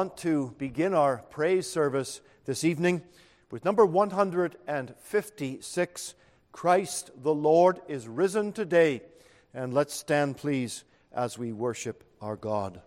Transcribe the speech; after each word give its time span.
want 0.00 0.16
to 0.16 0.54
begin 0.56 0.94
our 0.94 1.18
praise 1.28 1.68
service 1.68 2.22
this 2.46 2.64
evening 2.64 3.02
with 3.50 3.66
number 3.66 3.84
156 3.84 6.14
Christ 6.52 7.10
the 7.22 7.34
Lord 7.34 7.82
is 7.86 8.08
risen 8.08 8.52
today. 8.52 9.02
And 9.52 9.74
let's 9.74 9.92
stand, 9.92 10.38
please, 10.38 10.84
as 11.12 11.36
we 11.36 11.52
worship 11.52 12.02
our 12.22 12.36
God. 12.36 12.80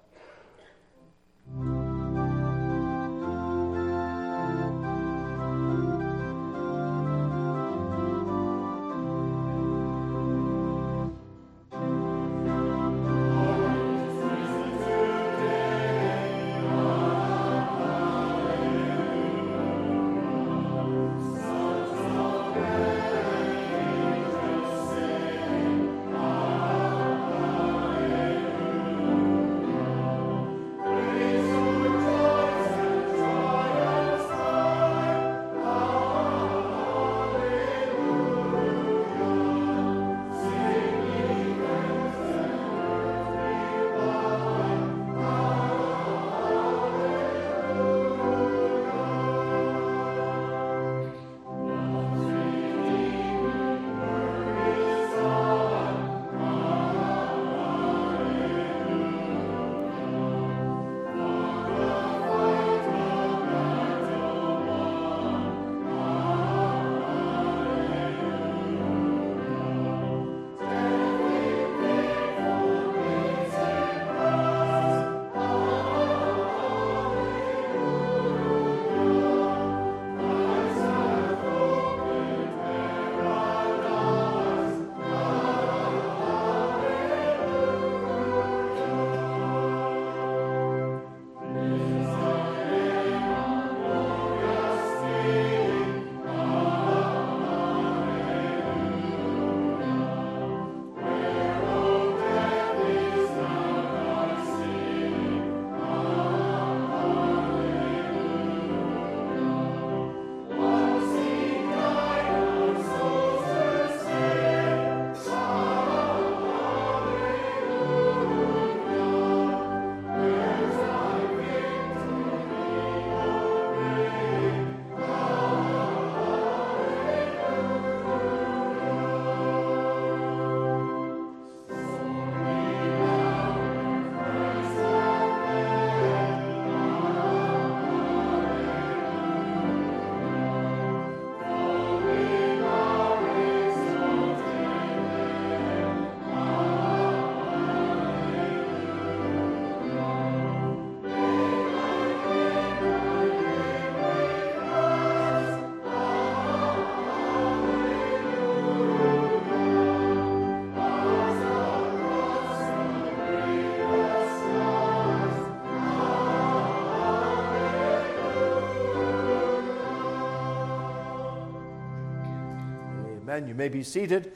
Amen. 173.34 173.48
You 173.48 173.56
may 173.56 173.70
be 173.70 173.82
seated. 173.82 174.32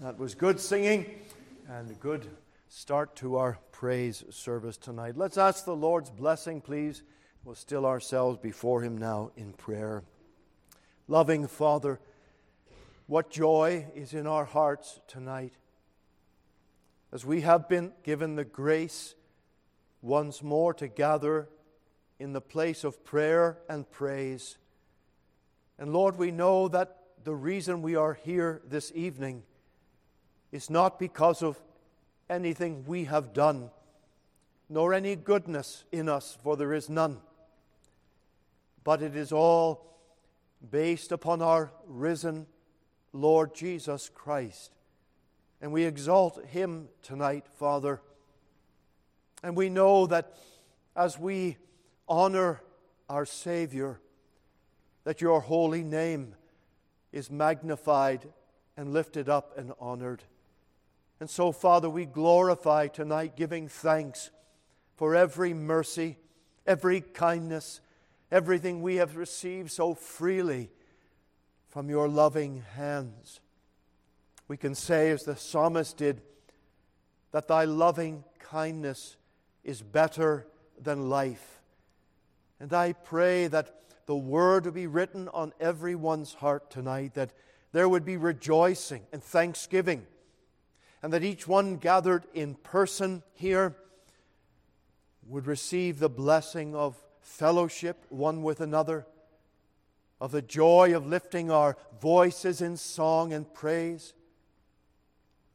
That 0.00 0.18
was 0.18 0.34
good 0.34 0.58
singing 0.58 1.06
and 1.68 1.88
a 1.88 1.94
good 1.94 2.26
start 2.68 3.14
to 3.16 3.36
our 3.36 3.58
praise 3.70 4.24
service 4.30 4.76
tonight. 4.76 5.16
Let's 5.16 5.38
ask 5.38 5.64
the 5.64 5.76
Lord's 5.76 6.10
blessing, 6.10 6.60
please. 6.60 7.04
We'll 7.44 7.54
still 7.54 7.86
ourselves 7.86 8.38
before 8.38 8.82
Him 8.82 8.98
now 8.98 9.30
in 9.36 9.52
prayer. 9.52 10.02
Loving 11.06 11.46
Father, 11.46 12.00
what 13.06 13.30
joy 13.30 13.86
is 13.94 14.14
in 14.14 14.26
our 14.26 14.46
hearts 14.46 14.98
tonight 15.06 15.52
as 17.12 17.24
we 17.24 17.42
have 17.42 17.68
been 17.68 17.92
given 18.02 18.34
the 18.34 18.44
grace 18.44 19.14
once 20.02 20.42
more 20.42 20.74
to 20.74 20.88
gather 20.88 21.48
in 22.18 22.32
the 22.32 22.40
place 22.40 22.82
of 22.82 23.04
prayer 23.04 23.58
and 23.68 23.88
praise. 23.92 24.58
And 25.78 25.92
Lord, 25.92 26.18
we 26.18 26.32
know 26.32 26.66
that 26.66 26.99
the 27.24 27.34
reason 27.34 27.82
we 27.82 27.96
are 27.96 28.14
here 28.14 28.62
this 28.66 28.92
evening 28.94 29.42
is 30.52 30.70
not 30.70 30.98
because 30.98 31.42
of 31.42 31.60
anything 32.28 32.84
we 32.86 33.04
have 33.04 33.32
done, 33.32 33.70
nor 34.68 34.94
any 34.94 35.16
goodness 35.16 35.84
in 35.92 36.08
us, 36.08 36.38
for 36.42 36.56
there 36.56 36.72
is 36.72 36.88
none. 36.88 37.18
But 38.84 39.02
it 39.02 39.14
is 39.14 39.32
all 39.32 39.86
based 40.70 41.12
upon 41.12 41.42
our 41.42 41.72
risen 41.86 42.46
Lord 43.12 43.54
Jesus 43.54 44.10
Christ. 44.14 44.72
And 45.60 45.72
we 45.72 45.84
exalt 45.84 46.44
him 46.46 46.88
tonight, 47.02 47.46
Father. 47.58 48.00
And 49.42 49.56
we 49.56 49.68
know 49.68 50.06
that 50.06 50.36
as 50.96 51.18
we 51.18 51.58
honor 52.08 52.62
our 53.08 53.26
Savior, 53.26 54.00
that 55.04 55.20
your 55.20 55.40
holy 55.40 55.82
name 55.82 56.34
is 57.12 57.30
magnified 57.30 58.28
and 58.76 58.92
lifted 58.92 59.28
up 59.28 59.56
and 59.58 59.72
honored. 59.80 60.22
And 61.18 61.28
so, 61.28 61.52
Father, 61.52 61.90
we 61.90 62.06
glorify 62.06 62.86
tonight, 62.88 63.36
giving 63.36 63.68
thanks 63.68 64.30
for 64.96 65.14
every 65.14 65.52
mercy, 65.52 66.16
every 66.66 67.00
kindness, 67.00 67.80
everything 68.30 68.80
we 68.80 68.96
have 68.96 69.16
received 69.16 69.70
so 69.70 69.94
freely 69.94 70.70
from 71.68 71.88
your 71.88 72.08
loving 72.08 72.62
hands. 72.74 73.40
We 74.48 74.56
can 74.56 74.74
say, 74.74 75.10
as 75.10 75.24
the 75.24 75.36
psalmist 75.36 75.96
did, 75.96 76.22
that 77.32 77.48
thy 77.48 77.64
loving 77.64 78.24
kindness 78.38 79.16
is 79.62 79.82
better 79.82 80.46
than 80.80 81.08
life. 81.08 81.60
And 82.58 82.72
I 82.72 82.92
pray 82.92 83.46
that 83.46 83.74
the 84.06 84.16
word 84.16 84.64
would 84.64 84.74
be 84.74 84.86
written 84.86 85.28
on 85.28 85.52
everyone's 85.60 86.34
heart 86.34 86.70
tonight, 86.70 87.14
that 87.14 87.32
there 87.72 87.88
would 87.88 88.04
be 88.04 88.16
rejoicing 88.16 89.02
and 89.12 89.22
thanksgiving, 89.22 90.06
and 91.02 91.12
that 91.12 91.24
each 91.24 91.46
one 91.46 91.76
gathered 91.76 92.24
in 92.34 92.54
person 92.54 93.22
here 93.34 93.76
would 95.26 95.46
receive 95.46 95.98
the 95.98 96.08
blessing 96.08 96.74
of 96.74 96.96
fellowship 97.20 98.04
one 98.08 98.42
with 98.42 98.60
another, 98.60 99.06
of 100.20 100.32
the 100.32 100.42
joy 100.42 100.94
of 100.94 101.06
lifting 101.06 101.50
our 101.50 101.76
voices 102.00 102.60
in 102.60 102.76
song 102.76 103.32
and 103.32 103.52
praise. 103.54 104.12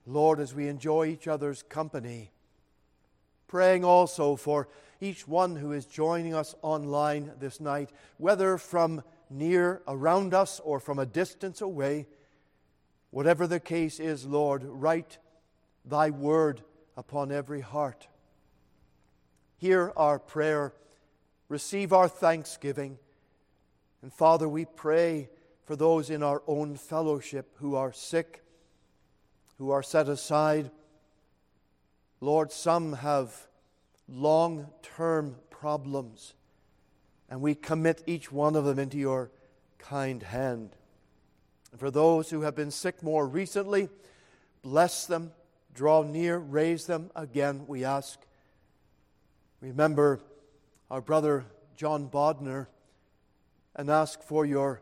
Lord, 0.08 0.40
as 0.40 0.54
we 0.54 0.68
enjoy 0.68 1.08
each 1.08 1.28
other's 1.28 1.64
company, 1.64 2.32
praying 3.48 3.84
also 3.84 4.36
for 4.36 4.68
each 5.02 5.28
one 5.28 5.56
who 5.56 5.72
is 5.72 5.86
joining 5.86 6.34
us 6.34 6.56
online 6.62 7.32
this 7.40 7.60
night, 7.60 7.90
whether 8.18 8.58
from 8.58 9.04
near 9.30 9.82
around 9.88 10.34
us 10.34 10.60
or 10.64 10.80
from 10.80 11.00
a 11.00 11.06
distance 11.06 11.62
away. 11.62 12.08
Whatever 13.12 13.48
the 13.48 13.60
case 13.60 14.00
is, 14.00 14.26
Lord, 14.26 14.64
write 14.64 15.18
thy 15.84 16.10
word 16.10 16.62
upon 16.98 17.32
every 17.32 17.62
heart. 17.62 18.08
Hear 19.58 19.94
our 19.96 20.20
prayer, 20.20 20.74
receive 21.50 21.94
our 21.94 22.08
thanksgiving. 22.08 22.98
And 24.02 24.14
Father, 24.14 24.48
we 24.48 24.66
pray 24.66 25.30
for 25.66 25.76
those 25.76 26.10
in 26.10 26.22
our 26.22 26.44
own 26.48 26.76
fellowship 26.76 27.56
who 27.60 27.76
are 27.76 27.94
sick, 27.94 28.44
who 29.58 29.72
are 29.72 29.84
set 29.84 30.08
aside. 30.08 30.72
Lord, 32.22 32.52
some 32.52 32.94
have 32.94 33.48
long 34.08 34.68
term 34.82 35.36
problems, 35.50 36.34
and 37.30 37.42
we 37.42 37.56
commit 37.56 38.04
each 38.06 38.32
one 38.32 38.56
of 38.56 38.66
them 38.66 38.80
into 38.80 38.98
your 38.98 39.32
kind 39.80 40.22
hand. 40.24 40.76
And 41.72 41.80
for 41.80 41.92
those 41.92 42.30
who 42.30 42.42
have 42.42 42.56
been 42.56 42.72
sick 42.72 43.02
more 43.04 43.28
recently, 43.28 43.90
bless 44.62 45.06
them, 45.06 45.32
draw 45.74 46.04
near, 46.04 46.38
raise 46.38 46.86
them 46.86 47.12
again, 47.16 47.66
we 47.68 47.84
ask. 47.84 48.20
Remember 49.60 50.22
our 50.92 51.02
brother 51.02 51.46
John 51.76 52.08
Bodner 52.08 52.68
and 53.76 53.90
ask 53.90 54.22
for 54.22 54.46
your 54.46 54.82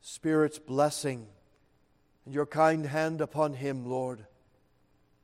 Spirit's 0.00 0.58
blessing 0.58 1.26
and 2.26 2.34
your 2.34 2.46
kind 2.46 2.84
hand 2.84 3.20
upon 3.20 3.54
him, 3.54 3.86
Lord, 3.86 4.26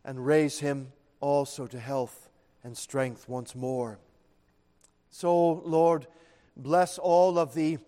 and 0.05 0.25
raise 0.25 0.61
him 0.61 0.93
also 1.21 1.67
to 1.67 1.79
health 1.79 2.30
and 2.62 2.77
strength 2.77 3.29
once 3.29 3.55
more. 3.55 3.99
So, 5.11 5.62
Lord, 5.65 6.07
bless 6.57 6.99
all 6.99 7.39
of 7.39 7.55
the 7.55 7.79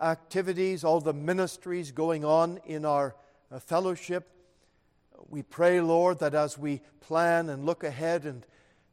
activities, 0.00 0.84
all 0.84 1.00
the 1.00 1.12
ministries 1.12 1.90
going 1.90 2.24
on 2.24 2.60
in 2.66 2.84
our 2.84 3.16
uh, 3.50 3.58
fellowship. 3.58 4.28
We 5.28 5.42
pray, 5.42 5.80
Lord, 5.80 6.20
that 6.20 6.34
as 6.34 6.56
we 6.56 6.80
plan 7.00 7.48
and 7.48 7.66
look 7.66 7.82
ahead 7.82 8.24
and 8.24 8.46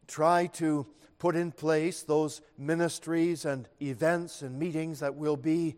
try 0.08 0.48
to 0.48 0.88
put 1.20 1.36
in 1.36 1.52
place 1.52 2.04
those 2.04 2.42
ministries 2.58 3.46
and 3.46 3.68
events 3.82 4.42
and 4.42 4.58
meetings 4.58 5.00
that 5.00 5.16
will 5.16 5.38
be 5.38 5.76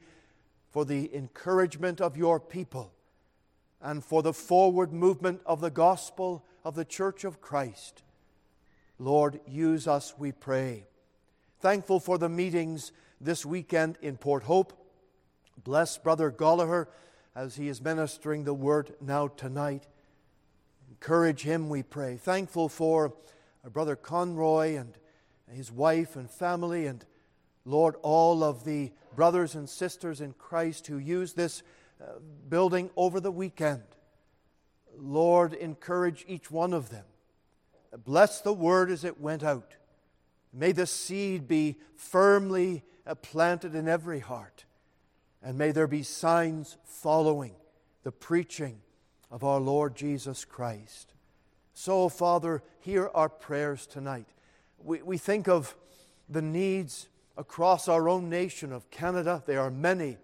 for 0.71 0.86
the 0.86 1.13
encouragement 1.15 2.01
of 2.01 2.18
your 2.18 2.39
people 2.39 2.94
and 3.81 4.03
for 4.03 4.21
the 4.21 4.33
forward 4.33 4.92
movement 4.92 5.42
of 5.45 5.62
the 5.62 5.69
gospel 5.69 6.45
of 6.63 6.75
the 6.75 6.86
Church 6.86 7.24
of 7.24 7.42
Christ. 7.42 8.03
Lord, 8.99 9.39
use 9.47 9.88
us, 9.88 10.13
we 10.17 10.31
pray. 10.31 10.85
Thankful 11.59 11.99
for 11.99 12.17
the 12.17 12.29
meetings 12.29 12.91
this 13.21 13.45
weekend 13.45 13.97
in 14.01 14.17
Port 14.17 14.44
Hope. 14.44 14.73
Bless 15.63 15.97
Brother 15.97 16.31
Gallagher 16.31 16.89
as 17.35 17.55
he 17.55 17.67
is 17.67 17.81
ministering 17.81 18.44
the 18.44 18.53
word 18.53 18.95
now 18.99 19.27
tonight. 19.27 19.88
Encourage 20.89 21.44
him, 21.44 21.69
we 21.69 21.83
pray. 21.83 22.17
Thankful 22.17 22.69
for 22.69 23.13
our 23.63 23.69
Brother 23.69 23.95
Conroy 23.95 24.75
and 24.75 24.97
his 25.51 25.71
wife 25.71 26.15
and 26.15 26.29
family, 26.29 26.88
and 26.88 27.05
Lord, 27.65 27.95
all 28.01 28.43
of 28.43 28.63
the 28.63 28.91
brothers 29.15 29.55
and 29.55 29.69
sisters 29.69 30.21
in 30.21 30.33
Christ 30.33 30.88
who 30.88 30.97
use 30.97 31.33
this 31.33 31.61
uh, 32.01 32.19
building 32.50 32.89
over 32.95 33.19
the 33.19 33.31
weekend. 33.31 33.83
Lord, 34.97 35.53
encourage 35.53 36.25
each 36.27 36.50
one 36.50 36.73
of 36.73 36.89
them. 36.89 37.05
Bless 38.06 38.42
the 38.42 38.54
word 38.54 38.92
as 38.92 39.04
it 39.04 39.19
went 39.19 39.44
out. 39.44 39.75
May 40.54 40.72
the 40.72 40.88
seed 40.88 41.48
be 41.48 41.78
firmly 41.95 42.84
uh, 43.06 43.16
planted 43.16 43.75
in 43.75 43.88
every 43.88 44.19
heart, 44.19 44.66
and 45.42 45.57
may 45.57 45.72
there 45.72 45.88
be 45.88 46.04
signs 46.04 46.78
following 46.84 47.56
the 48.04 48.12
preaching 48.12 48.80
of 49.30 49.44
our 49.44 49.60
Lord 49.60 49.95
Jesus 49.95 50.45
Christ. 50.45 51.13
So, 51.74 52.10
Father, 52.10 52.63
hear 52.80 53.10
our 53.13 53.30
prayers 53.30 53.86
tonight 53.86 54.28
we, 54.84 55.01
we 55.01 55.18
think 55.18 55.48
of 55.48 55.75
the 56.30 56.42
needs 56.42 57.07
across 57.38 57.88
our 57.88 58.10
own 58.10 58.30
nation 58.30 58.72
of 58.72 58.89
Canada. 58.89 59.44
There 59.45 59.62
are 59.62 59.72
many. 59.72 60.18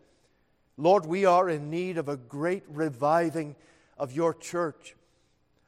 Lord, 0.78 1.06
we 1.06 1.26
are 1.26 1.50
in 1.50 1.70
need 1.70 1.98
of 1.98 2.10
a 2.10 2.18
great 2.18 2.64
reviving 2.68 3.56
of 3.98 4.12
your 4.12 4.34
church. 4.34 4.96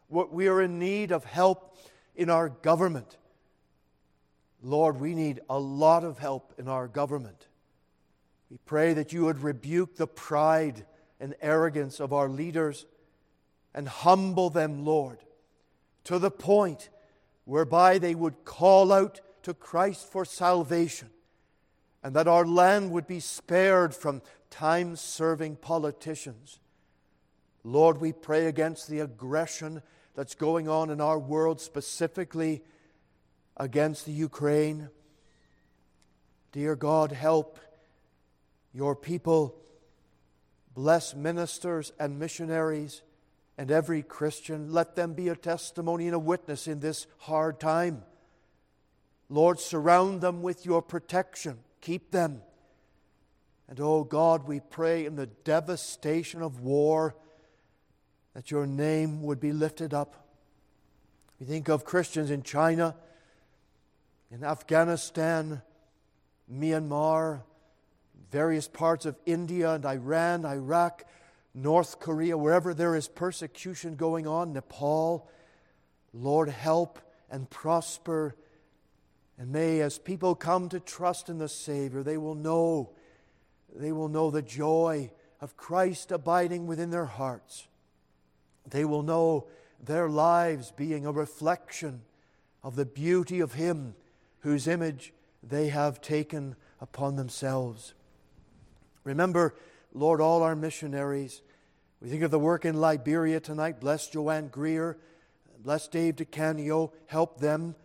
What 0.08 0.32
we 0.34 0.48
are 0.48 0.62
in 0.62 0.80
need 0.80 1.12
of 1.12 1.26
help 1.26 1.78
in 2.16 2.30
our 2.30 2.50
government. 2.50 3.18
Lord, 4.62 5.00
we 5.00 5.14
need 5.14 5.42
a 5.50 5.60
lot 5.60 6.04
of 6.04 6.18
help 6.18 6.54
in 6.58 6.68
our 6.68 6.88
government. 6.88 7.48
We 8.50 8.58
pray 8.66 8.94
that 8.94 9.14
you 9.14 9.26
would 9.26 9.44
rebuke 9.44 9.96
the 9.96 10.08
pride 10.08 10.86
and 11.20 11.36
arrogance 11.42 12.00
of 12.00 12.14
our 12.14 12.30
leaders 12.30 12.86
and 13.74 13.88
humble 13.88 14.50
them, 14.50 14.86
Lord, 14.86 15.20
to 16.06 16.20
the 16.20 16.32
point 16.32 16.90
whereby 17.44 17.98
they 17.98 18.16
would 18.16 18.46
call 18.46 18.92
out 18.92 19.22
to 19.44 19.54
Christ 19.54 20.12
for 20.12 20.26
salvation, 20.26 21.10
and 22.02 22.16
that 22.16 22.28
our 22.28 22.46
land 22.46 22.92
would 22.92 23.06
be 23.06 23.20
spared 23.20 23.94
from 23.94 24.22
time 24.50 24.96
serving 24.96 25.58
politicians. 25.58 26.60
Lord, 27.64 28.00
we 28.00 28.14
pray 28.14 28.46
against 28.46 28.88
the 28.88 29.00
aggression 29.00 29.82
that's 30.16 30.36
going 30.36 30.68
on 30.70 30.90
in 30.90 31.02
our 31.02 31.20
world, 31.20 31.60
specifically 31.60 32.64
against 33.58 34.06
the 34.06 34.12
Ukraine. 34.12 34.90
Dear 36.52 36.76
God, 36.76 37.12
help 37.12 37.60
your 38.74 38.96
people. 38.96 39.56
Bless 40.74 41.14
ministers 41.14 41.92
and 42.00 42.20
missionaries 42.20 43.02
and 43.58 43.72
every 43.72 44.02
Christian. 44.02 44.72
Let 44.72 44.96
them 44.96 45.14
be 45.14 45.30
a 45.30 45.36
testimony 45.36 46.08
and 46.08 46.16
a 46.16 46.20
witness 46.20 46.68
in 46.68 46.80
this 46.80 47.08
hard 47.20 47.60
time. 47.60 48.04
Lord, 49.30 49.60
surround 49.60 50.22
them 50.22 50.42
with 50.42 50.66
your 50.66 50.82
protection. 50.82 51.60
Keep 51.82 52.12
them. 52.12 52.42
And 53.68 53.80
oh 53.80 54.04
God, 54.04 54.48
we 54.48 54.60
pray 54.60 55.06
in 55.06 55.16
the 55.16 55.26
devastation 55.26 56.42
of 56.42 56.62
war 56.62 57.16
that 58.36 58.52
your 58.52 58.68
name 58.68 59.24
would 59.24 59.40
be 59.40 59.54
lifted 59.54 59.94
up. 59.94 60.28
We 61.40 61.46
think 61.46 61.70
of 61.70 61.86
Christians 61.86 62.30
in 62.30 62.44
China, 62.44 62.96
in 64.30 64.44
Afghanistan, 64.44 65.62
Myanmar, 66.52 67.42
various 68.32 68.68
parts 68.68 69.06
of 69.06 69.16
India 69.26 69.72
and 69.72 69.86
Iran, 69.86 70.46
Iraq, 70.46 71.06
North 71.54 72.00
Korea, 72.02 72.38
wherever 72.38 72.74
there 72.74 72.96
is 72.96 73.08
persecution 73.08 73.96
going 73.96 74.28
on, 74.28 74.52
Nepal. 74.52 75.30
Lord, 76.14 76.50
help 76.50 77.00
and 77.32 77.50
prosper. 77.50 78.36
And 79.38 79.52
may, 79.52 79.80
as 79.80 79.98
people 79.98 80.36
come 80.36 80.68
to 80.70 80.82
trust 80.82 81.30
in 81.30 81.38
the 81.38 81.48
Savior, 81.48 82.04
they 82.04 82.18
will 82.18 82.36
know, 82.36 82.92
they 83.74 83.94
will 83.94 84.10
know 84.10 84.30
the 84.30 84.42
joy 84.42 85.12
of 85.40 85.56
Christ 85.56 86.12
abiding 86.12 86.68
within 86.68 86.90
their 86.90 87.06
hearts. 87.06 87.68
They 88.70 88.86
will 88.86 89.04
know 89.04 89.48
their 89.84 90.10
lives 90.10 90.72
being 90.72 91.06
a 91.06 91.12
reflection 91.12 92.02
of 92.64 92.76
the 92.76 92.86
beauty 92.86 93.40
of 93.40 93.54
Him 93.54 93.96
whose 94.40 94.68
image 94.68 95.14
they 95.44 95.68
have 95.70 96.02
taken 96.02 96.56
upon 96.82 97.16
themselves. 97.16 97.94
Remember, 99.04 99.56
Lord, 99.94 100.20
all 100.20 100.44
our 100.44 100.56
missionaries. 100.56 101.42
We 102.02 102.10
think 102.10 102.24
of 102.24 102.32
the 102.32 102.40
work 102.40 102.66
in 102.66 102.76
Liberia 102.76 103.40
tonight. 103.40 103.80
Bless 103.80 104.08
Joanne 104.08 104.48
Greer. 104.48 104.98
Bless 105.60 105.88
Dave 105.88 106.16
DeCanio. 106.16 106.92
Help 107.08 107.40
them. 107.40 107.76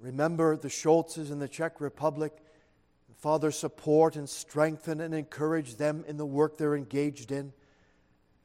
Remember 0.00 0.56
the 0.56 0.68
Schultzes 0.68 1.30
in 1.30 1.38
the 1.38 1.48
Czech 1.48 1.80
Republic. 1.80 2.32
Father, 3.18 3.52
support 3.52 4.16
and 4.16 4.28
strengthen 4.28 5.00
and 5.00 5.14
encourage 5.14 5.76
them 5.76 6.04
in 6.08 6.16
the 6.16 6.26
work 6.26 6.56
they're 6.56 6.74
engaged 6.74 7.30
in. 7.30 7.52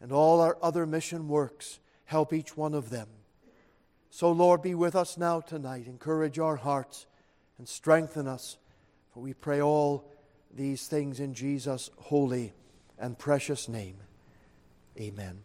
And 0.01 0.11
all 0.11 0.41
our 0.41 0.57
other 0.61 0.85
mission 0.85 1.27
works, 1.27 1.79
help 2.05 2.33
each 2.33 2.55
one 2.55 2.73
of 2.73 2.89
them. 2.89 3.07
So, 4.09 4.31
Lord, 4.31 4.61
be 4.61 4.75
with 4.75 4.95
us 4.95 5.17
now 5.17 5.41
tonight. 5.41 5.87
Encourage 5.87 6.39
our 6.39 6.55
hearts 6.55 7.05
and 7.57 7.67
strengthen 7.67 8.27
us. 8.27 8.57
For 9.13 9.19
we 9.19 9.33
pray 9.33 9.61
all 9.61 10.11
these 10.53 10.87
things 10.87 11.19
in 11.19 11.33
Jesus' 11.33 11.89
holy 11.97 12.53
and 12.97 13.17
precious 13.17 13.67
name. 13.67 13.97
Amen. 14.99 15.43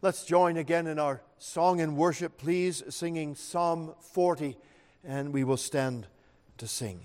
Let's 0.00 0.24
join 0.24 0.56
again 0.56 0.86
in 0.86 1.00
our 1.00 1.22
song 1.38 1.80
and 1.80 1.96
worship, 1.96 2.38
please, 2.38 2.84
singing 2.88 3.34
Psalm 3.34 3.94
40, 4.12 4.56
and 5.02 5.32
we 5.32 5.42
will 5.42 5.56
stand 5.56 6.06
to 6.58 6.68
sing. 6.68 7.00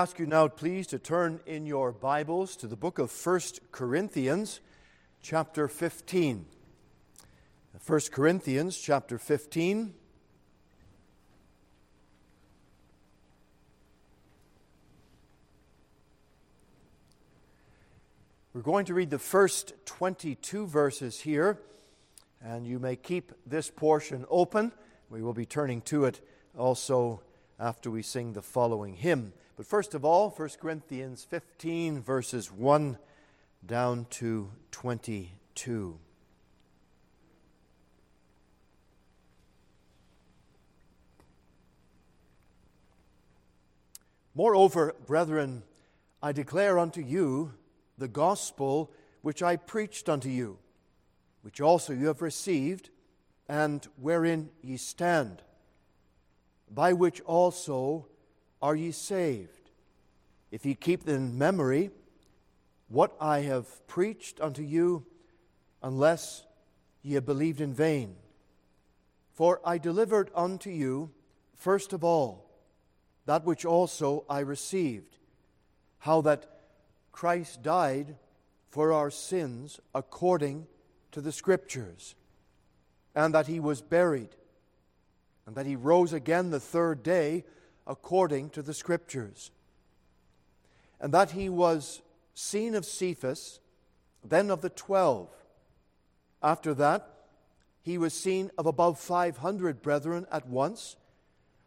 Ask 0.00 0.18
you 0.18 0.24
now, 0.24 0.48
please, 0.48 0.86
to 0.86 0.98
turn 0.98 1.40
in 1.44 1.66
your 1.66 1.92
Bibles 1.92 2.56
to 2.56 2.66
the 2.66 2.74
book 2.74 2.98
of 2.98 3.12
1 3.12 3.40
Corinthians, 3.70 4.60
chapter 5.20 5.68
15. 5.68 6.46
1 7.86 8.00
Corinthians, 8.10 8.78
chapter 8.78 9.18
15. 9.18 9.92
We're 18.54 18.62
going 18.62 18.86
to 18.86 18.94
read 18.94 19.10
the 19.10 19.18
first 19.18 19.74
22 19.84 20.66
verses 20.66 21.20
here, 21.20 21.60
and 22.42 22.66
you 22.66 22.78
may 22.78 22.96
keep 22.96 23.32
this 23.44 23.68
portion 23.68 24.24
open. 24.30 24.72
We 25.10 25.20
will 25.20 25.34
be 25.34 25.44
turning 25.44 25.82
to 25.82 26.06
it 26.06 26.26
also 26.56 27.20
after 27.58 27.90
we 27.90 28.00
sing 28.00 28.32
the 28.32 28.40
following 28.40 28.94
hymn. 28.94 29.34
But 29.60 29.66
first 29.66 29.92
of 29.92 30.06
all, 30.06 30.30
1 30.30 30.48
Corinthians 30.58 31.22
15, 31.22 32.00
verses 32.00 32.50
1 32.50 32.96
down 33.66 34.06
to 34.08 34.50
22. 34.70 35.98
Moreover, 44.34 44.94
brethren, 45.06 45.62
I 46.22 46.32
declare 46.32 46.78
unto 46.78 47.02
you 47.02 47.52
the 47.98 48.08
gospel 48.08 48.90
which 49.20 49.42
I 49.42 49.56
preached 49.56 50.08
unto 50.08 50.30
you, 50.30 50.56
which 51.42 51.60
also 51.60 51.92
you 51.92 52.06
have 52.06 52.22
received, 52.22 52.88
and 53.46 53.86
wherein 54.00 54.48
ye 54.62 54.78
stand, 54.78 55.42
by 56.70 56.94
which 56.94 57.20
also 57.26 58.06
are 58.62 58.76
ye 58.76 58.90
saved, 58.90 59.70
if 60.50 60.66
ye 60.66 60.74
keep 60.74 61.08
in 61.08 61.38
memory 61.38 61.90
what 62.88 63.16
I 63.20 63.40
have 63.40 63.86
preached 63.86 64.40
unto 64.40 64.62
you, 64.62 65.06
unless 65.82 66.44
ye 67.02 67.14
have 67.14 67.24
believed 67.24 67.60
in 67.60 67.72
vain. 67.72 68.16
For 69.32 69.60
I 69.64 69.78
delivered 69.78 70.30
unto 70.34 70.70
you, 70.70 71.10
first 71.56 71.92
of 71.92 72.04
all, 72.04 72.50
that 73.26 73.44
which 73.44 73.64
also 73.64 74.24
I 74.28 74.40
received, 74.40 75.16
how 75.98 76.20
that 76.22 76.46
Christ 77.12 77.62
died 77.62 78.16
for 78.68 78.92
our 78.92 79.10
sins 79.10 79.80
according 79.94 80.66
to 81.12 81.20
the 81.20 81.32
Scriptures, 81.32 82.14
and 83.14 83.34
that 83.34 83.46
he 83.46 83.60
was 83.60 83.80
buried, 83.80 84.36
and 85.46 85.56
that 85.56 85.66
he 85.66 85.76
rose 85.76 86.12
again 86.12 86.50
the 86.50 86.60
third 86.60 87.02
day 87.02 87.44
according 87.90 88.48
to 88.50 88.62
the 88.62 88.72
Scriptures, 88.72 89.50
and 91.00 91.12
that 91.12 91.32
he 91.32 91.48
was 91.48 92.00
seen 92.34 92.76
of 92.76 92.86
Cephas, 92.86 93.58
then 94.24 94.48
of 94.48 94.60
the 94.60 94.70
twelve. 94.70 95.28
After 96.40 96.72
that, 96.74 97.10
he 97.82 97.98
was 97.98 98.14
seen 98.14 98.52
of 98.56 98.66
above 98.66 99.00
five 99.00 99.38
hundred 99.38 99.82
brethren 99.82 100.24
at 100.30 100.46
once, 100.46 100.94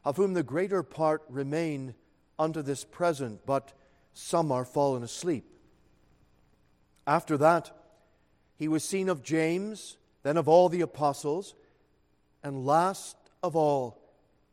of 0.05 0.15
whom 0.15 0.33
the 0.33 0.43
greater 0.43 0.81
part 0.81 1.21
remain 1.27 1.93
unto 2.39 2.61
this 2.61 2.85
present, 2.85 3.41
but 3.45 3.73
some 4.13 4.49
are 4.49 4.65
fallen 4.65 5.03
asleep. 5.03 5.45
After 7.05 7.37
that, 7.37 7.69
he 8.55 8.69
was 8.69 8.85
seen 8.85 9.09
of 9.09 9.23
James, 9.23 9.97
then 10.23 10.37
of 10.37 10.47
all 10.47 10.69
the 10.69 10.81
apostles, 10.81 11.53
and 12.41 12.65
last 12.65 13.17
of 13.41 13.57
all, 13.57 13.99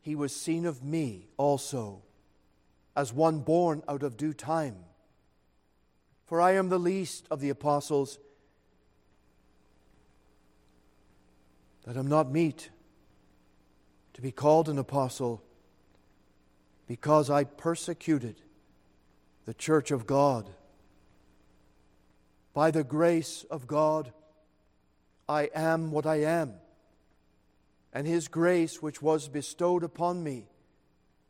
he 0.00 0.14
was 0.14 0.34
seen 0.34 0.64
of 0.66 0.82
me 0.82 1.28
also, 1.36 2.02
as 2.96 3.12
one 3.12 3.40
born 3.40 3.82
out 3.88 4.02
of 4.02 4.16
due 4.16 4.32
time. 4.32 4.76
For 6.26 6.40
I 6.40 6.52
am 6.52 6.68
the 6.68 6.78
least 6.78 7.26
of 7.30 7.40
the 7.40 7.50
apostles, 7.50 8.18
that 11.84 11.96
am 11.96 12.08
not 12.08 12.30
meet 12.30 12.70
to 14.14 14.22
be 14.22 14.30
called 14.30 14.68
an 14.68 14.78
apostle, 14.78 15.42
because 16.86 17.30
I 17.30 17.44
persecuted 17.44 18.42
the 19.44 19.54
church 19.54 19.90
of 19.90 20.06
God. 20.06 20.50
By 22.52 22.70
the 22.70 22.84
grace 22.84 23.44
of 23.50 23.66
God, 23.66 24.12
I 25.28 25.50
am 25.54 25.92
what 25.92 26.06
I 26.06 26.16
am. 26.22 26.54
And 27.92 28.06
His 28.06 28.28
grace, 28.28 28.80
which 28.80 29.02
was 29.02 29.28
bestowed 29.28 29.82
upon 29.82 30.22
me, 30.22 30.46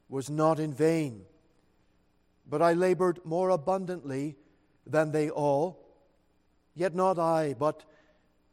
was 0.08 0.28
not 0.28 0.58
in 0.58 0.72
vain. 0.74 1.22
But 2.48 2.62
I 2.62 2.72
labored 2.72 3.20
more 3.24 3.50
abundantly 3.50 4.36
than 4.86 5.12
they 5.12 5.30
all, 5.30 5.86
yet 6.74 6.94
not 6.94 7.18
I, 7.18 7.54
but 7.54 7.84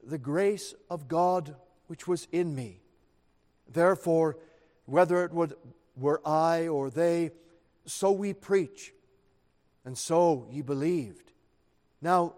the 0.03 0.17
grace 0.17 0.73
of 0.89 1.07
God 1.07 1.55
which 1.87 2.07
was 2.07 2.27
in 2.31 2.53
me. 2.53 2.81
Therefore, 3.67 4.37
whether 4.85 5.23
it 5.25 5.31
were 5.95 6.21
I 6.25 6.67
or 6.67 6.89
they, 6.89 7.31
so 7.85 8.11
we 8.11 8.33
preach 8.33 8.93
and 9.83 9.97
so 9.97 10.47
ye 10.51 10.61
believed. 10.61 11.31
Now, 12.01 12.35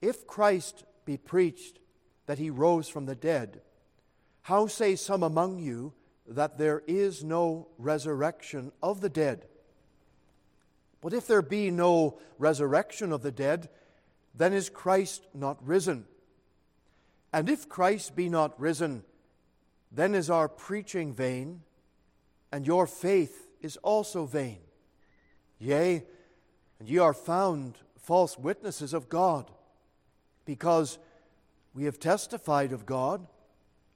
if 0.00 0.26
Christ 0.26 0.84
be 1.04 1.16
preached 1.16 1.78
that 2.26 2.38
he 2.38 2.50
rose 2.50 2.88
from 2.88 3.06
the 3.06 3.14
dead, 3.14 3.62
how 4.48 4.66
say 4.66 4.96
some 4.96 5.22
among 5.22 5.58
you 5.58 5.92
that 6.26 6.56
there 6.56 6.82
is 6.86 7.22
no 7.22 7.68
resurrection 7.76 8.72
of 8.82 9.02
the 9.02 9.10
dead? 9.10 9.44
But 11.02 11.12
if 11.12 11.26
there 11.26 11.42
be 11.42 11.70
no 11.70 12.18
resurrection 12.38 13.12
of 13.12 13.20
the 13.20 13.30
dead, 13.30 13.68
then 14.34 14.54
is 14.54 14.70
Christ 14.70 15.26
not 15.34 15.58
risen? 15.62 16.06
And 17.30 17.50
if 17.50 17.68
Christ 17.68 18.16
be 18.16 18.30
not 18.30 18.58
risen, 18.58 19.04
then 19.92 20.14
is 20.14 20.30
our 20.30 20.48
preaching 20.48 21.12
vain, 21.12 21.60
and 22.50 22.66
your 22.66 22.86
faith 22.86 23.50
is 23.60 23.76
also 23.82 24.24
vain. 24.24 24.60
Yea, 25.58 26.06
and 26.80 26.88
ye 26.88 26.96
are 26.96 27.12
found 27.12 27.76
false 27.98 28.38
witnesses 28.38 28.94
of 28.94 29.10
God, 29.10 29.50
because 30.46 30.98
we 31.74 31.84
have 31.84 32.00
testified 32.00 32.72
of 32.72 32.86
God 32.86 33.26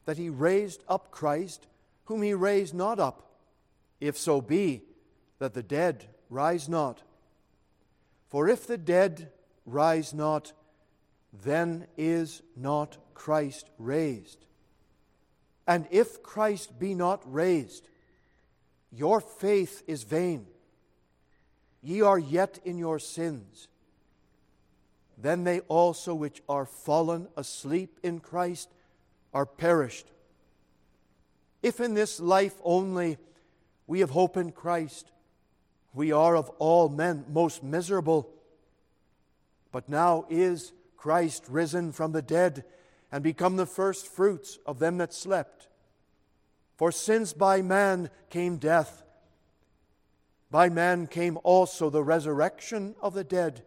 that 0.04 0.18
he 0.18 0.28
raised 0.28 0.82
up 0.88 1.10
Christ, 1.10 1.66
whom 2.04 2.22
he 2.22 2.34
raised 2.34 2.74
not 2.74 2.98
up, 2.98 3.30
if 4.00 4.16
so 4.18 4.40
be 4.40 4.82
that 5.38 5.54
the 5.54 5.62
dead 5.62 6.06
rise 6.28 6.68
not. 6.68 7.02
For 8.28 8.48
if 8.48 8.66
the 8.66 8.78
dead 8.78 9.30
rise 9.66 10.12
not, 10.12 10.52
then 11.44 11.86
is 11.96 12.42
not 12.56 12.98
Christ 13.14 13.70
raised. 13.78 14.44
And 15.66 15.86
if 15.90 16.22
Christ 16.22 16.78
be 16.78 16.94
not 16.94 17.22
raised, 17.24 17.88
your 18.90 19.20
faith 19.20 19.82
is 19.86 20.02
vain 20.02 20.46
Ye 21.82 22.00
are 22.00 22.18
yet 22.18 22.60
in 22.64 22.78
your 22.78 23.00
sins. 23.00 23.66
Then 25.18 25.44
they 25.44 25.60
also 25.60 26.14
which 26.14 26.40
are 26.48 26.64
fallen 26.64 27.28
asleep 27.36 27.98
in 28.02 28.20
Christ 28.20 28.70
are 29.32 29.46
perished. 29.46 30.06
If 31.62 31.80
in 31.80 31.94
this 31.94 32.20
life 32.20 32.54
only 32.64 33.18
we 33.86 34.00
have 34.00 34.10
hope 34.10 34.36
in 34.36 34.52
Christ, 34.52 35.10
we 35.94 36.12
are 36.12 36.36
of 36.36 36.48
all 36.58 36.88
men 36.88 37.24
most 37.28 37.62
miserable. 37.62 38.28
But 39.70 39.88
now 39.88 40.26
is 40.28 40.72
Christ 40.96 41.44
risen 41.48 41.92
from 41.92 42.12
the 42.12 42.22
dead 42.22 42.64
and 43.10 43.22
become 43.22 43.56
the 43.56 43.66
first 43.66 44.06
fruits 44.06 44.58
of 44.66 44.78
them 44.78 44.98
that 44.98 45.12
slept. 45.12 45.68
For 46.76 46.90
since 46.90 47.32
by 47.32 47.62
man 47.62 48.10
came 48.30 48.56
death, 48.56 49.02
by 50.50 50.68
man 50.68 51.06
came 51.06 51.38
also 51.44 51.90
the 51.90 52.02
resurrection 52.02 52.94
of 53.00 53.14
the 53.14 53.24
dead. 53.24 53.64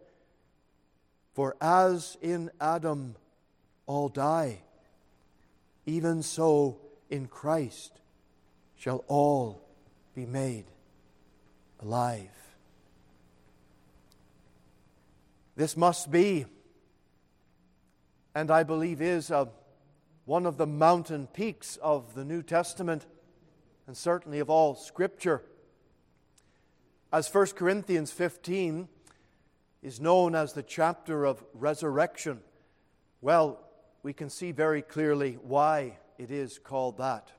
For 1.34 1.56
as 1.60 2.16
in 2.20 2.50
Adam 2.60 3.16
all 3.86 4.08
die, 4.08 4.62
even 5.86 6.22
so 6.22 6.78
in 7.08 7.26
Christ 7.26 8.00
shall 8.76 9.04
all 9.06 9.62
be 10.14 10.26
made 10.26 10.66
alive. 11.80 12.28
This 15.54 15.76
must 15.76 16.10
be, 16.10 16.44
and 18.34 18.50
I 18.50 18.62
believe 18.62 19.00
is, 19.00 19.30
a, 19.30 19.48
one 20.26 20.44
of 20.44 20.58
the 20.58 20.66
mountain 20.66 21.28
peaks 21.28 21.78
of 21.80 22.14
the 22.14 22.24
New 22.24 22.42
Testament, 22.42 23.06
and 23.86 23.96
certainly 23.96 24.40
of 24.40 24.50
all 24.50 24.74
Scripture 24.74 25.42
as 27.12 27.32
1 27.32 27.46
Corinthians 27.56 28.10
15 28.10 28.88
is 29.82 30.00
known 30.00 30.34
as 30.34 30.52
the 30.52 30.62
chapter 30.62 31.24
of 31.24 31.42
resurrection, 31.54 32.40
well, 33.20 33.60
we 34.06 34.12
can 34.12 34.30
see 34.30 34.52
very 34.52 34.82
clearly 34.82 35.36
why 35.42 35.98
it 36.16 36.30
is 36.30 36.60
called 36.60 36.98
that. 36.98 37.32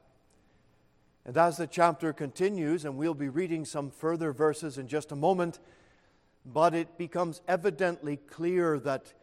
And 1.25 1.37
as 1.37 1.55
the 1.55 1.65
chapter 1.65 2.11
continues, 2.11 2.83
and 2.83 2.97
we'll 2.97 3.13
be 3.13 3.29
reading 3.29 3.63
some 3.63 3.89
further 3.89 4.33
verses 4.33 4.77
in 4.77 4.89
just 4.89 5.13
a 5.13 5.15
moment, 5.15 5.61
but 6.45 6.75
it 6.75 6.97
becomes 6.97 7.41
evidently 7.47 8.17
clear 8.17 8.79
that 8.79 9.13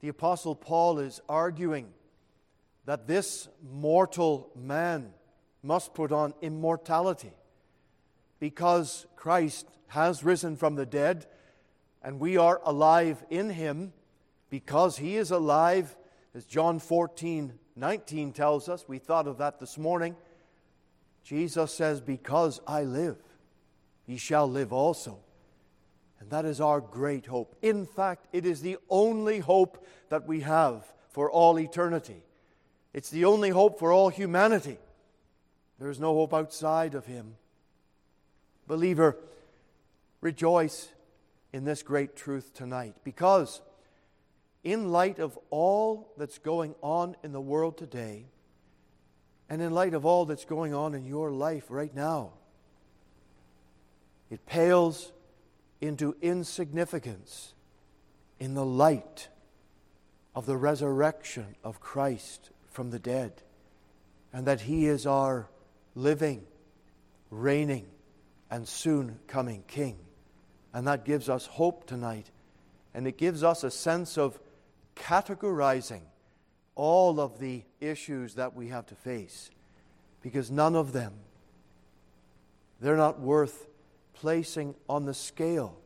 the 0.00 0.08
Apostle 0.08 0.54
Paul 0.54 0.98
is 0.98 1.20
arguing 1.28 1.88
that 2.86 3.06
this 3.06 3.46
mortal 3.62 4.50
man 4.56 5.12
must 5.62 5.92
put 5.92 6.12
on 6.12 6.32
immortality 6.40 7.34
because 8.40 9.04
Christ 9.16 9.68
has 9.88 10.24
risen 10.24 10.56
from 10.56 10.76
the 10.76 10.86
dead 10.86 11.26
and 12.02 12.18
we 12.18 12.38
are 12.38 12.58
alive 12.64 13.22
in 13.28 13.50
him 13.50 13.92
because 14.48 14.96
he 14.96 15.16
is 15.16 15.30
alive, 15.30 15.94
as 16.36 16.44
John 16.44 16.78
14 16.78 17.54
19 17.78 18.32
tells 18.32 18.68
us. 18.68 18.88
We 18.88 18.98
thought 18.98 19.26
of 19.26 19.38
that 19.38 19.58
this 19.58 19.76
morning. 19.76 20.16
Jesus 21.24 21.74
says, 21.74 22.00
Because 22.00 22.60
I 22.66 22.84
live, 22.84 23.16
ye 24.06 24.16
shall 24.16 24.48
live 24.48 24.72
also. 24.72 25.18
And 26.20 26.30
that 26.30 26.46
is 26.46 26.60
our 26.60 26.80
great 26.80 27.26
hope. 27.26 27.54
In 27.60 27.84
fact, 27.84 28.28
it 28.32 28.46
is 28.46 28.62
the 28.62 28.78
only 28.88 29.40
hope 29.40 29.84
that 30.08 30.26
we 30.26 30.40
have 30.40 30.90
for 31.10 31.30
all 31.30 31.58
eternity. 31.58 32.22
It's 32.94 33.10
the 33.10 33.26
only 33.26 33.50
hope 33.50 33.78
for 33.78 33.92
all 33.92 34.08
humanity. 34.08 34.78
There 35.78 35.90
is 35.90 36.00
no 36.00 36.14
hope 36.14 36.32
outside 36.32 36.94
of 36.94 37.04
Him. 37.04 37.36
Believer, 38.66 39.18
rejoice 40.22 40.88
in 41.52 41.64
this 41.64 41.82
great 41.82 42.16
truth 42.16 42.54
tonight 42.54 42.94
because, 43.04 43.60
in 44.66 44.90
light 44.90 45.20
of 45.20 45.38
all 45.50 46.12
that's 46.18 46.38
going 46.38 46.74
on 46.82 47.14
in 47.22 47.30
the 47.30 47.40
world 47.40 47.78
today, 47.78 48.24
and 49.48 49.62
in 49.62 49.70
light 49.70 49.94
of 49.94 50.04
all 50.04 50.24
that's 50.24 50.44
going 50.44 50.74
on 50.74 50.92
in 50.92 51.04
your 51.04 51.30
life 51.30 51.66
right 51.68 51.94
now, 51.94 52.32
it 54.28 54.44
pales 54.44 55.12
into 55.80 56.16
insignificance 56.20 57.54
in 58.40 58.54
the 58.54 58.64
light 58.64 59.28
of 60.34 60.46
the 60.46 60.56
resurrection 60.56 61.46
of 61.62 61.78
Christ 61.78 62.50
from 62.68 62.90
the 62.90 62.98
dead, 62.98 63.34
and 64.32 64.48
that 64.48 64.62
He 64.62 64.86
is 64.86 65.06
our 65.06 65.46
living, 65.94 66.44
reigning, 67.30 67.86
and 68.50 68.66
soon 68.66 69.20
coming 69.28 69.62
King. 69.68 69.96
And 70.74 70.88
that 70.88 71.04
gives 71.04 71.28
us 71.28 71.46
hope 71.46 71.86
tonight, 71.86 72.32
and 72.92 73.06
it 73.06 73.16
gives 73.16 73.44
us 73.44 73.62
a 73.62 73.70
sense 73.70 74.18
of 74.18 74.40
categorizing 74.96 76.02
all 76.74 77.20
of 77.20 77.38
the 77.38 77.62
issues 77.80 78.34
that 78.34 78.54
we 78.54 78.68
have 78.68 78.86
to 78.86 78.94
face 78.94 79.50
because 80.22 80.50
none 80.50 80.74
of 80.74 80.92
them 80.92 81.12
they're 82.80 82.96
not 82.96 83.20
worth 83.20 83.68
placing 84.12 84.74
on 84.88 85.06
the 85.06 85.14
scale. 85.14 85.78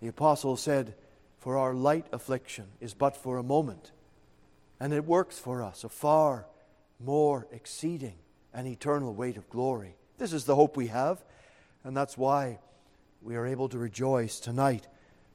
The 0.00 0.08
apostle 0.08 0.56
said 0.56 0.94
for 1.38 1.58
our 1.58 1.74
light 1.74 2.06
affliction 2.12 2.66
is 2.80 2.94
but 2.94 3.16
for 3.16 3.38
a 3.38 3.42
moment 3.42 3.92
and 4.80 4.92
it 4.92 5.04
works 5.04 5.38
for 5.38 5.62
us 5.62 5.84
a 5.84 5.88
far 5.88 6.46
more 6.98 7.46
exceeding 7.52 8.14
and 8.54 8.66
eternal 8.66 9.14
weight 9.14 9.36
of 9.36 9.48
glory. 9.50 9.96
This 10.18 10.32
is 10.32 10.44
the 10.44 10.56
hope 10.56 10.76
we 10.76 10.88
have 10.88 11.22
and 11.84 11.96
that's 11.96 12.16
why 12.16 12.58
we 13.20 13.36
are 13.36 13.46
able 13.46 13.68
to 13.68 13.78
rejoice 13.78 14.40
tonight 14.40 14.86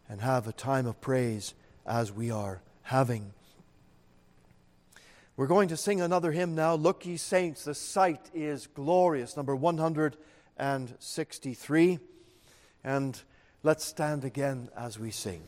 and 0.09 0.21
have 0.21 0.47
a 0.47 0.53
time 0.53 0.85
of 0.85 0.99
praise 1.01 1.53
as 1.87 2.11
we 2.11 2.29
are 2.29 2.61
having 2.83 3.33
we're 5.37 5.47
going 5.47 5.69
to 5.69 5.77
sing 5.77 6.01
another 6.01 6.31
hymn 6.31 6.55
now. 6.55 6.73
Look, 6.73 7.05
ye 7.05 7.15
saints, 7.15 7.63
the 7.63 7.75
sight 7.75 8.31
is 8.33 8.65
glorious. 8.65 9.37
Number 9.37 9.55
163. 9.55 11.99
And 12.83 13.21
let's 13.61 13.85
stand 13.85 14.25
again 14.25 14.69
as 14.75 14.97
we 14.97 15.11
sing. 15.11 15.43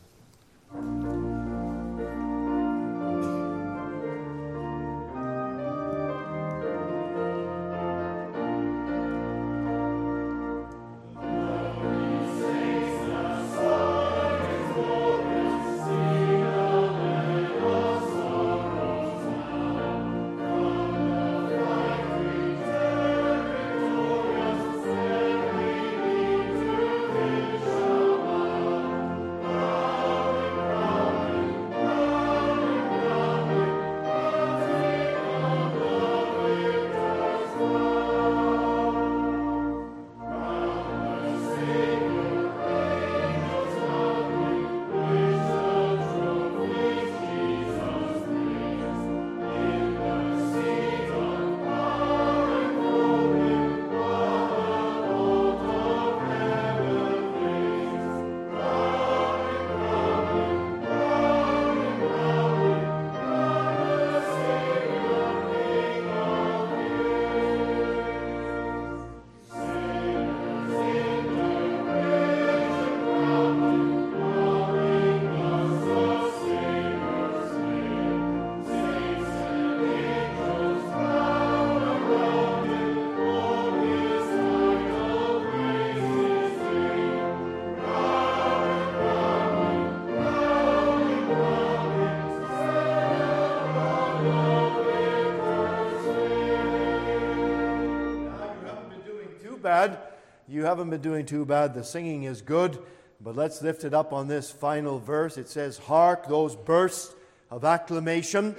Haven't 100.69 100.89
been 100.89 101.01
doing 101.01 101.25
too 101.25 101.45
bad. 101.45 101.73
The 101.73 101.83
singing 101.83 102.23
is 102.23 102.41
good. 102.41 102.79
But 103.21 103.35
let's 103.35 103.61
lift 103.61 103.83
it 103.83 103.93
up 103.93 104.13
on 104.13 104.27
this 104.27 104.49
final 104.49 104.99
verse. 104.99 105.37
It 105.37 105.49
says, 105.49 105.77
Hark 105.77 106.27
those 106.27 106.55
bursts 106.55 107.13
of 107.51 107.65
acclamation. 107.65 108.55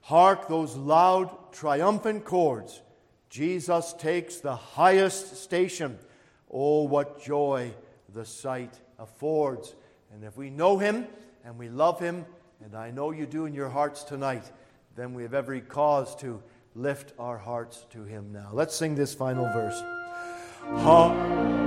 Hark 0.00 0.48
those 0.48 0.74
loud, 0.74 1.52
triumphant 1.52 2.24
chords. 2.24 2.82
Jesus 3.30 3.92
takes 3.92 4.38
the 4.38 4.56
highest 4.56 5.36
station. 5.36 5.98
Oh, 6.50 6.82
what 6.82 7.22
joy 7.22 7.72
the 8.12 8.24
sight 8.24 8.74
affords. 8.98 9.74
And 10.12 10.24
if 10.24 10.36
we 10.36 10.50
know 10.50 10.78
him 10.78 11.06
and 11.44 11.56
we 11.58 11.68
love 11.68 12.00
him, 12.00 12.26
and 12.64 12.74
I 12.74 12.90
know 12.90 13.10
you 13.10 13.26
do 13.26 13.46
in 13.46 13.54
your 13.54 13.68
hearts 13.68 14.02
tonight, 14.04 14.50
then 14.96 15.14
we 15.14 15.22
have 15.22 15.34
every 15.34 15.60
cause 15.60 16.14
to 16.16 16.42
lift 16.74 17.12
our 17.18 17.38
hearts 17.38 17.86
to 17.90 18.04
him 18.04 18.32
now. 18.32 18.50
Let's 18.52 18.74
sing 18.74 18.94
this 18.94 19.14
final 19.14 19.44
verse. 19.44 19.80
Heart. 20.70 21.61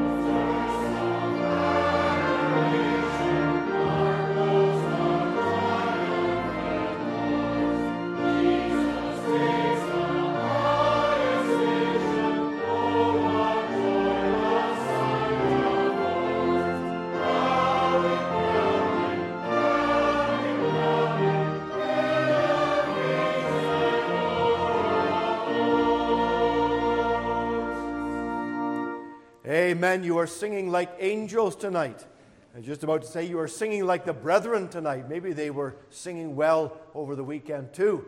You 30.05 30.19
are 30.19 30.27
singing 30.27 30.69
like 30.69 30.91
angels 30.99 31.55
tonight. 31.55 32.05
I 32.53 32.59
was 32.59 32.67
just 32.67 32.83
about 32.83 33.01
to 33.01 33.07
say 33.07 33.25
you 33.25 33.39
are 33.39 33.47
singing 33.47 33.87
like 33.87 34.05
the 34.05 34.13
brethren 34.13 34.67
tonight. 34.67 35.09
Maybe 35.09 35.33
they 35.33 35.49
were 35.49 35.77
singing 35.89 36.35
well 36.35 36.77
over 36.93 37.15
the 37.15 37.23
weekend 37.23 37.73
too. 37.73 38.05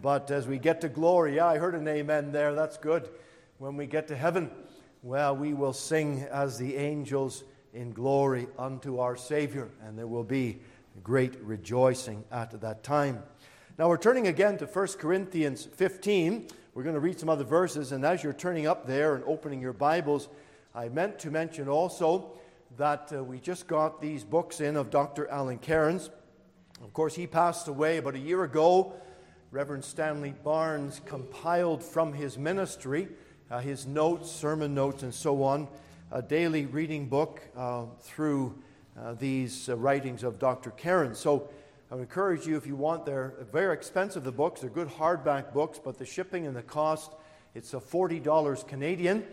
But 0.00 0.30
as 0.30 0.46
we 0.46 0.60
get 0.60 0.80
to 0.82 0.88
glory, 0.88 1.36
yeah, 1.36 1.48
I 1.48 1.58
heard 1.58 1.74
an 1.74 1.88
amen 1.88 2.30
there. 2.30 2.54
That's 2.54 2.76
good. 2.76 3.08
when 3.58 3.76
we 3.76 3.86
get 3.86 4.06
to 4.08 4.16
heaven, 4.16 4.48
well, 5.02 5.36
we 5.36 5.52
will 5.52 5.72
sing 5.72 6.22
as 6.30 6.56
the 6.56 6.76
angels 6.76 7.42
in 7.74 7.90
glory 7.90 8.46
unto 8.56 9.00
our 9.00 9.16
Savior, 9.16 9.70
and 9.82 9.98
there 9.98 10.06
will 10.06 10.22
be 10.22 10.60
great 11.02 11.36
rejoicing 11.42 12.22
at 12.30 12.60
that 12.60 12.84
time. 12.84 13.24
Now, 13.76 13.88
we're 13.88 13.98
turning 13.98 14.28
again 14.28 14.56
to 14.58 14.66
1 14.66 14.86
Corinthians 14.98 15.64
15. 15.64 16.46
We're 16.74 16.84
going 16.84 16.94
to 16.94 17.00
read 17.00 17.18
some 17.18 17.28
other 17.28 17.42
verses, 17.42 17.90
and 17.90 18.04
as 18.04 18.22
you're 18.22 18.32
turning 18.32 18.68
up 18.68 18.86
there 18.86 19.16
and 19.16 19.24
opening 19.24 19.60
your 19.60 19.72
Bibles, 19.72 20.28
I 20.74 20.88
meant 20.88 21.18
to 21.20 21.30
mention 21.30 21.68
also 21.68 22.32
that 22.76 23.12
uh, 23.12 23.22
we 23.24 23.40
just 23.40 23.66
got 23.66 24.00
these 24.00 24.24
books 24.24 24.60
in 24.60 24.76
of 24.76 24.90
Dr. 24.90 25.28
Alan 25.28 25.58
Cairns. 25.58 26.10
Of 26.82 26.92
course, 26.92 27.14
he 27.14 27.26
passed 27.26 27.68
away 27.68 27.98
about 27.98 28.14
a 28.14 28.20
year 28.20 28.44
ago. 28.44 28.94
Reverend 29.50 29.84
Stanley 29.84 30.34
Barnes 30.44 31.00
compiled 31.06 31.82
from 31.82 32.12
his 32.12 32.38
ministry 32.38 33.08
uh, 33.50 33.58
his 33.58 33.86
notes, 33.86 34.30
sermon 34.30 34.74
notes, 34.74 35.02
and 35.02 35.12
so 35.12 35.42
on, 35.42 35.66
a 36.12 36.22
daily 36.22 36.66
reading 36.66 37.06
book 37.06 37.42
uh, 37.56 37.84
through 38.00 38.56
uh, 38.98 39.14
these 39.14 39.68
uh, 39.68 39.76
writings 39.76 40.22
of 40.22 40.38
Dr. 40.38 40.70
Cairns. 40.70 41.18
So 41.18 41.48
I 41.90 41.96
would 41.96 42.02
encourage 42.02 42.46
you, 42.46 42.56
if 42.56 42.66
you 42.66 42.76
want, 42.76 43.04
they're 43.04 43.34
very 43.52 43.74
expensive, 43.74 44.22
the 44.22 44.32
books. 44.32 44.60
They're 44.60 44.70
good 44.70 44.88
hardback 44.88 45.52
books, 45.52 45.80
but 45.82 45.98
the 45.98 46.06
shipping 46.06 46.46
and 46.46 46.54
the 46.54 46.62
cost, 46.62 47.12
it's 47.54 47.74
a 47.74 47.80
$40 47.80 48.66
Canadian. 48.68 49.24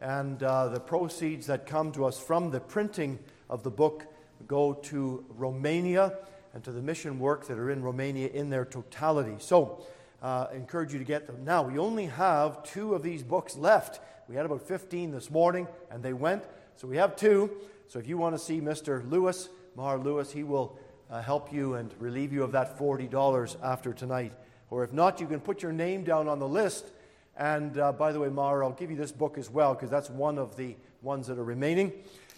And 0.00 0.42
uh, 0.42 0.68
the 0.68 0.80
proceeds 0.80 1.46
that 1.46 1.66
come 1.66 1.92
to 1.92 2.04
us 2.04 2.18
from 2.18 2.50
the 2.50 2.60
printing 2.60 3.18
of 3.48 3.62
the 3.62 3.70
book 3.70 4.04
go 4.46 4.74
to 4.74 5.24
Romania 5.30 6.18
and 6.54 6.62
to 6.64 6.72
the 6.72 6.82
mission 6.82 7.18
work 7.18 7.46
that 7.46 7.58
are 7.58 7.70
in 7.70 7.82
Romania 7.82 8.28
in 8.28 8.50
their 8.50 8.64
totality. 8.64 9.36
So, 9.38 9.84
uh, 10.22 10.46
encourage 10.54 10.92
you 10.92 10.98
to 10.98 11.04
get 11.04 11.26
them. 11.26 11.44
Now, 11.44 11.62
we 11.62 11.78
only 11.78 12.06
have 12.06 12.62
two 12.62 12.94
of 12.94 13.02
these 13.02 13.22
books 13.22 13.56
left. 13.56 14.00
We 14.28 14.34
had 14.34 14.46
about 14.46 14.66
15 14.66 15.12
this 15.12 15.30
morning, 15.30 15.68
and 15.90 16.02
they 16.02 16.12
went. 16.12 16.44
So 16.76 16.88
we 16.88 16.96
have 16.96 17.16
two. 17.16 17.50
So 17.88 17.98
if 17.98 18.08
you 18.08 18.18
want 18.18 18.34
to 18.34 18.38
see 18.38 18.60
Mr. 18.60 19.08
Lewis, 19.08 19.48
Mar 19.76 19.98
Lewis, 19.98 20.32
he 20.32 20.42
will 20.42 20.78
uh, 21.10 21.22
help 21.22 21.52
you 21.52 21.74
and 21.74 21.94
relieve 21.98 22.32
you 22.32 22.42
of 22.42 22.52
that 22.52 22.78
$40 22.78 23.56
after 23.62 23.92
tonight. 23.92 24.32
Or 24.70 24.82
if 24.82 24.92
not, 24.92 25.20
you 25.20 25.26
can 25.26 25.40
put 25.40 25.62
your 25.62 25.72
name 25.72 26.02
down 26.02 26.28
on 26.28 26.38
the 26.38 26.48
list. 26.48 26.90
And 27.36 27.78
uh, 27.78 27.92
by 27.92 28.12
the 28.12 28.20
way, 28.20 28.28
Mar, 28.28 28.64
I'll 28.64 28.72
give 28.72 28.90
you 28.90 28.96
this 28.96 29.12
book 29.12 29.38
as 29.38 29.50
well, 29.50 29.74
because 29.74 29.90
that's 29.90 30.10
one 30.10 30.38
of 30.38 30.56
the 30.56 30.76
ones 31.02 31.26
that 31.26 31.38
are 31.38 31.44
remaining. 31.44 31.92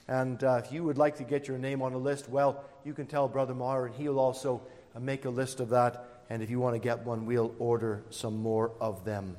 And 0.08 0.42
uh, 0.42 0.61
if 0.64 0.72
you 0.72 0.84
would 0.84 0.98
like 0.98 1.16
to 1.16 1.24
get 1.24 1.46
your 1.46 1.58
name 1.58 1.82
on 1.82 1.92
a 1.92 1.98
list, 1.98 2.28
well, 2.28 2.64
you 2.84 2.94
can 2.94 3.06
tell 3.06 3.28
Brother 3.28 3.54
Mar, 3.54 3.87
and 3.87 3.94
he'll 3.94 4.18
also 4.18 4.62
uh, 4.94 5.00
make 5.00 5.24
a 5.24 5.30
list 5.30 5.61
of 5.61 5.68
that 5.70 6.08
and 6.30 6.42
if 6.42 6.50
you 6.50 6.61
want 6.61 6.74
to 6.74 6.78
get 6.78 7.04
one, 7.04 7.24
we'll 7.24 7.54
order 7.58 8.02
some 8.11 8.37
more 8.42 8.72
of 8.80 9.04
them 9.04 9.37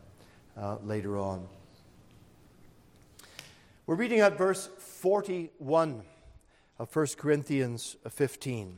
uh, 0.58 0.78
later 0.84 1.17
on. 1.17 1.48
We're 3.86 3.95
reading 3.95 4.19
at 4.19 4.38
verse 4.38 4.69
41 4.78 6.04
of 6.80 6.95
1 6.95 7.08
Corinthians 7.17 7.95
15. 8.10 8.78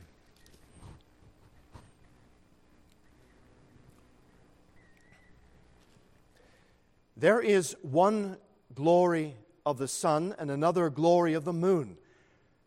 There 7.16 7.40
is 7.40 7.76
one 7.82 8.38
glory 8.74 9.36
of 9.64 9.78
the 9.78 9.88
sun, 9.88 10.34
and 10.38 10.50
another 10.50 10.90
glory 10.90 11.34
of 11.34 11.44
the 11.44 11.52
moon, 11.52 11.96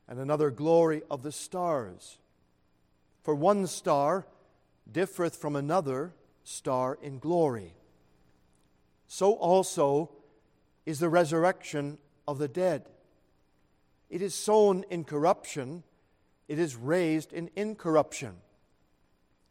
and 0.07 0.19
another 0.19 0.49
glory 0.49 1.01
of 1.09 1.23
the 1.23 1.31
stars. 1.31 2.19
For 3.23 3.35
one 3.35 3.67
star 3.67 4.25
differeth 4.89 5.35
from 5.35 5.55
another 5.55 6.13
star 6.43 6.97
in 7.01 7.19
glory. 7.19 7.73
So 9.07 9.33
also 9.33 10.11
is 10.85 10.99
the 10.99 11.09
resurrection 11.09 11.97
of 12.27 12.37
the 12.37 12.47
dead. 12.47 12.87
It 14.09 14.21
is 14.21 14.35
sown 14.35 14.85
in 14.89 15.03
corruption, 15.03 15.83
it 16.47 16.59
is 16.59 16.75
raised 16.75 17.33
in 17.33 17.49
incorruption. 17.55 18.35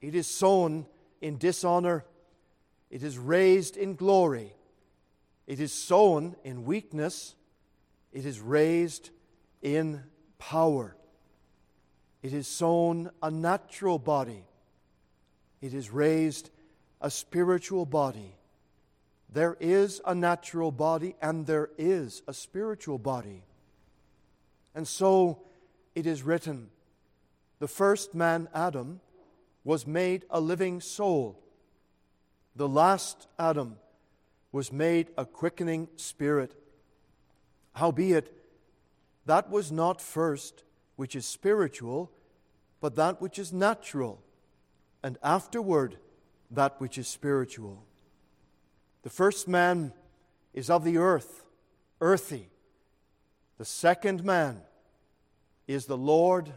It 0.00 0.14
is 0.14 0.26
sown 0.26 0.86
in 1.20 1.38
dishonor, 1.38 2.04
it 2.90 3.02
is 3.02 3.18
raised 3.18 3.76
in 3.76 3.96
glory. 3.96 4.54
It 5.46 5.60
is 5.60 5.72
sown 5.72 6.36
in 6.44 6.64
weakness, 6.64 7.34
it 8.12 8.24
is 8.24 8.40
raised 8.40 9.10
in 9.62 10.02
power. 10.38 10.96
It 12.22 12.32
is 12.32 12.46
sown 12.46 13.10
a 13.22 13.30
natural 13.30 13.98
body 13.98 14.44
it 15.64 15.72
is 15.72 15.88
raised 15.88 16.50
a 17.00 17.10
spiritual 17.10 17.86
body. 17.86 18.36
There 19.32 19.56
is 19.58 20.02
a 20.04 20.14
natural 20.14 20.70
body 20.70 21.16
and 21.22 21.46
there 21.46 21.70
is 21.78 22.20
a 22.28 22.34
spiritual 22.34 22.98
body. 22.98 23.44
And 24.74 24.86
so 24.86 25.40
it 25.94 26.06
is 26.06 26.22
written 26.22 26.68
the 27.60 27.66
first 27.66 28.14
man, 28.14 28.48
Adam, 28.52 29.00
was 29.64 29.86
made 29.86 30.26
a 30.28 30.38
living 30.38 30.82
soul. 30.82 31.40
The 32.54 32.68
last 32.68 33.26
Adam 33.38 33.76
was 34.54 34.70
made 34.70 35.08
a 35.18 35.26
quickening 35.26 35.88
spirit. 35.96 36.54
Howbeit, 37.72 38.32
that 39.26 39.50
was 39.50 39.72
not 39.72 40.00
first 40.00 40.62
which 40.94 41.16
is 41.16 41.26
spiritual, 41.26 42.12
but 42.80 42.94
that 42.94 43.20
which 43.20 43.36
is 43.36 43.52
natural 43.52 44.22
and 45.02 45.18
afterward 45.24 45.96
that 46.52 46.80
which 46.80 46.98
is 46.98 47.08
spiritual. 47.08 47.84
The 49.02 49.10
first 49.10 49.48
man 49.48 49.92
is 50.52 50.70
of 50.70 50.84
the 50.84 50.98
earth, 50.98 51.42
earthy. 52.00 52.48
The 53.58 53.64
second 53.64 54.22
man 54.22 54.60
is 55.66 55.86
the 55.86 55.98
Lord 55.98 56.52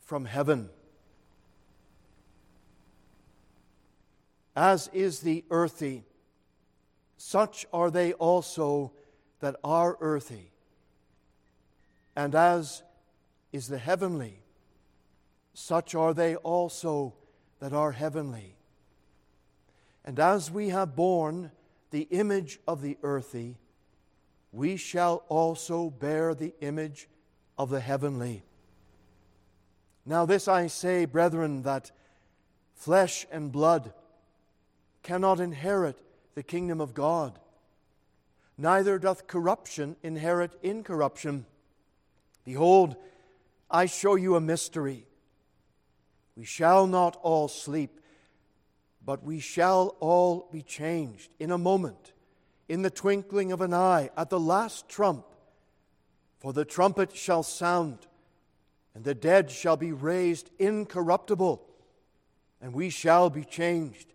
from 0.00 0.24
heaven. 0.24 0.70
As 4.56 4.90
is 4.92 5.20
the 5.20 5.44
earthy, 5.52 6.02
such 7.22 7.66
are 7.70 7.90
they 7.90 8.14
also 8.14 8.92
that 9.40 9.54
are 9.62 9.98
earthy. 10.00 10.52
And 12.16 12.34
as 12.34 12.82
is 13.52 13.68
the 13.68 13.76
heavenly, 13.76 14.40
such 15.52 15.94
are 15.94 16.14
they 16.14 16.36
also 16.36 17.12
that 17.58 17.74
are 17.74 17.92
heavenly. 17.92 18.56
And 20.02 20.18
as 20.18 20.50
we 20.50 20.70
have 20.70 20.96
borne 20.96 21.50
the 21.90 22.08
image 22.10 22.58
of 22.66 22.80
the 22.80 22.96
earthy, 23.02 23.58
we 24.50 24.78
shall 24.78 25.22
also 25.28 25.90
bear 25.90 26.34
the 26.34 26.54
image 26.62 27.06
of 27.58 27.68
the 27.68 27.80
heavenly. 27.80 28.44
Now, 30.06 30.24
this 30.24 30.48
I 30.48 30.68
say, 30.68 31.04
brethren, 31.04 31.64
that 31.64 31.90
flesh 32.72 33.26
and 33.30 33.52
blood 33.52 33.92
cannot 35.02 35.38
inherit 35.38 36.00
the 36.40 36.44
kingdom 36.44 36.80
of 36.80 36.94
God, 36.94 37.38
neither 38.56 38.98
doth 38.98 39.26
corruption 39.26 39.94
inherit 40.02 40.52
incorruption. 40.62 41.44
Behold, 42.46 42.96
I 43.70 43.84
show 43.84 44.14
you 44.14 44.36
a 44.36 44.40
mystery. 44.40 45.04
We 46.34 46.46
shall 46.46 46.86
not 46.86 47.18
all 47.20 47.46
sleep, 47.46 48.00
but 49.04 49.22
we 49.22 49.38
shall 49.38 49.96
all 50.00 50.48
be 50.50 50.62
changed 50.62 51.30
in 51.38 51.50
a 51.50 51.58
moment, 51.58 52.14
in 52.70 52.80
the 52.80 52.88
twinkling 52.88 53.52
of 53.52 53.60
an 53.60 53.74
eye, 53.74 54.08
at 54.16 54.30
the 54.30 54.40
last 54.40 54.88
trump. 54.88 55.26
For 56.38 56.54
the 56.54 56.64
trumpet 56.64 57.14
shall 57.14 57.42
sound, 57.42 57.98
and 58.94 59.04
the 59.04 59.14
dead 59.14 59.50
shall 59.50 59.76
be 59.76 59.92
raised 59.92 60.48
incorruptible, 60.58 61.60
and 62.62 62.72
we 62.72 62.88
shall 62.88 63.28
be 63.28 63.44
changed. 63.44 64.14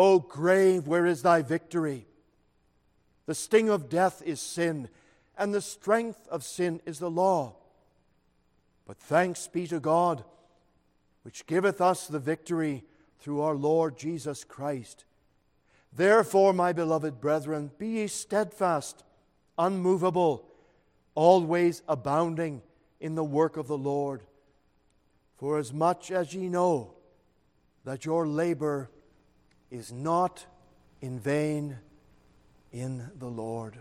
O 0.00 0.20
grave, 0.20 0.86
where 0.86 1.06
is 1.06 1.22
thy 1.22 1.42
victory? 1.42 2.06
The 3.26 3.34
sting 3.34 3.68
of 3.68 3.88
death 3.88 4.22
is 4.24 4.40
sin, 4.40 4.88
and 5.36 5.52
the 5.52 5.60
strength 5.60 6.28
of 6.28 6.44
sin 6.44 6.80
is 6.86 7.00
the 7.00 7.10
law. 7.10 7.56
But 8.86 8.98
thanks 8.98 9.48
be 9.48 9.66
to 9.66 9.80
God, 9.80 10.22
which 11.22 11.46
giveth 11.46 11.80
us 11.80 12.06
the 12.06 12.20
victory 12.20 12.84
through 13.18 13.40
our 13.40 13.56
Lord 13.56 13.98
Jesus 13.98 14.44
Christ. 14.44 15.04
Therefore, 15.92 16.52
my 16.52 16.72
beloved 16.72 17.20
brethren, 17.20 17.72
be 17.76 17.88
ye 17.88 18.06
steadfast, 18.06 19.02
unmovable, 19.58 20.48
always 21.16 21.82
abounding 21.88 22.62
in 23.00 23.16
the 23.16 23.24
work 23.24 23.56
of 23.56 23.66
the 23.66 23.76
Lord. 23.76 24.22
For 25.38 25.58
as 25.58 25.72
much 25.72 26.12
as 26.12 26.32
ye 26.32 26.48
know 26.48 26.94
that 27.84 28.04
your 28.04 28.28
labor 28.28 28.90
is 29.70 29.92
not 29.92 30.46
in 31.00 31.18
vain 31.18 31.78
in 32.72 33.10
the 33.18 33.26
Lord. 33.26 33.78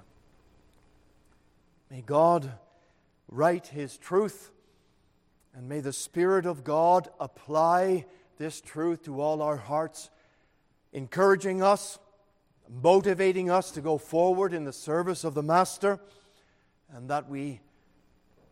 May 1.90 2.02
God 2.02 2.52
write 3.30 3.68
His 3.68 3.98
truth, 3.98 4.52
and 5.54 5.70
may 5.70 5.80
the 5.80 5.94
Spirit 5.94 6.46
of 6.46 6.64
God 6.64 7.10
apply 7.20 8.06
this 8.38 8.62
truth 8.62 9.04
to 9.04 9.22
all 9.22 9.42
our 9.42 9.58
hearts, 9.58 10.10
encouraging 10.94 11.64
us, 11.64 11.98
motivating 12.70 13.50
us 13.50 13.72
to 13.72 13.82
go 13.82 13.98
forward 13.98 14.54
in 14.54 14.66
the 14.66 14.74
service 14.74 15.24
of 15.24 15.34
the 15.34 15.44
Master, 15.44 16.00
and 16.92 17.10
that 17.10 17.30
we 17.30 17.62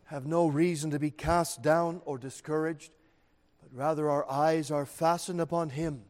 have 0.06 0.26
no 0.26 0.46
reason 0.46 0.90
to 0.90 0.98
be 0.98 1.10
cast 1.10 1.62
down 1.62 2.00
or 2.04 2.16
discouraged, 2.16 2.90
but 3.60 3.76
rather 3.76 4.08
our 4.08 4.28
eyes 4.30 4.70
are 4.70 4.86
fastened 4.86 5.40
upon 5.40 5.70
Him. 5.70 6.02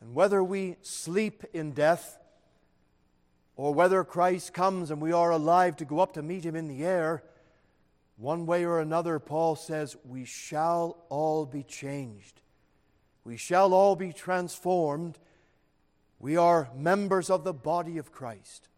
And 0.00 0.14
whether 0.14 0.42
we 0.42 0.76
sleep 0.82 1.44
in 1.52 1.72
death, 1.72 2.18
or 3.56 3.72
whether 3.72 4.04
Christ 4.04 4.52
comes 4.52 4.90
and 4.90 5.00
we 5.00 5.12
are 5.12 5.30
alive 5.30 5.76
to 5.76 5.84
go 5.84 6.00
up 6.00 6.12
to 6.12 6.22
meet 6.22 6.44
Him 6.44 6.54
in 6.54 6.68
the 6.68 6.84
air, 6.84 7.22
one 8.18 8.46
way 8.46 8.64
or 8.64 8.80
another, 8.80 9.18
Paul 9.18 9.56
says, 9.56 9.96
we 10.04 10.24
shall 10.24 10.98
all 11.08 11.46
be 11.46 11.62
changed. 11.62 12.40
We 13.24 13.36
shall 13.36 13.74
all 13.74 13.96
be 13.96 14.12
transformed. 14.12 15.18
We 16.18 16.36
are 16.36 16.70
members 16.74 17.28
of 17.28 17.44
the 17.44 17.52
body 17.52 17.98
of 17.98 18.12
Christ. 18.12 18.68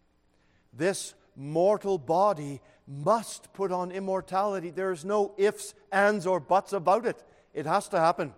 This 0.73 1.15
mortal 1.37 1.99
body 1.99 2.61
must 2.87 3.53
put 3.53 3.71
on 3.71 3.93
immortality. 3.93 4.71
There's 4.71 5.05
no 5.05 5.35
ifs, 5.37 5.75
ands, 5.93 6.27
or 6.27 6.41
buts 6.41 6.73
about 6.73 7.07
it. 7.07 7.23
It 7.53 7.67
has 7.67 7.89
to 7.89 7.99
happen 7.99 8.33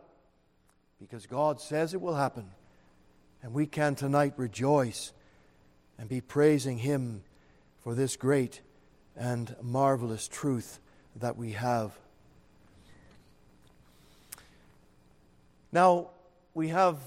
because 0.98 1.26
God 1.26 1.60
says 1.60 1.94
it 1.94 2.00
will 2.00 2.14
happen. 2.14 2.50
And 3.42 3.54
we 3.54 3.66
can 3.66 3.94
tonight 3.94 4.34
rejoice 4.36 5.12
and 5.98 6.08
be 6.08 6.20
praising 6.20 6.78
Him 6.78 7.22
for 7.82 7.94
this 7.94 8.16
great 8.16 8.60
and 9.16 9.56
marvelous 9.62 10.28
truth 10.28 10.78
that 11.16 11.36
we 11.36 11.52
have. 11.52 11.98
Now, 15.72 16.10
we 16.52 16.68
have 16.68 16.98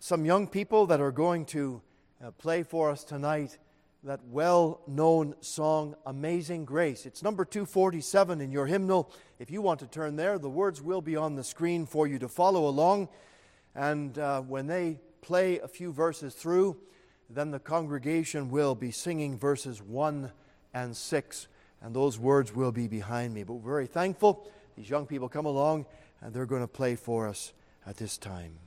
some 0.00 0.24
young 0.24 0.48
people 0.48 0.86
that 0.86 1.00
are 1.00 1.12
going 1.12 1.44
to 1.46 1.82
uh, 2.24 2.30
play 2.32 2.62
for 2.62 2.90
us 2.90 3.04
tonight 3.04 3.58
that 4.02 4.20
well 4.30 4.80
known 4.86 5.34
song, 5.40 5.94
Amazing 6.06 6.64
Grace. 6.64 7.06
It's 7.06 7.22
number 7.22 7.44
247 7.44 8.40
in 8.40 8.50
your 8.50 8.66
hymnal. 8.66 9.12
If 9.38 9.50
you 9.50 9.62
want 9.62 9.80
to 9.80 9.86
turn 9.86 10.16
there, 10.16 10.38
the 10.38 10.48
words 10.48 10.80
will 10.80 11.00
be 11.00 11.16
on 11.16 11.34
the 11.34 11.44
screen 11.44 11.86
for 11.86 12.06
you 12.06 12.18
to 12.20 12.28
follow 12.28 12.66
along. 12.68 13.08
And 13.74 14.18
uh, 14.18 14.40
when 14.42 14.66
they 14.66 15.00
play 15.20 15.58
a 15.58 15.68
few 15.68 15.92
verses 15.92 16.34
through, 16.34 16.76
then 17.28 17.50
the 17.50 17.58
congregation 17.58 18.50
will 18.50 18.74
be 18.74 18.90
singing 18.90 19.38
verses 19.38 19.82
1 19.82 20.30
and 20.74 20.96
6 20.96 21.48
and 21.82 21.94
those 21.94 22.18
words 22.18 22.54
will 22.54 22.72
be 22.72 22.88
behind 22.88 23.34
me. 23.34 23.42
But 23.42 23.54
we're 23.54 23.72
very 23.72 23.86
thankful. 23.86 24.50
These 24.76 24.90
young 24.90 25.06
people 25.06 25.28
come 25.28 25.46
along, 25.46 25.86
and 26.20 26.32
they're 26.34 26.46
going 26.46 26.62
to 26.62 26.68
play 26.68 26.96
for 26.96 27.28
us 27.28 27.52
at 27.86 27.96
this 27.96 28.18
time. 28.18 28.58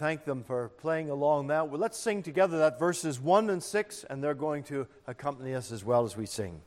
Thank 0.00 0.24
them 0.24 0.42
for 0.42 0.70
playing 0.70 1.10
along 1.10 1.46
now. 1.46 1.66
Well, 1.66 1.78
let's 1.78 1.98
sing 1.98 2.22
together 2.22 2.58
that 2.60 2.78
verses 2.78 3.20
1 3.20 3.50
and 3.50 3.62
6, 3.62 4.04
and 4.08 4.24
they're 4.24 4.32
going 4.32 4.62
to 4.64 4.86
accompany 5.06 5.54
us 5.54 5.70
as 5.70 5.84
well 5.84 6.06
as 6.06 6.16
we 6.16 6.24
sing. 6.24 6.62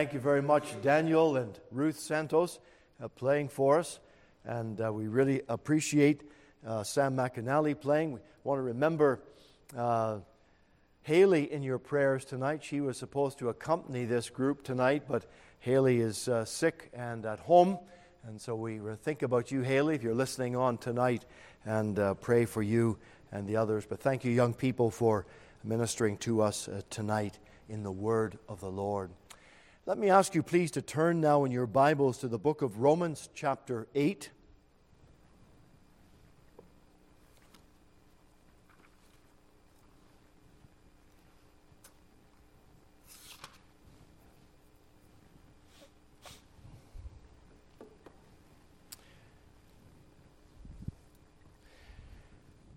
Thank 0.00 0.14
you 0.14 0.20
very 0.20 0.40
much, 0.40 0.80
Daniel 0.80 1.36
and 1.36 1.60
Ruth 1.70 1.98
Santos. 1.98 2.58
uh, 3.02 3.08
playing 3.08 3.48
for 3.48 3.78
us, 3.78 4.00
and 4.44 4.80
uh, 4.80 4.92
we 4.92 5.08
really 5.08 5.42
appreciate 5.48 6.22
uh, 6.66 6.82
Sam 6.82 7.16
McAnally 7.16 7.78
playing. 7.78 8.12
We 8.12 8.20
want 8.44 8.58
to 8.58 8.62
remember 8.62 9.20
uh, 9.76 10.18
Haley 11.02 11.50
in 11.52 11.62
your 11.62 11.78
prayers 11.78 12.24
tonight. 12.24 12.62
She 12.62 12.80
was 12.80 12.98
supposed 12.98 13.38
to 13.38 13.48
accompany 13.48 14.04
this 14.04 14.28
group 14.28 14.62
tonight, 14.62 15.04
but 15.08 15.26
Haley 15.60 16.00
is 16.00 16.28
uh, 16.28 16.44
sick 16.44 16.90
and 16.92 17.24
at 17.24 17.40
home. 17.40 17.78
And 18.26 18.40
so 18.40 18.54
we 18.54 18.80
think 19.02 19.22
about 19.22 19.50
you, 19.50 19.62
Haley, 19.62 19.94
if 19.94 20.02
you're 20.02 20.14
listening 20.14 20.56
on 20.56 20.78
tonight, 20.78 21.24
and 21.64 21.98
uh, 21.98 22.14
pray 22.14 22.44
for 22.44 22.62
you 22.62 22.98
and 23.32 23.46
the 23.46 23.56
others. 23.56 23.86
But 23.86 24.00
thank 24.00 24.24
you, 24.24 24.32
young 24.32 24.52
people, 24.54 24.90
for 24.90 25.26
ministering 25.64 26.16
to 26.18 26.42
us 26.42 26.68
tonight 26.90 27.38
in 27.68 27.82
the 27.82 27.92
word 27.92 28.38
of 28.48 28.60
the 28.60 28.70
Lord. 28.70 29.10
Let 29.90 29.98
me 29.98 30.08
ask 30.08 30.36
you, 30.36 30.44
please, 30.44 30.70
to 30.70 30.82
turn 30.82 31.20
now 31.20 31.44
in 31.44 31.50
your 31.50 31.66
Bibles 31.66 32.18
to 32.18 32.28
the 32.28 32.38
book 32.38 32.62
of 32.62 32.78
Romans, 32.78 33.28
chapter 33.34 33.88
8. 33.92 34.30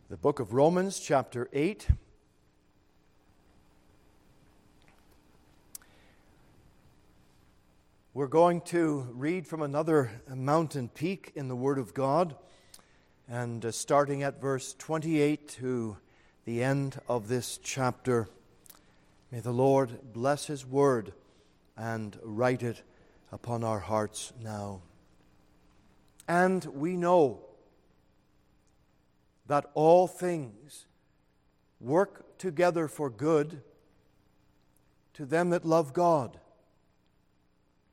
The 0.10 0.18
book 0.18 0.40
of 0.40 0.54
Romans, 0.54 1.00
chapter 1.00 1.48
8. 1.54 1.90
We're 8.16 8.28
going 8.28 8.62
to 8.66 9.08
read 9.12 9.48
from 9.48 9.64
another 9.64 10.12
mountain 10.30 10.88
peak 10.88 11.32
in 11.34 11.48
the 11.48 11.56
Word 11.56 11.80
of 11.80 11.96
God, 11.96 12.36
and 13.28 13.66
uh, 13.66 13.72
starting 13.72 14.22
at 14.22 14.40
verse 14.40 14.76
28 14.78 15.48
to 15.48 15.98
the 16.46 16.62
end 16.62 17.02
of 17.10 17.28
this 17.28 17.58
chapter. 17.58 18.30
May 19.32 19.40
the 19.40 19.52
Lord 19.52 20.14
bless 20.14 20.46
His 20.46 20.64
Word 20.64 21.14
and 21.76 22.16
write 22.22 22.62
it 22.62 22.84
upon 23.32 23.64
our 23.64 23.80
hearts 23.80 24.32
now. 24.40 24.84
And 26.28 26.64
we 26.66 26.96
know 26.96 27.40
that 29.48 29.72
all 29.74 30.06
things 30.06 30.86
work 31.80 32.38
together 32.38 32.88
for 32.88 33.10
good 33.10 33.64
to 35.16 35.26
them 35.26 35.50
that 35.50 35.66
love 35.66 35.94
God, 35.94 36.40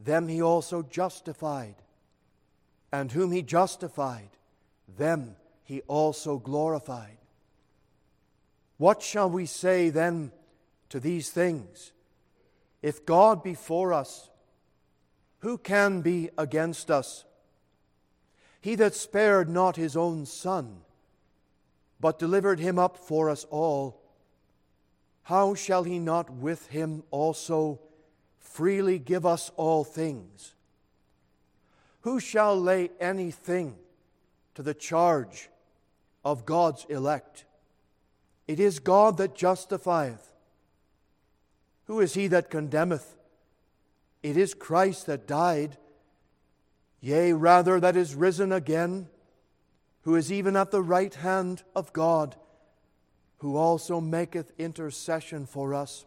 them 0.00 0.28
he 0.28 0.42
also 0.42 0.82
justified. 0.82 1.76
And 2.92 3.12
whom 3.12 3.32
he 3.32 3.42
justified, 3.42 4.30
them 4.96 5.36
he 5.64 5.82
also 5.82 6.38
glorified. 6.38 7.18
What 8.78 9.02
shall 9.02 9.28
we 9.28 9.44
say 9.44 9.90
then 9.90 10.32
to 10.88 11.00
these 11.00 11.30
things? 11.30 11.92
If 12.80 13.04
God 13.04 13.42
be 13.42 13.54
for 13.54 13.92
us, 13.92 14.30
who 15.40 15.58
can 15.58 16.00
be 16.00 16.30
against 16.38 16.90
us? 16.90 17.24
He 18.60 18.74
that 18.76 18.94
spared 18.94 19.48
not 19.48 19.76
his 19.76 19.96
own 19.96 20.26
Son, 20.26 20.78
but 22.00 22.18
delivered 22.18 22.60
him 22.60 22.78
up 22.78 22.96
for 22.96 23.28
us 23.28 23.44
all, 23.50 24.00
how 25.24 25.54
shall 25.54 25.82
he 25.84 25.98
not 25.98 26.30
with 26.30 26.68
him 26.68 27.02
also 27.10 27.80
freely 28.50 28.98
give 28.98 29.24
us 29.24 29.50
all 29.56 29.84
things? 29.84 30.54
Who 32.02 32.20
shall 32.20 32.58
lay 32.58 32.90
anything 33.00 33.76
to 34.54 34.62
the 34.62 34.74
charge 34.74 35.48
of 36.24 36.46
God's 36.46 36.84
elect? 36.88 37.44
It 38.46 38.58
is 38.58 38.78
God 38.78 39.18
that 39.18 39.34
justifieth. 39.34 40.32
Who 41.86 42.00
is 42.00 42.14
he 42.14 42.26
that 42.28 42.50
condemneth? 42.50 43.16
It 44.22 44.36
is 44.36 44.54
Christ 44.54 45.06
that 45.06 45.26
died, 45.26 45.76
yea, 47.00 47.32
rather, 47.32 47.78
that 47.78 47.96
is 47.96 48.14
risen 48.14 48.52
again 48.52 49.08
who 50.02 50.14
is 50.14 50.32
even 50.32 50.56
at 50.56 50.70
the 50.70 50.82
right 50.82 51.14
hand 51.14 51.62
of 51.76 51.92
God, 51.92 52.34
who 53.38 53.56
also 53.56 54.00
maketh 54.00 54.52
intercession 54.58 55.44
for 55.44 55.74
us. 55.74 56.06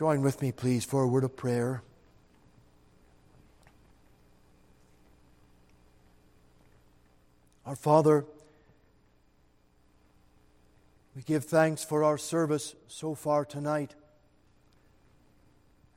Join 0.00 0.22
with 0.22 0.40
me, 0.40 0.50
please, 0.50 0.82
for 0.82 1.02
a 1.02 1.06
word 1.06 1.24
of 1.24 1.36
prayer. 1.36 1.82
Our 7.66 7.76
Father, 7.76 8.24
we 11.14 11.20
give 11.20 11.44
thanks 11.44 11.84
for 11.84 12.02
our 12.02 12.16
service 12.16 12.74
so 12.88 13.14
far 13.14 13.44
tonight 13.44 13.94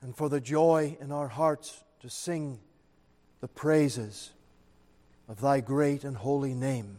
and 0.02 0.14
for 0.14 0.28
the 0.28 0.38
joy 0.38 0.98
in 1.00 1.10
our 1.10 1.28
hearts 1.28 1.82
to 2.00 2.10
sing 2.10 2.58
the 3.40 3.48
praises 3.48 4.32
of 5.30 5.40
Thy 5.40 5.60
great 5.60 6.04
and 6.04 6.14
holy 6.14 6.52
name. 6.52 6.98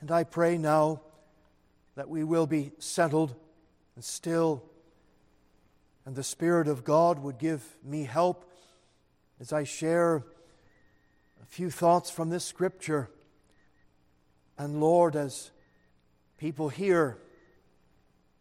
And 0.00 0.10
I 0.10 0.24
pray 0.24 0.56
now 0.56 1.02
that 1.96 2.08
we 2.08 2.24
will 2.24 2.46
be 2.46 2.72
settled 2.78 3.34
and 3.94 4.02
still, 4.02 4.64
and 6.04 6.16
the 6.16 6.22
Spirit 6.22 6.68
of 6.68 6.84
God 6.84 7.18
would 7.18 7.38
give 7.38 7.62
me 7.84 8.04
help 8.04 8.50
as 9.40 9.52
I 9.52 9.64
share 9.64 10.24
a 11.42 11.46
few 11.46 11.70
thoughts 11.70 12.10
from 12.10 12.30
this 12.30 12.44
scripture. 12.44 13.10
And 14.58 14.80
Lord, 14.80 15.16
as 15.16 15.50
people 16.38 16.68
hear, 16.68 17.18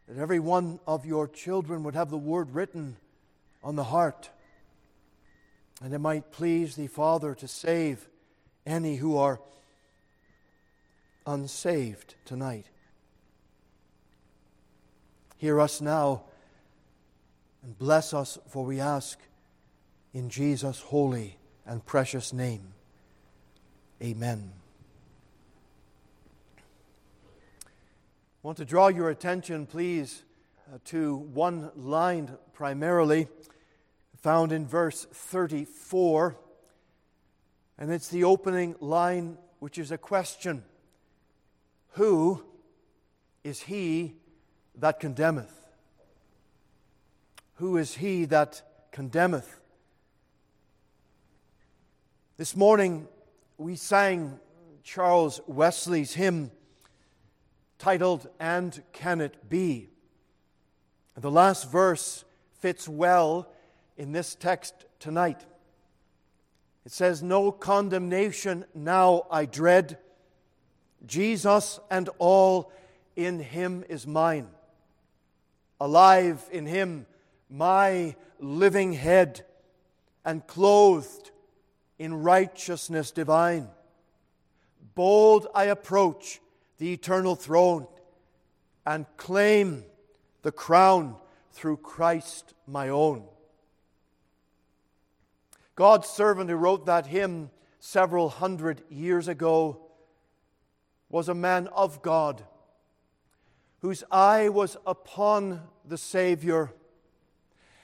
that 0.07 0.19
every 0.19 0.39
one 0.39 0.79
of 0.87 1.05
your 1.05 1.27
children 1.27 1.83
would 1.83 1.95
have 1.95 2.09
the 2.09 2.17
word 2.17 2.55
written 2.55 2.97
on 3.63 3.75
the 3.75 3.83
heart. 3.83 4.29
And 5.81 5.93
it 5.93 5.99
might 5.99 6.31
please 6.31 6.75
thee, 6.75 6.87
Father, 6.87 7.35
to 7.35 7.47
save 7.47 8.09
any 8.65 8.95
who 8.97 9.17
are 9.17 9.39
unsaved 11.25 12.15
tonight. 12.25 12.65
Hear 15.37 15.61
us 15.61 15.79
now 15.79 16.23
and 17.63 17.77
bless 17.77 18.13
us, 18.13 18.37
for 18.47 18.65
we 18.65 18.79
ask 18.79 19.19
in 20.13 20.29
Jesus' 20.29 20.79
holy 20.79 21.37
and 21.65 21.85
precious 21.85 22.33
name. 22.33 22.73
Amen. 24.01 24.51
I 26.87 28.47
want 28.47 28.57
to 28.57 28.65
draw 28.65 28.87
your 28.87 29.09
attention, 29.09 29.65
please, 29.65 30.23
uh, 30.73 30.77
to 30.85 31.17
one 31.17 31.71
line 31.75 32.37
primarily 32.53 33.27
found 34.21 34.51
in 34.51 34.65
verse 34.65 35.05
34. 35.11 36.37
And 37.77 37.91
it's 37.91 38.09
the 38.09 38.23
opening 38.23 38.75
line, 38.79 39.37
which 39.59 39.77
is 39.77 39.91
a 39.91 39.97
question 39.97 40.63
Who 41.93 42.43
is 43.43 43.61
he 43.63 44.15
that 44.75 44.99
condemneth? 44.99 45.58
Who 47.59 47.75
is 47.75 47.95
he 47.95 48.23
that 48.25 48.61
condemneth? 48.93 49.59
This 52.37 52.55
morning 52.55 53.05
we 53.57 53.75
sang 53.75 54.39
Charles 54.81 55.41
Wesley's 55.45 56.13
hymn 56.13 56.51
titled, 57.77 58.29
And 58.39 58.81
Can 58.93 59.19
It 59.19 59.49
Be? 59.49 59.89
The 61.17 61.29
last 61.29 61.69
verse 61.69 62.23
fits 62.59 62.87
well 62.87 63.51
in 63.97 64.13
this 64.13 64.35
text 64.35 64.85
tonight. 64.97 65.45
It 66.85 66.93
says, 66.93 67.21
No 67.21 67.51
condemnation 67.51 68.63
now 68.73 69.27
I 69.29 69.43
dread. 69.43 69.97
Jesus 71.05 71.77
and 71.91 72.07
all 72.19 72.71
in 73.17 73.39
him 73.39 73.83
is 73.89 74.07
mine. 74.07 74.47
Alive 75.81 76.41
in 76.53 76.65
him, 76.65 77.05
my 77.49 78.15
living 78.39 78.93
head, 78.93 79.45
and 80.23 80.45
clothed 80.45 81.31
in 81.97 82.13
righteousness 82.13 83.11
divine. 83.11 83.67
Bold 84.95 85.47
I 85.55 85.65
approach 85.65 86.39
the 86.77 86.93
eternal 86.93 87.35
throne 87.35 87.87
and 88.85 89.05
claim 89.17 89.83
the 90.41 90.51
crown 90.51 91.15
through 91.51 91.77
Christ 91.77 92.53
my 92.67 92.89
own. 92.89 93.23
God's 95.75 96.07
servant 96.07 96.49
who 96.49 96.55
wrote 96.55 96.85
that 96.85 97.07
hymn 97.07 97.49
several 97.79 98.29
hundred 98.29 98.81
years 98.89 99.27
ago 99.27 99.81
was 101.09 101.29
a 101.29 101.33
man 101.33 101.67
of 101.67 102.01
God 102.01 102.43
whose 103.79 104.03
eye 104.11 104.49
was 104.49 104.77
upon 104.85 105.61
the 105.85 105.97
Savior 105.97 106.73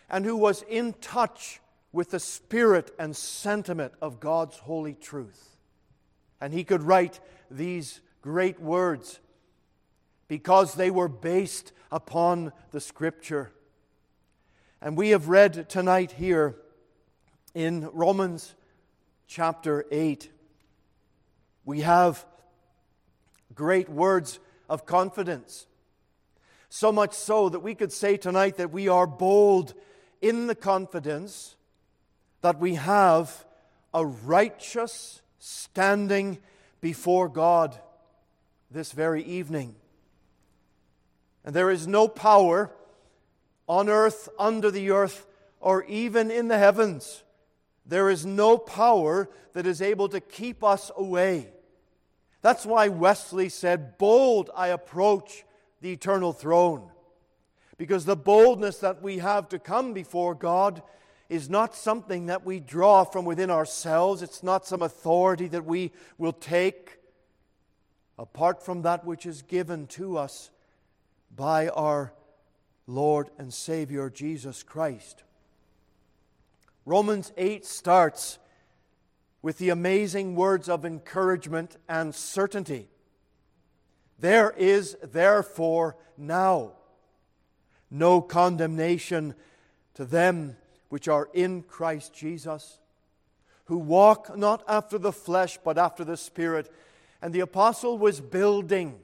and 0.10 0.26
who 0.26 0.36
was 0.36 0.64
in 0.64 0.94
touch 0.94 1.60
with 1.92 2.12
the 2.12 2.20
spirit 2.20 2.92
and 3.00 3.16
sentiment 3.16 3.94
of 4.02 4.20
God's 4.20 4.58
holy 4.58 4.94
truth. 4.94 5.58
And 6.42 6.54
he 6.54 6.64
could 6.64 6.84
write 6.84 7.20
these 7.50 8.02
great 8.22 8.60
words 8.60 9.20
because 10.28 10.76
they 10.76 10.92
were 10.92 11.08
based 11.08 11.72
upon 11.92 12.52
the 12.72 12.82
Scripture. 12.82 13.52
And 14.82 14.98
we 14.98 15.10
have 15.10 15.30
read 15.30 15.70
tonight 15.70 16.12
here 16.12 16.56
in 17.54 17.90
Romans 17.94 18.54
chapter 19.28 19.86
8, 19.90 20.30
we 21.64 21.82
have 21.82 22.26
great 23.54 23.90
words 23.90 24.40
of 24.70 24.86
confidence. 24.86 25.66
So 26.70 26.92
much 26.92 27.14
so 27.14 27.50
that 27.50 27.62
we 27.62 27.74
could 27.74 27.94
say 27.94 28.18
tonight 28.18 28.58
that 28.58 28.72
we 28.72 28.88
are 28.90 29.08
bold 29.08 29.74
in 30.26 30.48
the 30.48 30.56
confidence 30.56 31.56
that 32.42 32.60
we 32.60 32.74
have 32.74 33.46
a 33.94 34.04
righteous 34.04 35.22
standing 35.38 36.40
before 36.82 37.30
God 37.30 37.80
this 38.72 38.92
very 38.92 39.24
evening. 39.24 39.76
And 41.44 41.56
there 41.56 41.70
is 41.70 41.86
no 41.86 42.08
power 42.08 42.72
on 43.68 43.88
earth, 43.88 44.28
under 44.40 44.72
the 44.72 44.90
earth, 44.90 45.28
or 45.60 45.84
even 45.84 46.32
in 46.32 46.48
the 46.48 46.58
heavens. 46.58 47.24
There 47.86 48.10
is 48.10 48.26
no 48.26 48.58
power 48.58 49.30
that 49.54 49.68
is 49.68 49.80
able 49.80 50.10
to 50.10 50.20
keep 50.20 50.64
us 50.64 50.90
away. 50.98 51.50
That's 52.42 52.66
why 52.66 52.88
Wesley 52.88 53.50
said, 53.50 54.00
Bold 54.00 54.50
I 54.56 54.70
approach 54.70 55.46
the 55.82 55.92
eternal 55.92 56.34
throne. 56.34 56.90
Because 57.78 58.06
the 58.06 58.16
boldness 58.16 58.78
that 58.80 59.02
we 59.02 59.18
have 59.18 59.50
to 59.50 59.60
come 59.60 59.94
before 59.94 60.34
God 60.34 60.82
is 61.28 61.50
not 61.50 61.76
something 61.76 62.28
that 62.28 62.46
we 62.46 62.60
draw 62.60 63.04
from 63.04 63.26
within 63.26 63.50
ourselves. 63.50 64.22
It's 64.22 64.44
not 64.44 64.66
some 64.66 64.82
authority 64.82 65.48
that 65.48 65.66
we 65.66 65.92
will 66.18 66.34
take 66.34 67.00
apart 68.18 68.64
from 68.64 68.84
that 68.84 69.06
which 69.06 69.26
is 69.26 69.42
given 69.42 69.88
to 69.88 70.18
us 70.18 70.52
by 71.36 71.68
our 71.70 72.14
Lord 72.88 73.30
and 73.38 73.54
Savior 73.54 74.10
Jesus 74.10 74.64
Christ. 74.64 75.24
Romans 76.86 77.34
8 77.36 77.66
starts 77.66 78.38
with 79.42 79.58
the 79.58 79.70
amazing 79.70 80.36
words 80.36 80.70
of 80.70 80.86
encouragement 80.86 81.78
and 81.90 82.14
certainty. 82.14 82.88
There 84.20 84.52
is 84.52 84.96
therefore 85.04 85.98
now 86.18 86.74
no 87.98 88.22
condemnation 88.22 89.34
to 89.96 90.06
them 90.06 90.58
which 90.90 91.08
are 91.08 91.30
in 91.34 91.62
Christ 91.64 92.14
Jesus, 92.14 92.80
who 93.66 93.78
walk 93.78 94.38
not 94.38 94.64
after 94.68 94.98
the 94.98 95.12
flesh, 95.12 95.58
but 95.64 95.78
after 95.78 96.04
the 96.04 96.18
Spirit. 96.18 96.72
And 97.22 97.34
the 97.34 97.40
apostle 97.40 97.98
was 97.98 98.22
building 98.22 99.00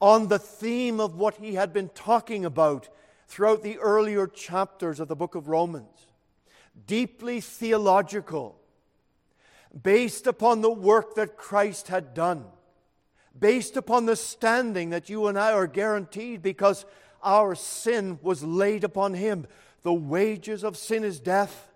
on 0.00 0.28
the 0.28 0.38
theme 0.38 0.98
of 0.98 1.14
what 1.14 1.36
he 1.36 1.54
had 1.54 1.72
been 1.72 1.88
talking 1.90 2.44
about 2.44 2.88
throughout 3.28 3.62
the 3.62 3.78
earlier 3.78 4.26
chapters 4.26 4.98
of 4.98 5.08
the 5.08 5.16
book 5.16 5.34
of 5.34 5.48
Romans. 5.48 6.06
Deeply 6.86 7.40
theological, 7.40 8.58
based 9.82 10.26
upon 10.26 10.60
the 10.60 10.70
work 10.70 11.14
that 11.14 11.36
Christ 11.36 11.88
had 11.88 12.14
done, 12.14 12.44
based 13.38 13.76
upon 13.76 14.06
the 14.06 14.16
standing 14.16 14.90
that 14.90 15.08
you 15.08 15.28
and 15.28 15.38
I 15.38 15.52
are 15.52 15.66
guaranteed 15.66 16.42
because 16.42 16.84
our 17.22 17.54
sin 17.54 18.18
was 18.22 18.42
laid 18.42 18.84
upon 18.84 19.14
him. 19.14 19.46
The 19.82 19.92
wages 19.92 20.64
of 20.64 20.76
sin 20.76 21.04
is 21.04 21.20
death, 21.20 21.70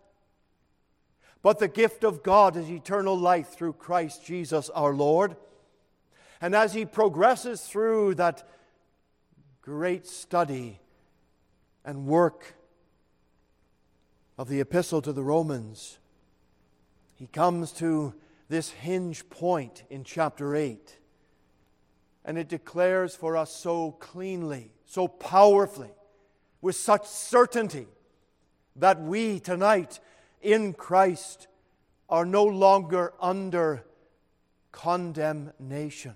but 1.43 1.59
the 1.59 1.69
gift 1.69 2.05
of 2.05 2.23
God 2.23 2.57
is 2.57 2.71
eternal 2.71 3.19
life 3.19 3.49
through 3.49 3.75
Christ 3.75 4.25
Jesus 4.25 4.71
our 4.71 4.95
Lord. 4.95 5.37
And 6.41 6.55
as 6.55 6.75
he 6.75 6.85
progresses 6.85 7.63
through 7.63 8.17
that 8.17 8.49
great 9.63 10.07
study 10.07 10.81
and 11.85 12.07
work 12.07 12.55
of 14.39 14.49
the 14.49 14.61
epistle 14.61 15.01
to 15.03 15.13
the 15.13 15.25
Romans, 15.25 15.99
he 17.15 17.27
comes 17.27 17.73
to 17.73 18.15
this 18.49 18.71
hinge 18.71 19.29
point 19.31 19.85
in 19.91 20.05
chapter 20.05 20.55
8. 20.55 20.99
And 22.25 22.37
it 22.37 22.49
declares 22.49 23.17
for 23.17 23.37
us 23.37 23.51
so 23.51 23.93
cleanly, 23.93 24.73
so 24.87 25.09
powerfully, 25.09 25.91
with 26.61 26.77
such 26.77 27.07
certainty 27.07 27.87
that 28.77 29.01
we 29.01 29.41
tonight 29.41 30.01
in 30.41 30.73
Christ 30.73 31.49
are 32.09 32.25
no 32.25 32.45
longer 32.45 33.13
under 33.21 33.85
condemnation. 34.71 36.15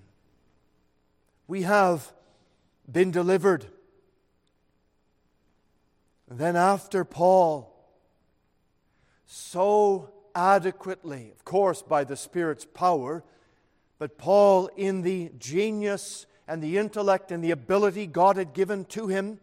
We 1.49 1.63
have 1.63 2.13
been 2.91 3.11
delivered. 3.11 3.67
Then, 6.29 6.55
after 6.55 7.05
Paul, 7.05 7.75
so 9.27 10.11
adequately, 10.35 11.33
of 11.33 11.45
course, 11.45 11.83
by 11.83 12.05
the 12.05 12.17
Spirit's 12.17 12.65
power, 12.65 13.25
but 13.99 14.17
Paul, 14.17 14.71
in 14.77 15.03
the 15.03 15.33
genius 15.39 16.27
and 16.51 16.61
the 16.61 16.79
intellect 16.79 17.31
and 17.31 17.45
the 17.45 17.53
ability 17.53 18.09
God 18.09 18.37
had 18.37 18.55
given 18.55 18.85
to 18.87 19.07
him, 19.07 19.39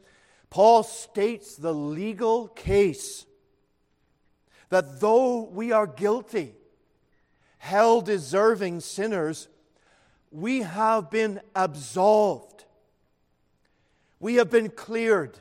Paul 0.50 0.84
states 0.84 1.56
the 1.56 1.74
legal 1.74 2.50
case 2.50 3.26
that 4.68 5.00
though 5.00 5.44
we 5.44 5.72
are 5.72 5.88
guilty, 5.88 6.54
hell 7.60 8.02
deserving 8.02 8.82
sinners, 8.82 9.48
we 10.32 10.64
have 10.64 11.10
been 11.10 11.40
absolved. 11.56 12.66
We 14.20 14.36
have 14.36 14.50
been 14.50 14.70
cleared. 14.70 15.40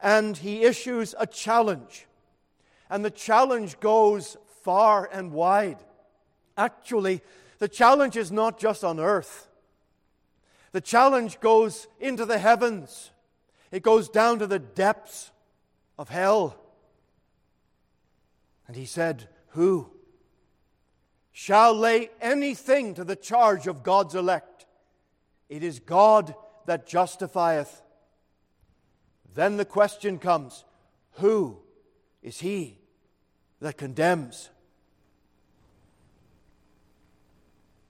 And 0.00 0.38
he 0.38 0.62
issues 0.62 1.14
a 1.20 1.26
challenge. 1.26 2.06
And 2.88 3.04
the 3.04 3.10
challenge 3.10 3.78
goes 3.78 4.38
far 4.62 5.06
and 5.12 5.32
wide. 5.32 5.84
Actually, 6.56 7.20
the 7.58 7.68
challenge 7.68 8.16
is 8.16 8.32
not 8.32 8.58
just 8.58 8.82
on 8.82 8.98
earth, 8.98 9.47
the 10.72 10.80
challenge 10.80 11.40
goes 11.40 11.88
into 11.98 12.24
the 12.24 12.38
heavens. 12.38 13.10
It 13.70 13.82
goes 13.82 14.08
down 14.08 14.38
to 14.40 14.46
the 14.46 14.58
depths 14.58 15.30
of 15.98 16.08
hell. 16.08 16.56
And 18.66 18.76
he 18.76 18.84
said, 18.84 19.28
Who 19.48 19.90
shall 21.32 21.74
lay 21.74 22.10
anything 22.20 22.94
to 22.94 23.04
the 23.04 23.16
charge 23.16 23.66
of 23.66 23.82
God's 23.82 24.14
elect? 24.14 24.66
It 25.48 25.62
is 25.62 25.80
God 25.80 26.34
that 26.66 26.86
justifieth. 26.86 27.82
Then 29.34 29.56
the 29.56 29.64
question 29.64 30.18
comes 30.18 30.64
Who 31.12 31.58
is 32.22 32.40
he 32.40 32.78
that 33.60 33.78
condemns? 33.78 34.50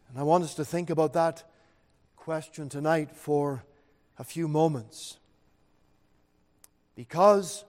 And 0.08 0.18
I 0.18 0.22
want 0.22 0.44
us 0.44 0.54
to 0.54 0.64
think 0.64 0.90
about 0.90 1.12
that 1.14 1.47
question 2.28 2.68
tonight 2.68 3.10
for 3.10 3.64
a 4.18 4.22
few 4.22 4.46
moments. 4.46 5.16
Because 6.94 7.64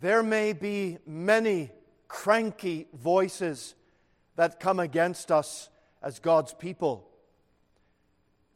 there 0.00 0.20
may 0.20 0.52
be 0.52 0.98
many 1.06 1.70
cranky 2.08 2.88
voices 2.92 3.76
that 4.34 4.58
come 4.58 4.80
against 4.80 5.30
us 5.30 5.70
as 6.02 6.18
God's 6.18 6.54
people. 6.54 7.08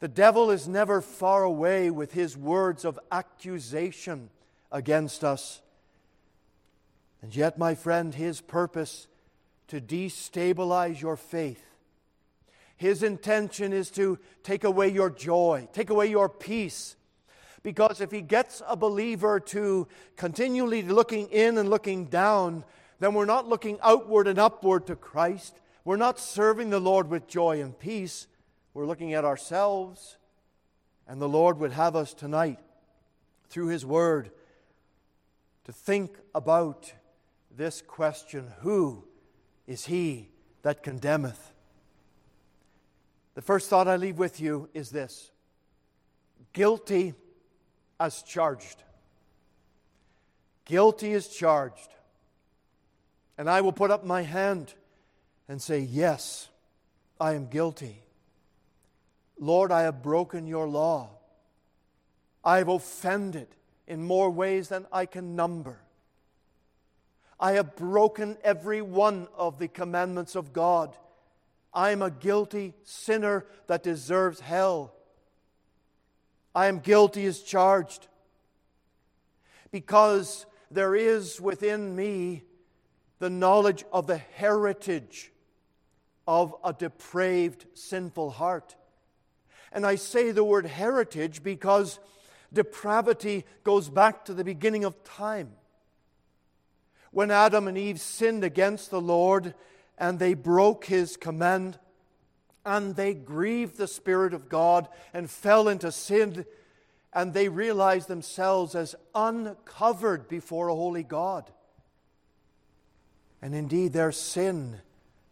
The 0.01 0.09
devil 0.09 0.51
is 0.51 0.67
never 0.67 0.99
far 0.99 1.43
away 1.43 1.89
with 1.89 2.11
his 2.11 2.35
words 2.35 2.83
of 2.83 2.99
accusation 3.13 4.29
against 4.73 5.23
us. 5.23 5.61
And 7.21 7.33
yet, 7.33 7.57
my 7.57 7.75
friend, 7.75 8.13
his 8.13 8.41
purpose 8.41 9.07
to 9.69 9.79
destabilize 9.79 10.99
your 10.99 11.15
faith 11.15 11.70
his 12.81 13.03
intention 13.03 13.73
is 13.73 13.91
to 13.91 14.17
take 14.41 14.63
away 14.63 14.87
your 14.87 15.11
joy, 15.11 15.67
take 15.71 15.91
away 15.91 16.07
your 16.07 16.27
peace. 16.27 16.95
Because 17.61 18.01
if 18.01 18.09
he 18.09 18.21
gets 18.21 18.63
a 18.67 18.75
believer 18.75 19.39
to 19.39 19.87
continually 20.15 20.81
looking 20.81 21.27
in 21.27 21.59
and 21.59 21.69
looking 21.69 22.05
down, 22.05 22.65
then 22.99 23.13
we're 23.13 23.25
not 23.25 23.47
looking 23.47 23.77
outward 23.83 24.27
and 24.27 24.39
upward 24.39 24.87
to 24.87 24.95
Christ. 24.95 25.59
We're 25.85 25.97
not 25.97 26.17
serving 26.17 26.71
the 26.71 26.79
Lord 26.79 27.07
with 27.07 27.27
joy 27.27 27.61
and 27.61 27.77
peace. 27.77 28.25
We're 28.73 28.87
looking 28.87 29.13
at 29.13 29.25
ourselves. 29.25 30.17
And 31.07 31.21
the 31.21 31.29
Lord 31.29 31.59
would 31.59 31.73
have 31.73 31.95
us 31.95 32.15
tonight, 32.15 32.57
through 33.47 33.67
His 33.67 33.85
Word, 33.85 34.31
to 35.65 35.71
think 35.71 36.17
about 36.33 36.91
this 37.55 37.79
question 37.79 38.53
Who 38.61 39.03
is 39.67 39.85
He 39.85 40.29
that 40.63 40.81
condemneth? 40.81 41.50
The 43.33 43.41
first 43.41 43.69
thought 43.69 43.87
I 43.87 43.95
leave 43.95 44.17
with 44.17 44.39
you 44.39 44.69
is 44.73 44.89
this 44.89 45.31
guilty 46.53 47.13
as 47.99 48.23
charged. 48.23 48.83
Guilty 50.65 51.13
as 51.13 51.27
charged. 51.27 51.89
And 53.37 53.49
I 53.49 53.61
will 53.61 53.71
put 53.71 53.91
up 53.91 54.05
my 54.05 54.21
hand 54.23 54.73
and 55.47 55.61
say, 55.61 55.79
Yes, 55.79 56.49
I 57.19 57.33
am 57.33 57.47
guilty. 57.47 58.03
Lord, 59.39 59.71
I 59.71 59.83
have 59.83 60.03
broken 60.03 60.45
your 60.45 60.67
law. 60.67 61.09
I 62.43 62.57
have 62.57 62.67
offended 62.67 63.47
in 63.87 64.03
more 64.03 64.29
ways 64.29 64.69
than 64.69 64.85
I 64.91 65.05
can 65.05 65.35
number. 65.35 65.79
I 67.39 67.53
have 67.53 67.75
broken 67.75 68.37
every 68.43 68.81
one 68.81 69.27
of 69.35 69.57
the 69.57 69.67
commandments 69.67 70.35
of 70.35 70.53
God 70.53 70.95
I 71.73 71.91
am 71.91 72.01
a 72.01 72.11
guilty 72.11 72.73
sinner 72.83 73.45
that 73.67 73.83
deserves 73.83 74.39
hell. 74.39 74.93
I 76.53 76.67
am 76.67 76.79
guilty 76.79 77.25
as 77.25 77.41
charged 77.41 78.07
because 79.71 80.45
there 80.69 80.95
is 80.95 81.39
within 81.39 81.95
me 81.95 82.43
the 83.19 83.29
knowledge 83.29 83.85
of 83.93 84.07
the 84.07 84.17
heritage 84.17 85.31
of 86.27 86.55
a 86.63 86.73
depraved, 86.73 87.65
sinful 87.73 88.31
heart. 88.31 88.75
And 89.71 89.85
I 89.85 89.95
say 89.95 90.31
the 90.31 90.43
word 90.43 90.65
heritage 90.65 91.41
because 91.41 91.99
depravity 92.51 93.45
goes 93.63 93.89
back 93.89 94.25
to 94.25 94.33
the 94.33 94.43
beginning 94.43 94.83
of 94.83 95.03
time. 95.03 95.51
When 97.11 97.31
Adam 97.31 97.67
and 97.67 97.77
Eve 97.77 97.99
sinned 97.99 98.43
against 98.43 98.89
the 98.89 99.01
Lord, 99.01 99.53
and 100.01 100.17
they 100.17 100.33
broke 100.33 100.85
his 100.85 101.15
command 101.15 101.77
and 102.65 102.95
they 102.95 103.13
grieved 103.13 103.77
the 103.77 103.87
Spirit 103.87 104.33
of 104.33 104.49
God 104.49 104.87
and 105.13 105.29
fell 105.29 105.67
into 105.67 105.91
sin, 105.91 106.45
and 107.13 107.33
they 107.33 107.49
realized 107.49 108.07
themselves 108.07 108.75
as 108.75 108.95
uncovered 109.15 110.27
before 110.27 110.67
a 110.67 110.75
holy 110.75 111.03
God. 111.03 111.49
And 113.41 113.55
indeed, 113.55 113.93
their 113.93 114.11
sin 114.11 114.81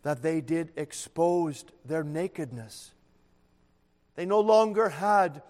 that 0.03 0.22
they 0.22 0.39
did 0.39 0.72
exposed 0.76 1.72
their 1.84 2.03
nakedness. 2.03 2.91
They 4.15 4.26
no 4.26 4.39
longer 4.39 4.89
had 4.89 5.41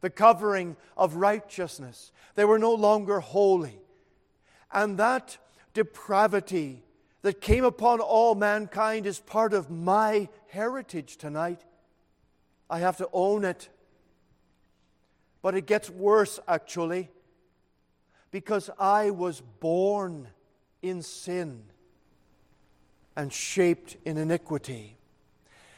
the 0.00 0.10
covering 0.10 0.76
of 0.96 1.16
righteousness, 1.16 2.10
they 2.34 2.44
were 2.44 2.58
no 2.58 2.72
longer 2.72 3.20
holy. 3.20 3.78
And 4.72 4.98
that 4.98 5.38
depravity 5.72 6.82
that 7.26 7.40
came 7.40 7.64
upon 7.64 7.98
all 7.98 8.36
mankind 8.36 9.04
is 9.04 9.18
part 9.18 9.52
of 9.52 9.68
my 9.68 10.28
heritage 10.46 11.16
tonight. 11.16 11.60
I 12.70 12.78
have 12.78 12.98
to 12.98 13.08
own 13.12 13.44
it. 13.44 13.68
But 15.42 15.56
it 15.56 15.66
gets 15.66 15.90
worse, 15.90 16.38
actually, 16.46 17.10
because 18.30 18.70
I 18.78 19.10
was 19.10 19.40
born 19.40 20.28
in 20.82 21.02
sin 21.02 21.64
and 23.16 23.32
shaped 23.32 23.96
in 24.04 24.18
iniquity. 24.18 24.96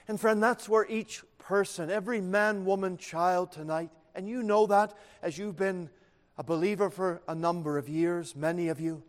And, 0.07 0.21
friend, 0.21 0.43
that's 0.43 0.69
where 0.69 0.85
each 0.87 1.23
person, 1.39 1.91
every 1.91 2.21
man, 2.21 2.67
woman, 2.67 2.99
child 2.99 3.53
tonight, 3.53 3.89
and 4.15 4.29
you 4.29 4.43
know 4.43 4.67
that 4.67 4.93
as 5.23 5.39
you've 5.39 5.57
been 5.57 5.89
a 6.37 6.45
believer 6.45 6.91
for 6.91 7.23
a 7.27 7.35
number 7.35 7.79
of 7.79 7.89
years, 7.89 8.37
many 8.37 8.69
of 8.69 8.79
you, 8.79 9.03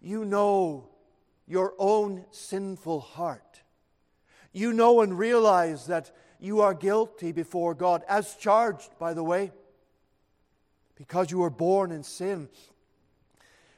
you 0.00 0.24
know 0.24 0.88
your 1.48 1.74
own 1.78 2.24
sinful 2.30 3.00
heart. 3.00 3.62
You 4.52 4.72
know 4.72 5.00
and 5.00 5.18
realize 5.18 5.86
that 5.86 6.10
you 6.38 6.60
are 6.60 6.74
guilty 6.74 7.32
before 7.32 7.74
God, 7.74 8.04
as 8.08 8.34
charged, 8.36 8.90
by 8.98 9.14
the 9.14 9.24
way, 9.24 9.50
because 10.94 11.30
you 11.30 11.38
were 11.38 11.50
born 11.50 11.90
in 11.90 12.02
sin. 12.02 12.48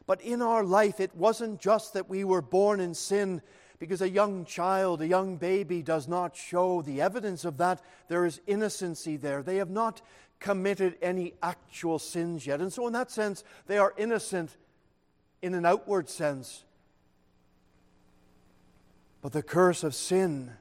But 0.06 0.20
in 0.20 0.42
our 0.42 0.64
life, 0.64 1.00
it 1.00 1.14
wasn't 1.14 1.60
just 1.60 1.94
that 1.94 2.08
we 2.08 2.24
were 2.24 2.42
born 2.42 2.80
in 2.80 2.94
sin 2.94 3.40
because 3.78 4.02
a 4.02 4.10
young 4.10 4.44
child, 4.44 5.00
a 5.00 5.06
young 5.06 5.36
baby, 5.36 5.82
does 5.82 6.08
not 6.08 6.36
show 6.36 6.82
the 6.82 7.00
evidence 7.00 7.44
of 7.44 7.56
that. 7.58 7.80
There 8.08 8.26
is 8.26 8.40
innocency 8.46 9.16
there. 9.16 9.42
They 9.42 9.56
have 9.56 9.70
not 9.70 10.02
committed 10.38 10.98
any 11.00 11.34
actual 11.42 11.98
sins 11.98 12.46
yet. 12.46 12.60
And 12.60 12.72
so, 12.72 12.86
in 12.86 12.92
that 12.92 13.10
sense, 13.10 13.44
they 13.66 13.78
are 13.78 13.94
innocent 13.96 14.56
in 15.40 15.54
an 15.54 15.64
outward 15.64 16.08
sense. 16.10 16.64
But 19.22 19.32
the 19.32 19.42
curse 19.42 19.84
of 19.84 19.94
sin 19.94 20.52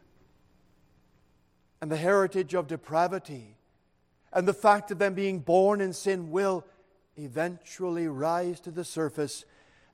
and 1.82 1.92
the 1.92 1.98
heritage 1.98 2.54
of 2.54 2.68
depravity 2.68 3.58
and 4.34 4.48
the 4.48 4.54
fact 4.54 4.92
of 4.92 5.00
them 5.00 5.14
being 5.14 5.40
born 5.40 5.82
in 5.82 5.94
sin 5.94 6.30
will 6.30 6.66
eventually 7.18 8.08
rise 8.08 8.60
to 8.62 8.72
the 8.72 8.84
surface 8.84 9.46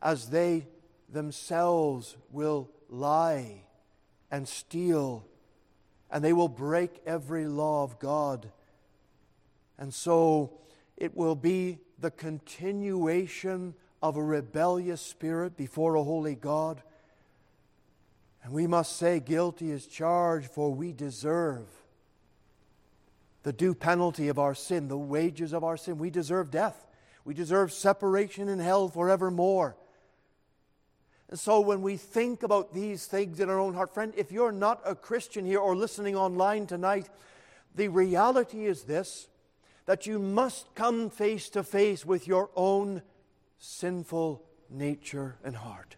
as 0.01 0.29
they 0.29 0.67
themselves 1.09 2.17
will 2.31 2.69
lie 2.89 3.61
and 4.31 4.47
steal 4.47 5.25
and 6.11 6.23
they 6.23 6.33
will 6.33 6.49
break 6.49 7.01
every 7.05 7.45
law 7.45 7.83
of 7.83 7.99
God. 7.99 8.51
And 9.77 9.93
so 9.93 10.59
it 10.97 11.15
will 11.15 11.35
be 11.35 11.79
the 11.99 12.11
continuation 12.11 13.73
of 14.01 14.17
a 14.17 14.23
rebellious 14.23 15.01
spirit 15.01 15.57
before 15.57 15.95
a 15.95 16.03
holy 16.03 16.35
God 16.35 16.81
and 18.45 18.53
we 18.53 18.67
must 18.67 18.97
say, 18.97 19.19
guilty 19.19 19.71
is 19.71 19.87
charged, 19.87 20.51
for 20.51 20.71
we 20.71 20.93
deserve 20.93 21.67
the 23.41 23.51
due 23.51 23.73
penalty 23.73 24.27
of 24.27 24.37
our 24.37 24.53
sin, 24.53 24.87
the 24.87 24.95
wages 24.95 25.51
of 25.51 25.63
our 25.63 25.77
sin. 25.77 25.97
We 25.97 26.11
deserve 26.11 26.51
death. 26.51 26.85
We 27.23 27.33
deserve 27.33 27.73
separation 27.73 28.47
in 28.47 28.59
hell 28.59 28.87
forevermore. 28.87 29.75
And 31.27 31.39
so 31.39 31.59
when 31.59 31.81
we 31.81 31.97
think 31.97 32.43
about 32.43 32.71
these 32.71 33.07
things 33.07 33.39
in 33.39 33.49
our 33.49 33.57
own 33.57 33.73
heart, 33.73 33.91
friend, 33.95 34.13
if 34.15 34.31
you're 34.31 34.51
not 34.51 34.79
a 34.85 34.93
Christian 34.93 35.43
here 35.43 35.57
or 35.59 35.75
listening 35.75 36.15
online 36.15 36.67
tonight, 36.67 37.09
the 37.73 37.87
reality 37.87 38.65
is 38.65 38.83
this 38.83 39.27
that 39.87 40.05
you 40.05 40.19
must 40.19 40.67
come 40.75 41.09
face 41.09 41.49
to 41.49 41.63
face 41.63 42.05
with 42.05 42.27
your 42.27 42.51
own 42.55 43.01
sinful 43.57 44.43
nature 44.69 45.35
and 45.43 45.55
heart. 45.55 45.95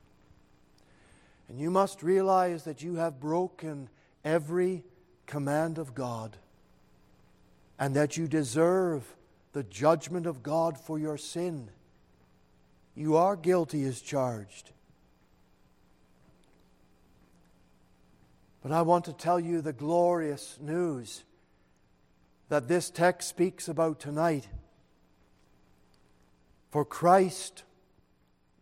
And 1.50 1.60
you 1.60 1.72
must 1.72 2.04
realize 2.04 2.64
that 2.64 2.82
you 2.82 2.96
have 2.96 3.20
broken 3.20 3.90
every 4.24 4.84
command 5.26 5.78
of 5.78 5.96
God 5.96 6.38
and 7.80 7.96
that 7.96 8.18
you 8.18 8.28
deserve 8.28 9.16
the 9.54 9.64
judgment 9.64 10.26
of 10.26 10.44
God 10.44 10.78
for 10.78 11.00
your 11.00 11.18
sin. 11.18 11.70
You 12.96 13.16
are 13.16 13.36
guilty 13.36 13.84
as 13.86 14.02
charged. 14.02 14.72
But 18.62 18.72
I 18.72 18.82
want 18.82 19.06
to 19.06 19.14
tell 19.14 19.40
you 19.40 19.62
the 19.62 19.74
glorious 19.74 20.58
news 20.60 21.24
that 22.50 22.68
this 22.68 22.90
text 22.90 23.30
speaks 23.30 23.68
about 23.68 24.00
tonight. 24.00 24.48
For 26.72 26.84
Christ 26.84 27.64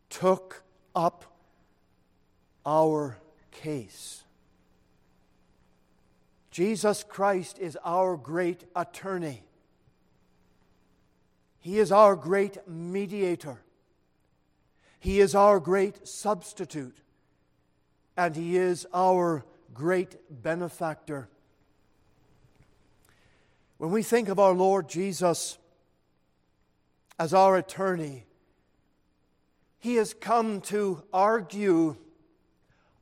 took 0.10 0.64
up 0.96 1.35
our 2.66 3.18
case. 3.51 4.24
Jesus 6.51 7.03
Christ 7.03 7.59
is 7.59 7.78
our 7.84 8.16
great 8.16 8.63
attorney. 8.76 9.43
He 11.59 11.80
is 11.80 11.91
our 11.91 12.16
great 12.16 12.68
mediator. 12.68 13.61
He 14.99 15.20
is 15.20 15.36
our 15.36 15.59
great 15.59 16.07
substitute. 16.07 16.95
And 18.16 18.36
He 18.36 18.55
is 18.55 18.88
our 18.93 19.43
great 19.74 20.16
benefactor. 20.30 21.28
When 23.78 23.91
we 23.91 24.03
think 24.03 24.30
of 24.30 24.39
our 24.39 24.53
Lord 24.53 24.88
Jesus 24.88 25.57
as 27.20 27.34
our 27.34 27.57
attorney, 27.57 28.26
He 29.80 29.95
has 29.95 30.13
come 30.13 30.61
to 30.61 31.03
argue 31.11 31.97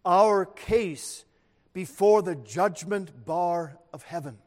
our 0.06 0.45
case 0.45 1.26
before 1.74 2.22
the 2.22 2.36
judgment 2.36 3.26
bar 3.26 3.78
of 3.91 4.04
heaven. 4.04 4.38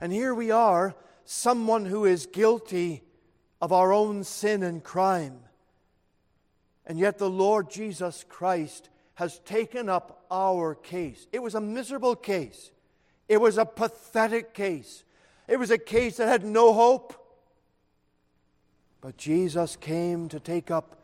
And 0.00 0.12
here 0.12 0.34
we 0.34 0.50
are, 0.50 0.94
someone 1.24 1.84
who 1.84 2.04
is 2.04 2.26
guilty 2.26 3.02
of 3.60 3.72
our 3.72 3.92
own 3.92 4.24
sin 4.24 4.62
and 4.62 4.82
crime. 4.82 5.40
And 6.86 6.98
yet 6.98 7.18
the 7.18 7.30
Lord 7.30 7.70
Jesus 7.70 8.24
Christ 8.28 8.88
has 9.14 9.38
taken 9.40 9.88
up 9.88 10.24
our 10.30 10.74
case. 10.74 11.26
It 11.32 11.42
was 11.42 11.54
a 11.54 11.60
miserable 11.60 12.16
case, 12.16 12.70
it 13.28 13.40
was 13.40 13.58
a 13.58 13.66
pathetic 13.66 14.54
case, 14.54 15.04
it 15.46 15.58
was 15.58 15.70
a 15.70 15.78
case 15.78 16.16
that 16.16 16.28
had 16.28 16.44
no 16.44 16.72
hope. 16.72 17.16
But 19.02 19.16
Jesus 19.16 19.76
came 19.76 20.28
to 20.28 20.38
take 20.38 20.70
up 20.70 20.96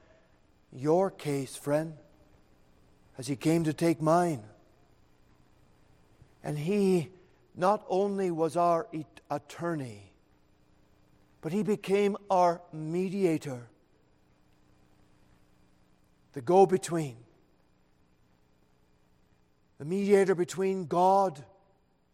your 0.70 1.11
case, 1.11 1.57
friend 1.57 1.95
as 3.19 3.27
he 3.27 3.37
came 3.37 3.64
to 3.64 3.73
take 3.73 4.01
mine. 4.01 4.43
And 6.43 6.59
he 6.59 7.11
not 7.55 7.85
only 7.89 8.31
was 8.31 8.57
our 8.57 8.87
attorney, 9.31 10.12
but 11.41 11.53
he 11.53 11.62
became 11.62 12.17
our 12.31 12.61
mediator, 12.73 13.69
the 16.33 16.41
go 16.41 16.67
between, 16.67 17.17
the 19.79 19.85
mediator 19.85 20.35
between 20.35 20.87
God 20.87 21.45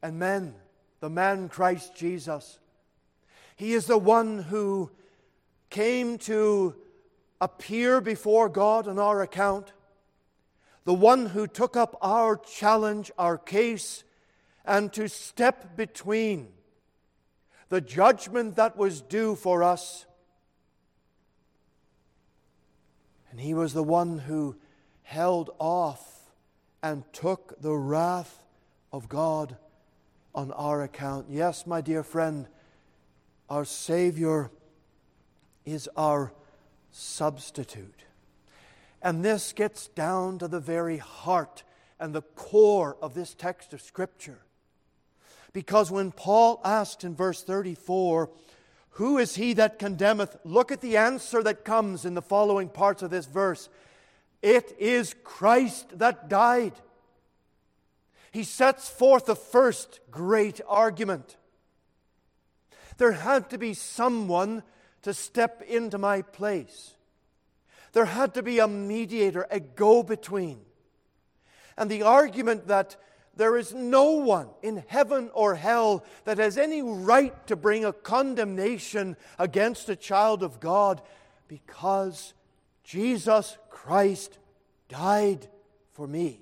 and 0.02 0.18
men, 0.18 0.54
the 1.00 1.10
man 1.10 1.48
Christ 1.48 1.94
Jesus. 1.94 2.58
He 3.56 3.72
is 3.72 3.86
the 3.86 3.98
one 3.98 4.38
who 4.38 4.90
came 5.70 6.18
to 6.18 6.74
appear 7.40 8.00
before 8.00 8.48
God 8.48 8.86
on 8.86 8.98
our 8.98 9.22
account 9.22 9.72
the 10.84 10.94
one 10.94 11.26
who 11.26 11.46
took 11.46 11.76
up 11.76 11.96
our 12.02 12.36
challenge, 12.36 13.10
our 13.18 13.38
case, 13.38 14.04
and 14.64 14.92
to 14.92 15.08
step 15.08 15.76
between 15.76 16.48
the 17.68 17.80
judgment 17.80 18.56
that 18.56 18.76
was 18.76 19.00
due 19.00 19.34
for 19.34 19.62
us. 19.62 20.06
And 23.30 23.40
he 23.40 23.54
was 23.54 23.72
the 23.72 23.82
one 23.82 24.18
who 24.18 24.56
held 25.02 25.50
off 25.58 26.30
and 26.82 27.04
took 27.12 27.60
the 27.60 27.72
wrath 27.72 28.44
of 28.92 29.08
God 29.08 29.56
on 30.34 30.52
our 30.52 30.82
account. 30.82 31.26
Yes, 31.30 31.66
my 31.66 31.80
dear 31.80 32.02
friend, 32.02 32.46
our 33.48 33.64
Savior 33.64 34.50
is 35.64 35.88
our 35.96 36.32
substitute. 36.90 38.01
And 39.02 39.24
this 39.24 39.52
gets 39.52 39.88
down 39.88 40.38
to 40.38 40.48
the 40.48 40.60
very 40.60 40.98
heart 40.98 41.64
and 41.98 42.14
the 42.14 42.22
core 42.22 42.96
of 43.02 43.14
this 43.14 43.34
text 43.34 43.72
of 43.72 43.82
Scripture. 43.82 44.38
Because 45.52 45.90
when 45.90 46.12
Paul 46.12 46.60
asked 46.64 47.04
in 47.04 47.14
verse 47.14 47.42
34, 47.42 48.30
Who 48.90 49.18
is 49.18 49.34
he 49.34 49.52
that 49.54 49.78
condemneth? 49.78 50.36
Look 50.44 50.72
at 50.72 50.80
the 50.80 50.96
answer 50.96 51.42
that 51.42 51.64
comes 51.64 52.04
in 52.04 52.14
the 52.14 52.22
following 52.22 52.68
parts 52.68 53.02
of 53.02 53.10
this 53.10 53.26
verse 53.26 53.68
It 54.40 54.74
is 54.78 55.14
Christ 55.24 55.98
that 55.98 56.28
died. 56.28 56.72
He 58.30 58.44
sets 58.44 58.88
forth 58.88 59.26
the 59.26 59.36
first 59.36 60.00
great 60.10 60.60
argument. 60.66 61.36
There 62.96 63.12
had 63.12 63.50
to 63.50 63.58
be 63.58 63.74
someone 63.74 64.62
to 65.02 65.12
step 65.12 65.62
into 65.68 65.98
my 65.98 66.22
place. 66.22 66.94
There 67.92 68.06
had 68.06 68.34
to 68.34 68.42
be 68.42 68.58
a 68.58 68.68
mediator, 68.68 69.46
a 69.50 69.60
go 69.60 70.02
between. 70.02 70.60
And 71.76 71.90
the 71.90 72.02
argument 72.02 72.68
that 72.68 72.96
there 73.34 73.56
is 73.56 73.72
no 73.72 74.12
one 74.12 74.48
in 74.62 74.84
heaven 74.88 75.30
or 75.32 75.54
hell 75.54 76.04
that 76.24 76.38
has 76.38 76.58
any 76.58 76.82
right 76.82 77.46
to 77.46 77.56
bring 77.56 77.84
a 77.84 77.92
condemnation 77.92 79.16
against 79.38 79.88
a 79.88 79.96
child 79.96 80.42
of 80.42 80.60
God 80.60 81.00
because 81.48 82.34
Jesus 82.84 83.56
Christ 83.70 84.38
died 84.88 85.48
for 85.92 86.06
me. 86.06 86.40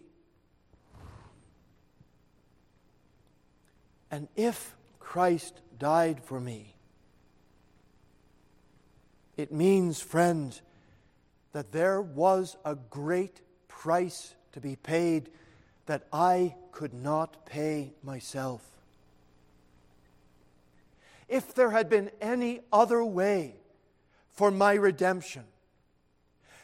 And 4.10 4.26
if 4.34 4.74
Christ 4.98 5.60
died 5.78 6.20
for 6.24 6.40
me, 6.40 6.74
it 9.36 9.52
means, 9.52 10.00
friends, 10.00 10.60
that 11.52 11.72
there 11.72 12.00
was 12.00 12.56
a 12.64 12.74
great 12.74 13.40
price 13.68 14.34
to 14.52 14.60
be 14.60 14.76
paid 14.76 15.30
that 15.86 16.06
I 16.12 16.54
could 16.72 16.94
not 16.94 17.46
pay 17.46 17.92
myself. 18.02 18.62
If 21.28 21.54
there 21.54 21.70
had 21.70 21.88
been 21.88 22.10
any 22.20 22.60
other 22.72 23.04
way 23.04 23.54
for 24.32 24.50
my 24.50 24.74
redemption, 24.74 25.44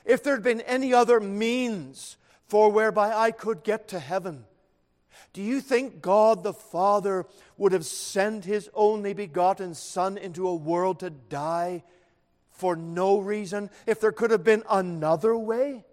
if 0.04 0.22
there 0.22 0.34
had 0.34 0.42
been 0.42 0.60
any 0.62 0.92
other 0.92 1.20
means 1.20 2.16
for 2.46 2.70
whereby 2.70 3.12
I 3.12 3.30
could 3.32 3.64
get 3.64 3.88
to 3.88 3.98
heaven, 3.98 4.44
do 5.32 5.42
you 5.42 5.60
think 5.60 6.00
God 6.00 6.42
the 6.42 6.52
Father 6.52 7.26
would 7.56 7.72
have 7.72 7.84
sent 7.84 8.44
His 8.44 8.70
only 8.74 9.12
begotten 9.12 9.74
Son 9.74 10.16
into 10.16 10.48
a 10.48 10.54
world 10.54 11.00
to 11.00 11.10
die 11.10 11.82
for 12.56 12.76
no 12.76 13.18
reason, 13.18 13.70
if 13.86 14.00
there 14.00 14.12
could 14.12 14.30
have 14.30 14.44
been 14.44 14.62
another 14.68 15.36
way, 15.36 15.84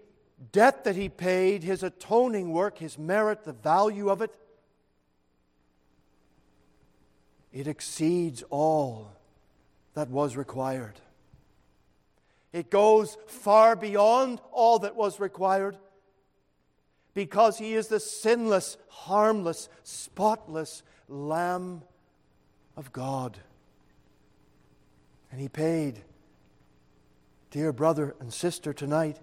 debt 0.51 0.85
that 0.85 0.97
he 0.97 1.09
paid, 1.09 1.63
his 1.63 1.83
atoning 1.83 2.53
work, 2.53 2.79
his 2.79 2.99
merit, 2.99 3.45
the 3.45 3.53
value 3.53 4.11
of 4.11 4.21
it, 4.21 4.37
it 7.53 7.69
exceeds 7.69 8.43
all 8.51 9.14
that 9.95 10.11
was 10.11 10.37
required. 10.37 11.01
It 12.53 12.71
goes 12.71 13.17
far 13.27 13.75
beyond 13.75 14.41
all 14.53 14.81
that 14.81 14.95
was 14.95 15.19
required 15.19 15.77
because 17.15 17.59
he 17.59 17.75
is 17.75 17.89
the 17.89 18.01
sinless, 18.01 18.77
harmless, 18.89 19.69
spotless 19.83 20.83
Lamb 21.09 21.83
of 22.77 22.93
God. 22.93 23.39
And 25.31 25.41
he 25.41 25.49
paid, 25.49 26.03
dear 27.51 27.73
brother 27.73 28.15
and 28.21 28.33
sister, 28.33 28.73
tonight, 28.73 29.19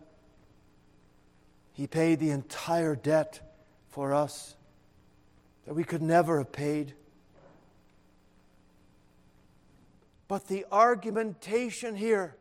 he 1.74 1.88
paid 1.88 2.20
the 2.20 2.32
entire 2.32 2.96
debt 2.96 3.40
for 3.90 4.14
us 4.14 4.56
that 5.66 5.74
we 5.74 5.84
could 5.84 6.02
never 6.02 6.40
have 6.40 6.52
paid. 6.52 6.94
But 10.32 10.48
the 10.48 10.66
argumentation 10.72 11.94
here, 11.94 12.38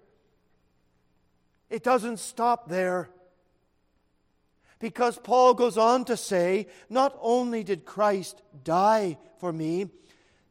it 1.69 1.83
doesn't 1.83 2.19
stop 2.21 2.69
there. 2.69 3.11
Because 4.79 5.19
Paul 5.19 5.55
goes 5.55 5.77
on 5.77 6.05
to 6.05 6.17
say, 6.17 6.69
not 6.89 7.19
only 7.21 7.65
did 7.65 7.85
Christ 7.85 8.43
die 8.63 9.19
for 9.41 9.53
me, 9.53 9.89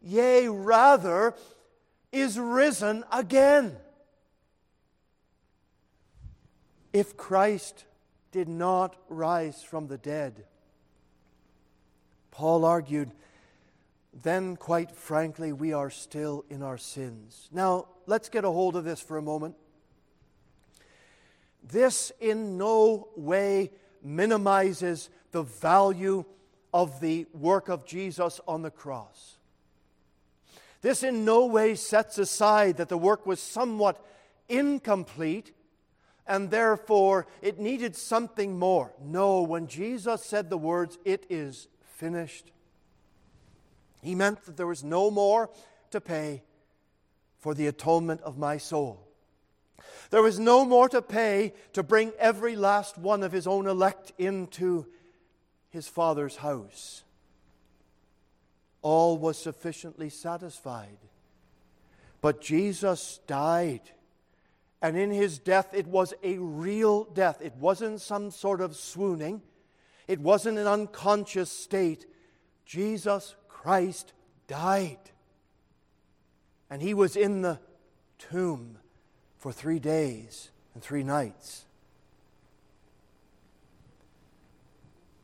yea, 0.01 0.49
rather, 0.49 1.33
is 2.11 2.37
risen 2.37 3.05
again. 3.09 3.77
If 6.91 7.15
Christ 7.15 7.85
did 8.33 8.49
not 8.49 8.97
rise 9.07 9.63
from 9.63 9.87
the 9.87 9.97
dead, 9.97 10.43
Paul 12.31 12.65
argued, 12.65 13.13
then, 14.13 14.55
quite 14.55 14.91
frankly, 14.91 15.53
we 15.53 15.73
are 15.73 15.89
still 15.89 16.43
in 16.49 16.61
our 16.63 16.77
sins. 16.77 17.47
Now, 17.51 17.87
let's 18.05 18.29
get 18.29 18.43
a 18.43 18.51
hold 18.51 18.75
of 18.75 18.83
this 18.83 18.99
for 18.99 19.17
a 19.17 19.21
moment. 19.21 19.55
This 21.63 22.11
in 22.19 22.57
no 22.57 23.09
way 23.15 23.71
minimizes 24.01 25.09
the 25.31 25.43
value 25.43 26.25
of 26.73 26.99
the 26.99 27.27
work 27.33 27.69
of 27.69 27.85
Jesus 27.85 28.39
on 28.47 28.61
the 28.61 28.71
cross. 28.71 29.37
This 30.81 31.03
in 31.03 31.25
no 31.25 31.45
way 31.45 31.75
sets 31.75 32.17
aside 32.17 32.77
that 32.77 32.89
the 32.89 32.97
work 32.97 33.25
was 33.25 33.39
somewhat 33.39 34.03
incomplete 34.47 35.51
and 36.25 36.51
therefore 36.51 37.27
it 37.41 37.59
needed 37.59 37.95
something 37.95 38.57
more. 38.57 38.93
No, 39.03 39.41
when 39.41 39.67
Jesus 39.67 40.23
said 40.23 40.49
the 40.49 40.57
words, 40.57 40.97
It 41.03 41.25
is 41.29 41.67
finished, 41.81 42.51
he 44.01 44.15
meant 44.15 44.43
that 44.45 44.57
there 44.57 44.67
was 44.67 44.83
no 44.83 45.11
more 45.11 45.49
to 45.91 46.01
pay 46.01 46.43
for 47.39 47.53
the 47.53 47.67
atonement 47.67 48.21
of 48.21 48.37
my 48.37 48.57
soul. 48.57 49.07
There 50.09 50.21
was 50.21 50.39
no 50.39 50.65
more 50.65 50.89
to 50.89 51.01
pay 51.01 51.53
to 51.73 51.83
bring 51.83 52.11
every 52.17 52.55
last 52.55 52.97
one 52.97 53.23
of 53.23 53.31
his 53.31 53.47
own 53.47 53.67
elect 53.67 54.11
into 54.17 54.87
his 55.69 55.87
Father's 55.87 56.37
house. 56.37 57.03
All 58.81 59.17
was 59.17 59.37
sufficiently 59.37 60.09
satisfied. 60.09 60.97
But 62.21 62.41
Jesus 62.41 63.19
died. 63.27 63.81
And 64.81 64.97
in 64.97 65.11
his 65.11 65.37
death, 65.37 65.73
it 65.73 65.87
was 65.87 66.13
a 66.23 66.37
real 66.37 67.03
death. 67.03 67.41
It 67.41 67.55
wasn't 67.57 68.01
some 68.01 68.31
sort 68.31 68.61
of 68.61 68.75
swooning, 68.75 69.41
it 70.07 70.19
wasn't 70.19 70.57
an 70.57 70.67
unconscious 70.67 71.51
state. 71.51 72.05
Jesus 72.65 73.35
Christ 73.61 74.13
died. 74.47 75.11
And 76.69 76.81
he 76.81 76.93
was 76.93 77.17
in 77.17 77.41
the 77.41 77.59
tomb 78.17 78.77
for 79.37 79.51
three 79.51 79.79
days 79.79 80.49
and 80.73 80.81
three 80.81 81.03
nights. 81.03 81.65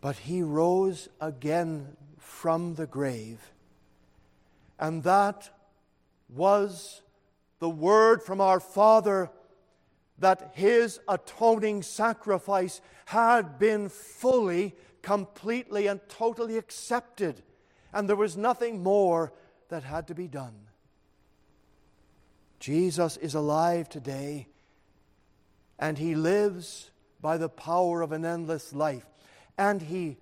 But 0.01 0.17
he 0.17 0.41
rose 0.41 1.07
again 1.21 1.95
from 2.17 2.75
the 2.75 2.85
grave, 2.85 3.39
and 4.77 5.03
that 5.03 5.49
was 6.27 7.01
the 7.59 7.69
word 7.69 8.21
from 8.21 8.41
our 8.41 8.59
Father 8.59 9.31
that 10.19 10.51
his 10.55 10.99
atoning 11.07 11.83
sacrifice 11.83 12.81
had 13.05 13.57
been 13.57 13.87
fully, 13.87 14.75
completely, 15.01 15.87
and 15.87 16.01
totally 16.09 16.57
accepted, 16.57 17.41
and 17.95 18.09
there 18.09 18.15
was 18.17 18.35
nothing 18.35 18.83
more 18.83 19.31
that 19.69 19.83
had 19.83 20.07
to 20.07 20.13
be 20.13 20.27
done. 20.27 20.53
Jesus 22.59 23.15
is 23.17 23.33
alive 23.33 23.87
today, 23.87 24.47
and 25.79 25.97
he 25.97 26.13
lives 26.13 26.91
by 27.21 27.37
the 27.37 27.49
power 27.49 28.01
of 28.01 28.11
an 28.11 28.25
endless 28.25 28.73
life. 28.73 29.05
And 29.57 29.81
he 29.81 30.17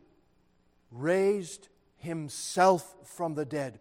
raised 0.91 1.69
himself 1.97 2.95
from 3.03 3.33
the 3.33 3.45
dead. 3.45 3.79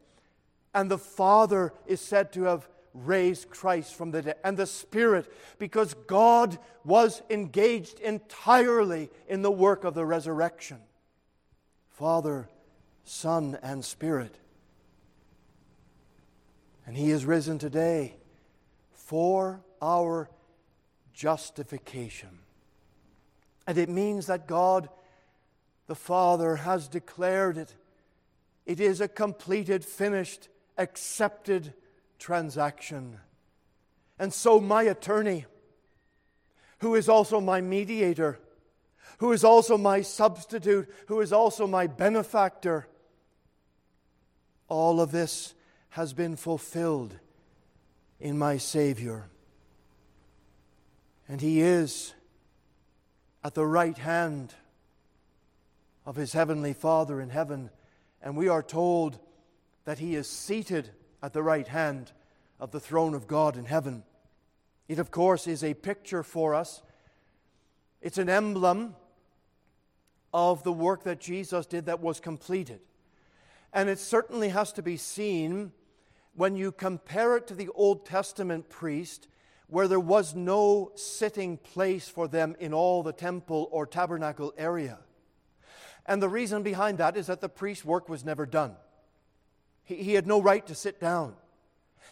And 0.75 0.91
the 0.91 0.99
Father 0.99 1.75
is 1.87 2.01
said 2.01 2.33
to 2.33 2.45
have 2.45 2.69
raised 2.95 3.51
Christ 3.51 3.95
from 3.95 4.11
the 4.11 4.23
dead. 4.23 4.37
And 4.43 4.57
the 4.57 4.67
Spirit, 4.67 5.31
because 5.59 5.93
God 6.07 6.59
was 6.85 7.23
engaged 7.29 8.01
entirely 8.01 9.11
in 9.29 9.43
the 9.43 9.51
work 9.51 9.85
of 9.85 9.93
the 9.93 10.07
resurrection. 10.07 10.79
Father, 11.91 12.49
Son, 13.05 13.59
and 13.63 13.85
Spirit. 13.85 14.35
And 16.87 16.97
He 16.97 17.11
is 17.11 17.25
risen 17.25 17.59
today 17.59 18.15
for 18.93 19.61
our 19.81 20.31
justification. 21.13 22.39
And 23.67 23.79
it 23.79 23.89
means 23.89 24.27
that 24.27 24.47
God 24.47 24.89
the 25.87 25.95
Father 25.95 26.57
has 26.57 26.89
declared 26.89 27.59
it. 27.59 27.75
It 28.65 28.81
is 28.81 29.01
a 29.01 29.09
completed, 29.09 29.85
finished, 29.85 30.49
accepted 30.79 31.75
transaction. 32.19 33.19
And 34.19 34.33
so, 34.33 34.61
my 34.61 34.85
attorney, 34.85 35.47
who 36.79 36.95
is 36.95 37.09
also 37.09 37.41
my 37.41 37.61
mediator, 37.61 38.39
who 39.19 39.33
is 39.33 39.45
also 39.45 39.77
my 39.77 40.03
substitute, 40.03 40.89
who 41.09 41.21
is 41.21 41.33
also 41.33 41.67
my 41.67 41.87
benefactor, 41.87 42.87
all 44.73 45.01
of 45.01 45.13
this 45.13 45.55
has 45.91 46.13
been 46.13 46.35
fulfilled 46.35 47.15
in 48.19 48.39
my 48.39 48.57
Savior. 48.57 49.29
And 51.29 51.41
He 51.41 51.61
is 51.61 52.15
at 53.45 53.55
the 53.55 53.67
right 53.67 53.99
hand 53.99 54.55
of 56.07 56.17
His 56.17 56.33
Heavenly 56.33 56.73
Father 56.73 57.21
in 57.21 57.29
heaven. 57.29 57.71
And 58.23 58.37
we 58.37 58.49
are 58.49 58.63
told 58.63 59.19
that 59.85 59.99
He 59.99 60.15
is 60.15 60.27
seated 60.27 60.91
at 61.23 61.33
the 61.33 61.43
right 61.43 61.69
hand 61.69 62.13
of 62.59 62.71
the 62.71 62.81
throne 62.81 63.15
of 63.15 63.27
God 63.27 63.57
in 63.57 63.67
heaven. 63.67 64.05
It, 64.89 64.99
of 64.99 65.11
course, 65.11 65.47
is 65.47 65.63
a 65.63 65.75
picture 65.75 66.23
for 66.23 66.55
us, 66.55 66.83
it's 68.01 68.19
an 68.19 68.29
emblem 68.29 68.97
of 70.35 70.65
the 70.65 70.73
work 70.73 71.05
that 71.05 71.21
Jesus 71.21 71.67
did 71.67 71.87
that 71.87 72.01
was 72.01 72.19
completed. 72.19 72.81
And 73.73 73.89
it 73.89 73.99
certainly 73.99 74.51
has 74.51 74.73
to 74.73 74.83
be 74.83 74.97
seen 74.97 75.73
when 76.35 76.57
you 76.57 76.73
compare 76.73 77.37
it 77.37 77.47
to 77.49 77.55
the 77.55 77.69
Old 77.75 78.07
Testament 78.07 78.69
priest, 78.69 79.29
where 79.67 79.89
there 79.89 80.01
was 80.01 80.35
no 80.35 80.93
sitting 80.95 81.57
place 81.57 82.09
for 82.09 82.29
them 82.29 82.57
in 82.59 82.75
all 82.75 83.03
the 83.03 83.13
temple 83.13 83.69
or 83.71 83.87
tabernacle 83.87 84.53
area. 84.57 84.99
And 86.07 86.23
the 86.23 86.29
reason 86.29 86.63
behind 86.63 86.99
that 86.99 87.17
is 87.17 87.27
that 87.29 87.41
the 87.41 87.49
priest's 87.49 87.85
work 87.85 88.09
was 88.09 88.25
never 88.25 88.45
done. 88.45 88.77
He, 89.85 89.97
he 89.97 90.15
had 90.15 90.27
no 90.27 90.43
right 90.43 90.67
to 90.67 90.75
sit 90.75 91.01
down. 91.01 91.35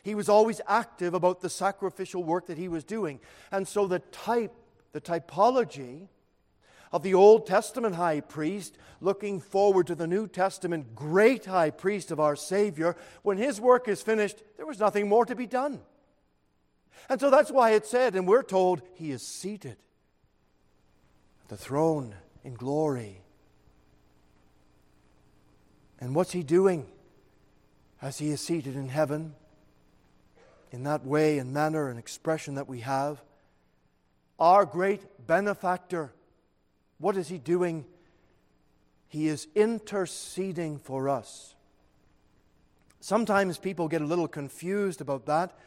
He 0.03 0.15
was 0.15 0.29
always 0.29 0.61
active 0.67 1.13
about 1.13 1.41
the 1.41 1.51
sacrificial 1.51 2.25
work 2.25 2.47
that 2.47 2.57
he 2.57 2.69
was 2.69 2.85
doing. 2.85 3.21
And 3.51 3.67
so 3.67 3.87
the 3.87 3.99
type, 3.99 4.55
the 4.93 5.01
typology, 5.01 6.09
of 6.93 7.03
the 7.03 7.15
Old 7.15 7.47
Testament 7.47 7.95
high 7.95 8.21
priest 8.21 8.77
looking 9.01 9.41
forward 9.41 9.87
to 9.87 9.95
the 9.95 10.07
New 10.07 10.27
Testament 10.27 10.95
great 10.95 11.47
high 11.47 11.71
priest 11.71 12.11
of 12.11 12.21
our 12.21 12.37
Savior, 12.37 12.97
when 13.23 13.39
his 13.39 13.61
work 13.61 13.89
is 13.89 14.03
finished, 14.03 14.43
there 14.57 14.67
was 14.67 14.81
nothing 14.81 15.09
more 15.09 15.25
to 15.25 15.35
be 15.35 15.47
done. 15.47 15.81
And 17.09 17.21
so 17.21 17.31
that's 17.31 17.51
why 17.51 17.71
it 17.71 17.87
said, 17.87 18.15
and 18.15 18.27
we're 18.27 18.43
told, 18.43 18.83
he 18.95 19.11
is 19.11 19.23
seated 19.27 19.77
at 21.43 21.49
the 21.49 21.57
throne 21.57 22.15
in 22.45 22.55
glory. 22.55 23.23
And 26.01 26.15
what's 26.15 26.33
he 26.33 26.43
doing 26.43 26.87
as 28.03 28.19
he 28.19 28.31
is 28.31 28.41
seated 28.41 28.75
in 28.75 28.89
heaven? 28.89 29.35
In 30.73 30.85
that 30.85 31.05
way 31.05 31.39
and 31.39 31.53
manner 31.53 31.89
and 31.89 31.99
expression 31.99 32.55
that 32.55 32.69
we 32.69 32.81
have, 32.81 33.23
our 34.39 34.65
great 34.65 35.27
benefactor 35.27 36.13
what 37.01 37.17
is 37.17 37.29
he 37.29 37.39
doing? 37.39 37.87
He 39.09 39.27
is 39.27 39.49
interceding 39.57 40.79
for 40.79 41.09
us. 41.09 41.55
Sometimes 43.01 43.59
people 43.59 43.89
get 43.89 44.03
a 44.03 44.07
little 44.07 44.29
confused 44.29 45.01
about 45.01 45.27
that, 45.27 45.59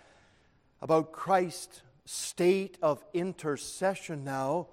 about 0.81 1.11
Christ's 1.11 1.81
state 2.05 2.77
of 2.81 3.03
intercession 3.13 4.23
now, 4.23 4.67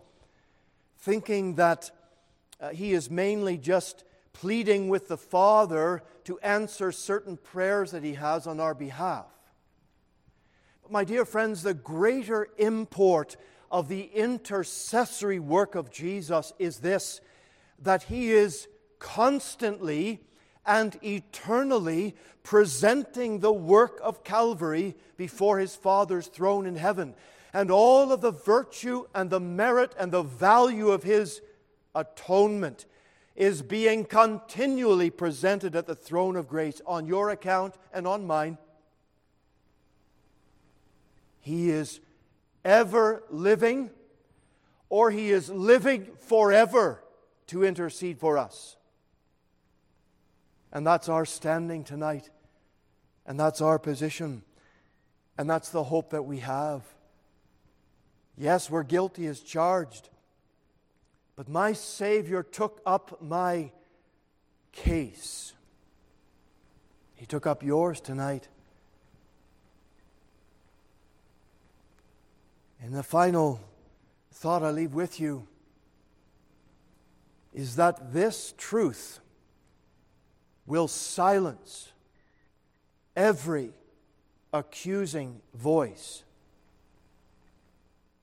thinking 0.98 1.54
that 1.54 1.90
uh, 2.60 2.68
he 2.68 2.92
is 2.92 3.10
mainly 3.10 3.56
just 3.56 4.04
pleading 4.34 4.90
with 4.90 5.08
the 5.08 5.16
Father 5.16 6.02
to 6.24 6.38
answer 6.40 6.92
certain 6.92 7.38
prayers 7.38 7.92
that 7.92 8.04
he 8.04 8.14
has 8.14 8.46
on 8.46 8.60
our 8.60 8.74
behalf. 8.74 9.26
But, 10.82 10.92
my 10.92 11.04
dear 11.04 11.24
friends, 11.24 11.62
the 11.62 11.74
greater 11.74 12.48
import 12.58 13.36
of 13.70 13.88
the 13.88 14.10
intercessory 14.14 15.38
work 15.38 15.74
of 15.74 15.90
Jesus 15.90 16.52
is 16.58 16.78
this 16.78 17.20
that 17.82 18.04
he 18.04 18.30
is 18.30 18.68
constantly 18.98 20.20
and 20.66 20.98
eternally 21.02 22.14
presenting 22.42 23.40
the 23.40 23.52
work 23.52 23.98
of 24.02 24.22
Calvary 24.22 24.94
before 25.16 25.58
his 25.58 25.74
Father's 25.74 26.26
throne 26.26 26.66
in 26.66 26.76
heaven. 26.76 27.14
And 27.52 27.70
all 27.70 28.12
of 28.12 28.20
the 28.20 28.30
virtue 28.30 29.06
and 29.14 29.30
the 29.30 29.40
merit 29.40 29.94
and 29.98 30.12
the 30.12 30.22
value 30.22 30.90
of 30.90 31.02
his 31.02 31.40
atonement 31.94 32.86
is 33.34 33.62
being 33.62 34.04
continually 34.04 35.10
presented 35.10 35.74
at 35.74 35.86
the 35.86 35.94
throne 35.94 36.36
of 36.36 36.46
grace 36.46 36.80
on 36.86 37.06
your 37.06 37.30
account 37.30 37.74
and 37.92 38.06
on 38.06 38.26
mine. 38.26 38.58
He 41.40 41.70
is 41.70 42.00
ever 42.64 43.22
living, 43.30 43.90
or 44.88 45.10
He 45.10 45.30
is 45.30 45.48
living 45.50 46.08
forever 46.20 47.02
to 47.48 47.64
intercede 47.64 48.18
for 48.18 48.38
us. 48.38 48.76
And 50.72 50.86
that's 50.86 51.08
our 51.08 51.24
standing 51.24 51.84
tonight. 51.84 52.30
And 53.26 53.38
that's 53.38 53.60
our 53.60 53.78
position. 53.78 54.42
And 55.36 55.48
that's 55.48 55.70
the 55.70 55.84
hope 55.84 56.10
that 56.10 56.22
we 56.22 56.38
have. 56.38 56.82
Yes, 58.36 58.70
we're 58.70 58.82
guilty 58.82 59.26
as 59.26 59.40
charged. 59.40 60.08
But 61.36 61.48
my 61.48 61.72
Savior 61.72 62.42
took 62.42 62.80
up 62.86 63.20
my 63.22 63.72
case. 64.72 65.54
He 67.14 67.26
took 67.26 67.46
up 67.46 67.62
yours 67.62 68.00
tonight. 68.00 68.48
And 72.82 72.94
the 72.94 73.02
final 73.02 73.60
thought 74.32 74.62
I 74.62 74.70
leave 74.70 74.94
with 74.94 75.20
you 75.20 75.46
is 77.52 77.76
that 77.76 78.12
this 78.12 78.54
truth 78.56 79.20
will 80.66 80.88
silence 80.88 81.92
every 83.14 83.72
accusing 84.52 85.40
voice. 85.52 86.22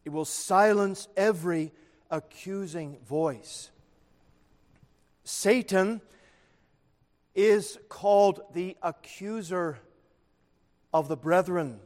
It 0.05 0.09
will 0.09 0.25
silence 0.25 1.07
every 1.15 1.71
accusing 2.09 2.97
voice. 3.07 3.69
Satan 5.23 6.01
is 7.35 7.77
called 7.89 8.41
the 8.53 8.77
accuser 8.81 9.77
of 10.93 11.09
the 11.09 11.17
brethren, 11.17 11.79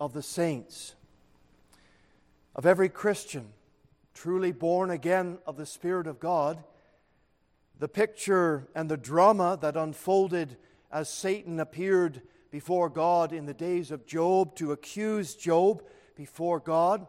of 0.00 0.12
the 0.12 0.22
saints, 0.22 0.94
of 2.58 2.66
every 2.66 2.90
Christian 2.90 3.48
truly 4.12 4.52
born 4.52 4.90
again 4.90 5.38
of 5.46 5.56
the 5.56 5.64
Spirit 5.64 6.06
of 6.06 6.20
God. 6.20 6.62
The 7.78 7.88
picture 7.88 8.68
and 8.74 8.90
the 8.90 8.98
drama 8.98 9.56
that 9.62 9.76
unfolded 9.76 10.58
as 10.92 11.08
Satan 11.08 11.58
appeared 11.58 12.20
before 12.50 12.90
God 12.90 13.32
in 13.32 13.46
the 13.46 13.54
days 13.54 13.90
of 13.90 14.06
Job 14.06 14.54
to 14.56 14.72
accuse 14.72 15.34
Job 15.34 15.82
before 16.14 16.60
God 16.60 17.06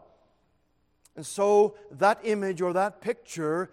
and 1.19 1.25
so 1.25 1.75
that 1.91 2.21
image 2.23 2.61
or 2.61 2.71
that 2.71 3.01
picture 3.01 3.69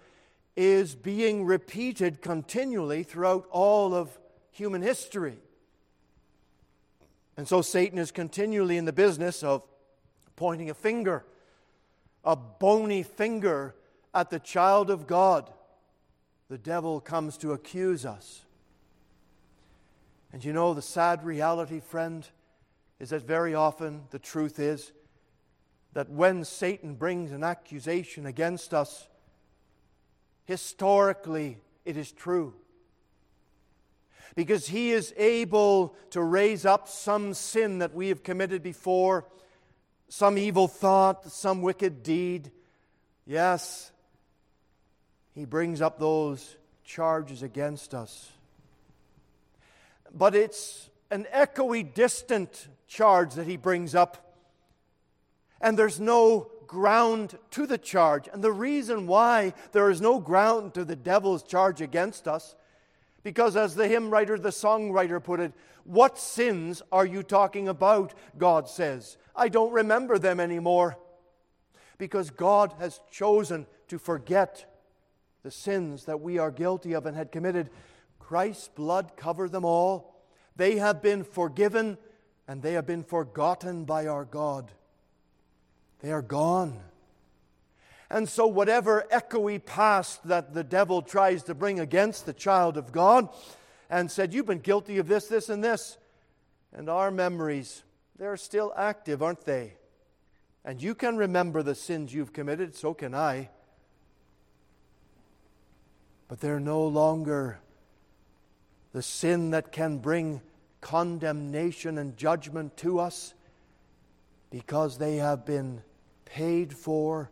is 0.56 0.96
being 0.96 1.44
repeated 1.44 2.20
continually 2.20 3.04
throughout 3.04 3.46
all 3.52 3.94
of 3.94 4.18
human 4.50 4.82
history. 4.82 5.38
And 7.36 7.46
so 7.46 7.62
Satan 7.62 7.98
is 7.98 8.10
continually 8.10 8.76
in 8.76 8.84
the 8.84 8.92
business 8.92 9.44
of 9.44 9.62
pointing 10.34 10.70
a 10.70 10.74
finger, 10.74 11.24
a 12.26 12.36
bony 12.36 13.04
finger 13.04 13.74
at 14.12 14.30
the 14.30 14.40
child 14.40 14.90
of 14.90 15.06
God. 15.06 15.50
The 16.48 16.58
devil 16.58 17.00
comes 17.00 17.38
to 17.38 17.52
accuse 17.52 18.04
us. 18.04 18.42
And 20.32 20.44
you 20.44 20.52
know, 20.52 20.74
the 20.74 20.82
sad 20.82 21.24
reality, 21.24 21.80
friend, 21.80 22.28
is 22.98 23.10
that 23.10 23.22
very 23.22 23.54
often 23.54 24.02
the 24.10 24.18
truth 24.18 24.58
is 24.58 24.92
that 25.92 26.10
when 26.10 26.44
Satan 26.44 26.94
brings 26.94 27.32
an 27.32 27.42
accusation 27.42 28.26
against 28.26 28.74
us, 28.74 29.08
historically 30.44 31.58
it 31.84 31.96
is 31.96 32.12
true. 32.12 32.54
Because 34.34 34.66
he 34.66 34.90
is 34.90 35.14
able 35.16 35.94
to 36.10 36.20
raise 36.20 36.66
up 36.66 36.88
some 36.88 37.32
sin 37.32 37.78
that 37.78 37.94
we 37.94 38.08
have 38.08 38.22
committed 38.22 38.62
before, 38.62 39.24
some 40.08 40.38
evil 40.38 40.68
thought, 40.68 41.30
some 41.30 41.62
wicked 41.62 42.02
deed. 42.02 42.50
Yes, 43.26 43.90
he 45.34 45.44
brings 45.44 45.80
up 45.80 45.98
those 45.98 46.56
charges 46.84 47.42
against 47.42 47.94
us. 47.94 48.30
But 50.14 50.34
it's 50.34 50.88
an 51.10 51.26
echoey 51.34 51.92
distant 51.92 52.68
charge 52.86 53.34
that 53.34 53.46
he 53.46 53.56
brings 53.56 53.94
up 53.94 54.26
and 55.60 55.78
there's 55.78 56.00
no 56.00 56.50
ground 56.66 57.38
to 57.52 57.66
the 57.66 57.78
charge. 57.78 58.28
And 58.32 58.42
the 58.42 58.52
reason 58.52 59.06
why 59.06 59.54
there 59.72 59.90
is 59.90 60.00
no 60.00 60.18
ground 60.20 60.74
to 60.74 60.84
the 60.84 60.96
devil's 60.96 61.42
charge 61.42 61.80
against 61.80 62.28
us, 62.28 62.54
because 63.22 63.56
as 63.56 63.74
the 63.74 63.88
hymn 63.88 64.10
writer, 64.10 64.38
the 64.38 64.50
songwriter 64.50 65.22
put 65.22 65.40
it, 65.40 65.52
what 65.86 66.18
sins 66.18 66.82
are 66.90 67.06
you 67.06 67.22
talking 67.22 67.68
about? 67.68 68.14
God 68.36 68.68
says. 68.68 69.16
I 69.34 69.48
don't 69.48 69.72
remember 69.72 70.18
them 70.18 70.40
anymore. 70.40 70.98
Because 71.98 72.30
God 72.30 72.74
has 72.78 73.00
chosen 73.10 73.66
to 73.88 73.98
forget 73.98 74.66
the 75.42 75.50
sins 75.50 76.04
that 76.06 76.20
we 76.20 76.38
are 76.38 76.50
guilty 76.50 76.92
of 76.92 77.06
and 77.06 77.16
had 77.16 77.32
committed. 77.32 77.70
Christ's 78.18 78.68
blood 78.68 79.12
covered 79.16 79.52
them 79.52 79.64
all. 79.64 80.24
They 80.56 80.76
have 80.76 81.00
been 81.00 81.22
forgiven 81.22 81.98
and 82.48 82.62
they 82.62 82.72
have 82.72 82.86
been 82.86 83.04
forgotten 83.04 83.84
by 83.84 84.06
our 84.06 84.24
God. 84.24 84.72
They 86.00 86.10
are 86.10 86.22
gone. 86.22 86.80
And 88.10 88.28
so, 88.28 88.46
whatever 88.46 89.06
echoey 89.10 89.64
past 89.64 90.26
that 90.28 90.54
the 90.54 90.62
devil 90.62 91.02
tries 91.02 91.42
to 91.44 91.54
bring 91.54 91.80
against 91.80 92.24
the 92.24 92.32
child 92.32 92.76
of 92.76 92.92
God, 92.92 93.28
and 93.88 94.10
said, 94.10 94.34
You've 94.34 94.46
been 94.46 94.58
guilty 94.58 94.98
of 94.98 95.08
this, 95.08 95.26
this, 95.26 95.48
and 95.48 95.62
this. 95.62 95.98
And 96.72 96.88
our 96.88 97.10
memories, 97.10 97.82
they're 98.18 98.36
still 98.36 98.72
active, 98.76 99.22
aren't 99.22 99.44
they? 99.44 99.74
And 100.64 100.82
you 100.82 100.94
can 100.94 101.16
remember 101.16 101.62
the 101.62 101.74
sins 101.74 102.12
you've 102.12 102.32
committed, 102.32 102.74
so 102.74 102.92
can 102.92 103.14
I. 103.14 103.50
But 106.28 106.40
they're 106.40 106.60
no 106.60 106.86
longer 106.86 107.60
the 108.92 109.02
sin 109.02 109.50
that 109.50 109.70
can 109.70 109.98
bring 109.98 110.40
condemnation 110.80 111.98
and 111.98 112.16
judgment 112.16 112.76
to 112.78 112.98
us 112.98 113.34
because 114.50 114.98
they 114.98 115.16
have 115.16 115.44
been 115.44 115.82
paid 116.24 116.74
for 116.74 117.30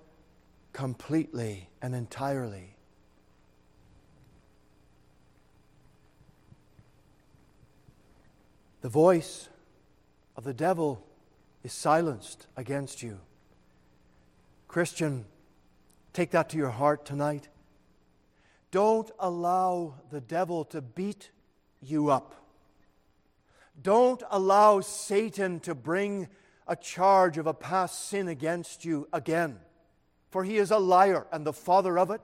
completely 0.73 1.69
and 1.83 1.95
entirely. 1.95 2.74
The 8.85 8.91
voice 8.91 9.49
of 10.37 10.45
the 10.45 10.53
devil 10.53 11.03
is 11.63 11.73
silenced 11.73 12.47
against 12.55 13.03
you. 13.03 13.19
Christian, 14.69 15.25
take 16.13 16.33
that 16.33 16.51
to 16.51 16.59
your 16.59 16.69
heart 16.69 17.07
tonight. 17.07 17.49
Don't 18.71 19.11
allow 19.19 19.95
the 20.11 20.21
devil 20.21 20.67
to 20.67 20.83
beat 20.83 21.31
you 21.81 22.11
up. 22.11 22.35
Don't 23.83 24.23
allow 24.31 24.81
Satan 24.81 25.61
to 25.61 25.75
bring 25.75 26.29
a 26.69 26.77
charge 26.77 27.39
of 27.39 27.47
a 27.47 27.55
past 27.55 28.11
sin 28.11 28.29
against 28.29 28.85
you 28.85 29.09
again. 29.15 29.61
For 30.29 30.45
he 30.45 30.59
is 30.59 30.71
a 30.71 30.79
liar 30.79 31.27
and 31.33 31.47
the 31.47 31.55
father 31.55 31.99
of 31.99 32.11
it. 32.11 32.21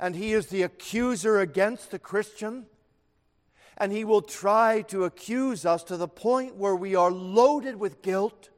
And 0.00 0.16
he 0.16 0.32
is 0.32 0.48
the 0.48 0.62
accuser 0.62 1.38
against 1.38 1.92
the 1.92 2.00
Christian. 2.00 2.66
And 3.78 3.92
he 3.92 4.04
will 4.04 4.22
try 4.22 4.82
to 4.82 5.04
accuse 5.04 5.64
us 5.64 5.82
to 5.84 5.96
the 5.96 6.08
point 6.08 6.56
where 6.56 6.76
we 6.76 6.94
are 6.94 7.10
loaded 7.10 7.76
with 7.76 8.02
guilt 8.02 8.50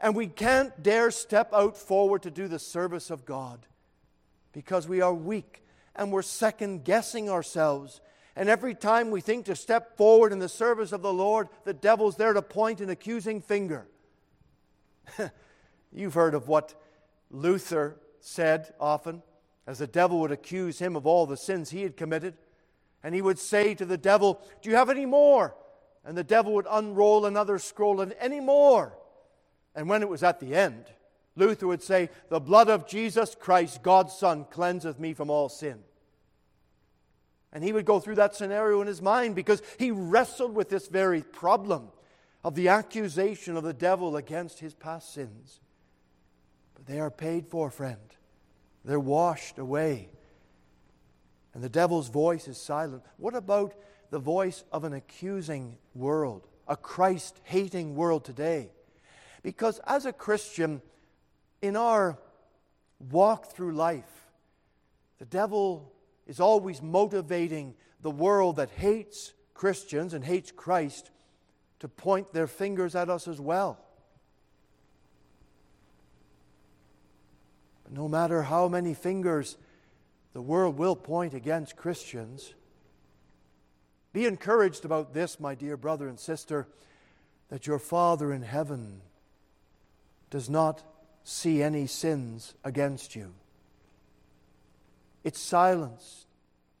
and 0.00 0.14
we 0.14 0.28
can't 0.28 0.82
dare 0.82 1.10
step 1.10 1.52
out 1.52 1.76
forward 1.76 2.22
to 2.22 2.30
do 2.30 2.46
the 2.46 2.58
service 2.58 3.10
of 3.10 3.24
God 3.24 3.66
because 4.52 4.86
we 4.86 5.00
are 5.00 5.12
weak 5.12 5.64
and 5.96 6.12
we're 6.12 6.22
second 6.22 6.84
guessing 6.84 7.28
ourselves 7.28 8.00
And 8.38 8.48
every 8.48 8.72
time 8.72 9.10
we 9.10 9.20
think 9.20 9.46
to 9.46 9.56
step 9.56 9.96
forward 9.96 10.30
in 10.30 10.38
the 10.38 10.48
service 10.48 10.92
of 10.92 11.02
the 11.02 11.12
Lord, 11.12 11.48
the 11.64 11.74
devil's 11.74 12.14
there 12.14 12.32
to 12.32 12.40
point 12.40 12.80
an 12.80 12.88
accusing 12.88 13.42
finger. 13.42 13.88
You've 15.92 16.14
heard 16.14 16.34
of 16.34 16.46
what 16.46 16.80
Luther 17.32 17.96
said 18.20 18.72
often, 18.78 19.24
as 19.66 19.80
the 19.80 19.88
devil 19.88 20.20
would 20.20 20.30
accuse 20.30 20.78
him 20.78 20.94
of 20.94 21.04
all 21.04 21.26
the 21.26 21.36
sins 21.36 21.70
he 21.70 21.82
had 21.82 21.96
committed. 21.96 22.34
And 23.02 23.14
he 23.14 23.22
would 23.22 23.38
say 23.38 23.74
to 23.74 23.84
the 23.84 23.98
devil, 23.98 24.40
Do 24.62 24.70
you 24.70 24.76
have 24.76 24.90
any 24.90 25.06
more? 25.06 25.54
And 26.04 26.16
the 26.16 26.24
devil 26.24 26.54
would 26.54 26.66
unroll 26.70 27.26
another 27.26 27.58
scroll 27.58 28.00
and 28.00 28.14
any 28.18 28.40
more. 28.40 28.96
And 29.74 29.88
when 29.88 30.02
it 30.02 30.08
was 30.08 30.22
at 30.22 30.40
the 30.40 30.54
end, 30.54 30.86
Luther 31.36 31.66
would 31.66 31.82
say, 31.82 32.10
The 32.28 32.40
blood 32.40 32.68
of 32.68 32.86
Jesus 32.86 33.36
Christ, 33.38 33.82
God's 33.82 34.14
Son, 34.14 34.44
cleanseth 34.50 34.98
me 34.98 35.14
from 35.14 35.30
all 35.30 35.48
sin. 35.48 35.78
And 37.52 37.64
he 37.64 37.72
would 37.72 37.86
go 37.86 37.98
through 37.98 38.16
that 38.16 38.34
scenario 38.34 38.80
in 38.80 38.86
his 38.86 39.00
mind 39.00 39.34
because 39.34 39.62
he 39.78 39.90
wrestled 39.90 40.54
with 40.54 40.68
this 40.68 40.88
very 40.88 41.22
problem 41.22 41.88
of 42.44 42.54
the 42.54 42.68
accusation 42.68 43.56
of 43.56 43.64
the 43.64 43.72
devil 43.72 44.16
against 44.16 44.60
his 44.60 44.74
past 44.74 45.12
sins. 45.14 45.60
But 46.74 46.86
they 46.86 47.00
are 47.00 47.10
paid 47.10 47.46
for, 47.46 47.70
friend. 47.70 48.00
They're 48.84 49.00
washed 49.00 49.58
away. 49.58 50.10
And 51.58 51.64
the 51.64 51.68
devil's 51.68 52.08
voice 52.08 52.46
is 52.46 52.56
silent. 52.56 53.02
What 53.16 53.34
about 53.34 53.74
the 54.10 54.20
voice 54.20 54.62
of 54.70 54.84
an 54.84 54.92
accusing 54.92 55.76
world, 55.92 56.46
a 56.68 56.76
Christ 56.76 57.40
hating 57.42 57.96
world 57.96 58.24
today? 58.24 58.70
Because 59.42 59.80
as 59.84 60.06
a 60.06 60.12
Christian, 60.12 60.80
in 61.60 61.74
our 61.74 62.16
walk 63.10 63.46
through 63.46 63.72
life, 63.72 64.28
the 65.18 65.24
devil 65.24 65.92
is 66.28 66.38
always 66.38 66.80
motivating 66.80 67.74
the 68.02 68.08
world 68.12 68.54
that 68.54 68.70
hates 68.70 69.32
Christians 69.52 70.14
and 70.14 70.24
hates 70.24 70.52
Christ 70.52 71.10
to 71.80 71.88
point 71.88 72.32
their 72.32 72.46
fingers 72.46 72.94
at 72.94 73.10
us 73.10 73.26
as 73.26 73.40
well. 73.40 73.80
But 77.82 77.94
no 77.94 78.06
matter 78.06 78.42
how 78.44 78.68
many 78.68 78.94
fingers 78.94 79.56
the 80.32 80.42
world 80.42 80.78
will 80.78 80.96
point 80.96 81.34
against 81.34 81.76
Christians, 81.76 82.54
be 84.12 84.26
encouraged 84.26 84.84
about 84.84 85.14
this, 85.14 85.38
my 85.40 85.54
dear 85.54 85.76
brother 85.76 86.08
and 86.08 86.18
sister, 86.18 86.66
that 87.48 87.66
your 87.66 87.78
Father 87.78 88.32
in 88.32 88.42
heaven 88.42 89.00
does 90.30 90.48
not 90.48 90.82
see 91.24 91.62
any 91.62 91.86
sins 91.86 92.54
against 92.64 93.14
you. 93.16 93.34
It 95.24 95.36
silenced 95.36 96.26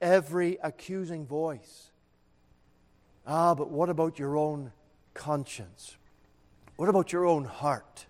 every 0.00 0.58
accusing 0.62 1.26
voice. 1.26 1.90
Ah, 3.26 3.54
but 3.54 3.70
what 3.70 3.90
about 3.90 4.18
your 4.18 4.36
own 4.36 4.72
conscience? 5.14 5.96
What 6.76 6.88
about 6.88 7.12
your 7.12 7.26
own 7.26 7.44
heart? 7.44 8.06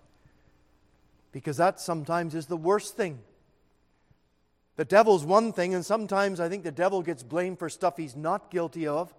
Because 1.31 1.57
that 1.57 1.79
sometimes 1.79 2.35
is 2.35 2.45
the 2.45 2.57
worst 2.57 2.95
thing. 2.95 3.19
The 4.79 4.85
devil's 4.85 5.25
one 5.25 5.51
thing, 5.51 5.73
and 5.73 5.85
sometimes 5.85 6.39
I 6.39 6.47
think 6.47 6.63
the 6.63 6.71
devil 6.71 7.01
gets 7.01 7.21
blamed 7.21 7.59
for 7.59 7.67
stuff 7.67 7.97
he's 7.97 8.15
not 8.15 8.49
guilty 8.49 8.87
of. 8.87 9.13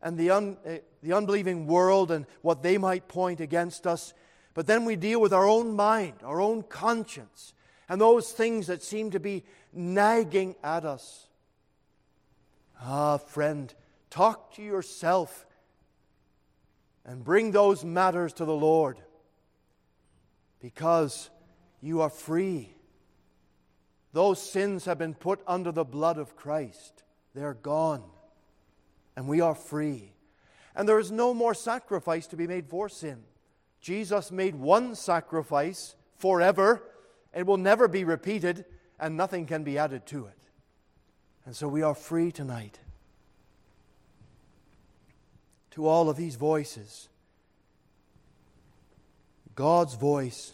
And 0.00 0.16
the, 0.16 0.30
un, 0.30 0.56
uh, 0.64 0.74
the 1.02 1.12
unbelieving 1.12 1.66
world 1.66 2.12
and 2.12 2.24
what 2.40 2.62
they 2.62 2.78
might 2.78 3.08
point 3.08 3.40
against 3.40 3.84
us. 3.84 4.14
But 4.54 4.68
then 4.68 4.84
we 4.84 4.94
deal 4.94 5.20
with 5.20 5.32
our 5.32 5.44
own 5.44 5.74
mind, 5.74 6.18
our 6.22 6.40
own 6.40 6.62
conscience, 6.62 7.52
and 7.88 8.00
those 8.00 8.30
things 8.30 8.68
that 8.68 8.84
seem 8.84 9.10
to 9.10 9.18
be 9.18 9.42
nagging 9.72 10.54
at 10.62 10.84
us. 10.84 11.26
Ah, 12.80 13.16
friend, 13.16 13.74
talk 14.08 14.54
to 14.54 14.62
yourself 14.62 15.46
and 17.04 17.24
bring 17.24 17.50
those 17.50 17.84
matters 17.84 18.32
to 18.34 18.44
the 18.44 18.54
Lord 18.54 18.98
because 20.60 21.28
you 21.80 22.02
are 22.02 22.08
free. 22.08 22.73
Those 24.14 24.40
sins 24.40 24.84
have 24.84 24.96
been 24.96 25.14
put 25.14 25.40
under 25.44 25.72
the 25.72 25.84
blood 25.84 26.18
of 26.18 26.36
Christ, 26.36 27.02
they're 27.34 27.54
gone, 27.54 28.04
and 29.16 29.26
we 29.26 29.40
are 29.40 29.56
free. 29.56 30.12
And 30.76 30.88
there 30.88 31.00
is 31.00 31.10
no 31.10 31.34
more 31.34 31.52
sacrifice 31.52 32.28
to 32.28 32.36
be 32.36 32.46
made 32.46 32.68
for 32.68 32.88
sin. 32.88 33.24
Jesus 33.80 34.30
made 34.30 34.54
one 34.54 34.94
sacrifice 34.94 35.96
forever, 36.16 36.80
it 37.34 37.44
will 37.44 37.56
never 37.56 37.88
be 37.88 38.04
repeated, 38.04 38.64
and 39.00 39.16
nothing 39.16 39.46
can 39.46 39.64
be 39.64 39.78
added 39.78 40.06
to 40.06 40.26
it. 40.26 40.38
And 41.44 41.56
so 41.56 41.66
we 41.66 41.82
are 41.82 41.94
free 41.96 42.30
tonight 42.30 42.78
to 45.72 45.88
all 45.88 46.08
of 46.08 46.16
these 46.16 46.36
voices. 46.36 47.08
God's 49.56 49.94
voice 49.94 50.52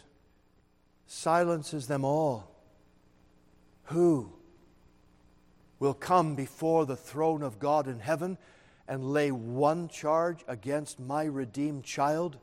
silences 1.07 1.89
them 1.89 2.07
all. 2.07 2.50
Who 3.91 4.33
will 5.81 5.95
come 5.95 6.37
before 6.37 6.87
the 6.87 6.95
throne 6.95 7.43
of 7.43 7.59
God 7.59 7.89
in 7.89 7.99
heaven 7.99 8.39
and 8.87 9.13
lay 9.13 9.33
one 9.33 9.89
charge 9.89 10.45
against 10.47 11.01
my 11.01 11.25
redeemed 11.25 11.83
child? 11.83 12.39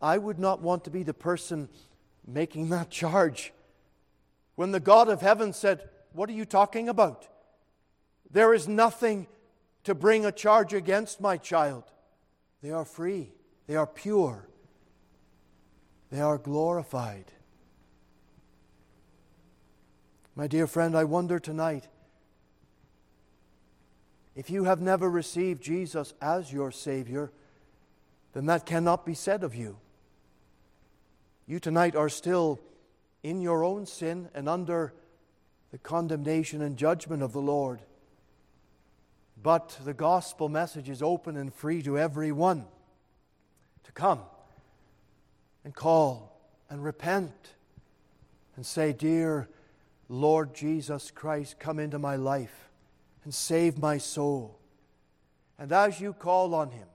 I 0.00 0.16
would 0.16 0.38
not 0.38 0.62
want 0.62 0.84
to 0.84 0.90
be 0.90 1.02
the 1.02 1.12
person 1.12 1.68
making 2.26 2.70
that 2.70 2.88
charge. 2.88 3.52
When 4.54 4.72
the 4.72 4.80
God 4.80 5.10
of 5.10 5.20
heaven 5.20 5.52
said, 5.52 5.90
What 6.12 6.30
are 6.30 6.34
you 6.34 6.46
talking 6.46 6.88
about? 6.88 7.28
There 8.30 8.54
is 8.54 8.66
nothing 8.66 9.26
to 9.84 9.94
bring 9.94 10.24
a 10.24 10.32
charge 10.32 10.72
against 10.72 11.20
my 11.20 11.36
child. 11.36 11.84
They 12.62 12.70
are 12.70 12.86
free, 12.86 13.30
they 13.66 13.76
are 13.76 13.86
pure, 13.86 14.48
they 16.10 16.20
are 16.20 16.38
glorified. 16.38 17.30
My 20.38 20.46
dear 20.46 20.66
friend, 20.66 20.94
I 20.94 21.04
wonder 21.04 21.38
tonight 21.38 21.88
if 24.34 24.50
you 24.50 24.64
have 24.64 24.82
never 24.82 25.08
received 25.08 25.62
Jesus 25.62 26.12
as 26.20 26.52
your 26.52 26.70
Savior, 26.70 27.32
then 28.34 28.44
that 28.44 28.66
cannot 28.66 29.06
be 29.06 29.14
said 29.14 29.42
of 29.42 29.54
you. 29.54 29.78
You 31.46 31.58
tonight 31.58 31.96
are 31.96 32.10
still 32.10 32.60
in 33.22 33.40
your 33.40 33.64
own 33.64 33.86
sin 33.86 34.28
and 34.34 34.46
under 34.46 34.92
the 35.72 35.78
condemnation 35.78 36.60
and 36.60 36.76
judgment 36.76 37.22
of 37.22 37.32
the 37.32 37.40
Lord. 37.40 37.80
But 39.42 39.78
the 39.86 39.94
gospel 39.94 40.50
message 40.50 40.90
is 40.90 41.02
open 41.02 41.38
and 41.38 41.52
free 41.52 41.82
to 41.82 41.98
everyone 41.98 42.66
to 43.84 43.92
come 43.92 44.20
and 45.64 45.74
call 45.74 46.38
and 46.68 46.84
repent 46.84 47.32
and 48.54 48.66
say, 48.66 48.92
Dear 48.92 49.48
Lord 50.08 50.54
Jesus 50.54 51.10
Christ, 51.10 51.58
come 51.58 51.78
into 51.78 51.98
my 51.98 52.16
life 52.16 52.70
and 53.24 53.34
save 53.34 53.78
my 53.78 53.98
soul. 53.98 54.58
And 55.58 55.72
as 55.72 56.00
you 56.00 56.12
call 56.12 56.54
on 56.54 56.70
him, 56.70 56.86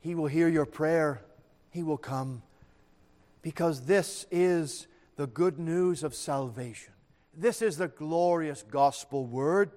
he 0.00 0.14
will 0.14 0.26
hear 0.26 0.48
your 0.48 0.66
prayer, 0.66 1.22
he 1.70 1.82
will 1.82 1.98
come, 1.98 2.42
because 3.42 3.86
this 3.86 4.26
is 4.30 4.86
the 5.16 5.26
good 5.26 5.58
news 5.58 6.02
of 6.02 6.14
salvation. 6.14 6.92
This 7.36 7.62
is 7.62 7.76
the 7.76 7.88
glorious 7.88 8.62
gospel 8.62 9.26
word 9.26 9.70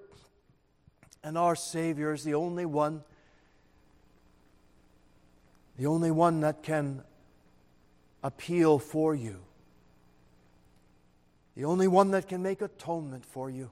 and 1.22 1.36
our 1.36 1.54
Savior 1.54 2.12
is 2.12 2.24
the 2.24 2.34
only 2.34 2.64
one, 2.64 3.02
the 5.76 5.86
only 5.86 6.10
one 6.10 6.40
that 6.40 6.62
can 6.62 7.02
appeal 8.22 8.78
for 8.78 9.14
you, 9.14 9.40
the 11.60 11.66
only 11.66 11.88
one 11.88 12.12
that 12.12 12.26
can 12.26 12.42
make 12.42 12.62
atonement 12.62 13.26
for 13.26 13.50
you. 13.50 13.70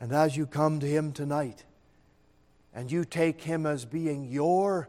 And 0.00 0.10
as 0.10 0.38
you 0.38 0.46
come 0.46 0.80
to 0.80 0.86
Him 0.86 1.12
tonight, 1.12 1.66
and 2.74 2.90
you 2.90 3.04
take 3.04 3.42
Him 3.42 3.66
as 3.66 3.84
being 3.84 4.24
your 4.24 4.88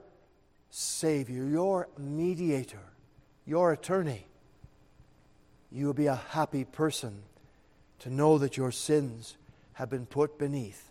Savior, 0.70 1.44
your 1.44 1.90
mediator, 1.98 2.80
your 3.46 3.74
attorney, 3.74 4.26
you 5.74 5.88
will 5.88 5.94
be 5.94 6.08
a 6.08 6.16
happy 6.16 6.64
person 6.64 7.24
to 8.00 8.10
know 8.10 8.38
that 8.38 8.56
your 8.56 8.72
sins 8.72 9.36
have 9.74 9.90
been 9.90 10.06
put 10.06 10.40
beneath 10.40 10.90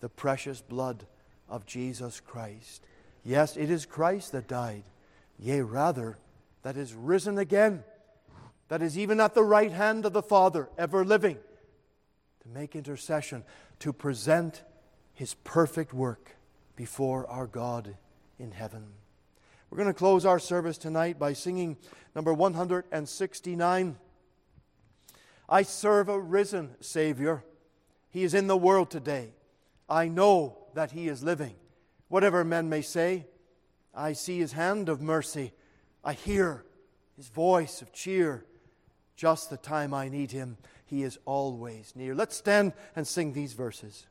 the 0.00 0.08
precious 0.08 0.60
blood 0.60 1.06
of 1.48 1.66
Jesus 1.66 2.18
Christ. 2.18 2.82
Yes, 3.24 3.56
it 3.56 3.70
is 3.70 3.86
Christ 3.86 4.32
that 4.32 4.48
died, 4.48 4.82
yea, 5.38 5.60
rather, 5.60 6.18
that 6.64 6.76
is 6.76 6.94
risen 6.94 7.38
again, 7.38 7.84
that 8.74 8.82
is 8.82 8.98
even 8.98 9.20
at 9.20 9.34
the 9.34 9.44
right 9.44 9.70
hand 9.70 10.04
of 10.04 10.12
the 10.12 10.20
Father, 10.20 10.68
ever 10.76 11.04
living, 11.04 11.38
to 12.40 12.48
make 12.48 12.74
intercession, 12.74 13.44
to 13.78 13.92
present 13.92 14.64
his 15.12 15.34
perfect 15.44 15.94
work 15.94 16.34
before 16.74 17.24
our 17.28 17.46
God 17.46 17.96
in 18.36 18.50
heaven. 18.50 18.86
We're 19.70 19.78
going 19.78 19.86
to 19.86 19.94
close 19.94 20.26
our 20.26 20.40
service 20.40 20.76
tonight 20.76 21.20
by 21.20 21.34
singing 21.34 21.76
number 22.16 22.34
169. 22.34 23.96
I 25.48 25.62
serve 25.62 26.08
a 26.08 26.18
risen 26.18 26.74
Savior. 26.80 27.44
He 28.10 28.24
is 28.24 28.34
in 28.34 28.48
the 28.48 28.56
world 28.56 28.90
today. 28.90 29.34
I 29.88 30.08
know 30.08 30.58
that 30.74 30.90
He 30.90 31.06
is 31.06 31.22
living. 31.22 31.54
Whatever 32.08 32.42
men 32.42 32.68
may 32.68 32.82
say, 32.82 33.26
I 33.94 34.14
see 34.14 34.40
His 34.40 34.50
hand 34.50 34.88
of 34.88 35.00
mercy. 35.00 35.52
I 36.02 36.14
hear 36.14 36.64
His 37.16 37.28
voice 37.28 37.80
of 37.80 37.92
cheer. 37.92 38.44
Just 39.16 39.50
the 39.50 39.56
time 39.56 39.94
I 39.94 40.08
need 40.08 40.32
Him, 40.32 40.56
He 40.86 41.02
is 41.02 41.18
always 41.24 41.92
near. 41.94 42.14
Let's 42.14 42.36
stand 42.36 42.72
and 42.96 43.06
sing 43.06 43.32
these 43.32 43.52
verses. 43.52 44.06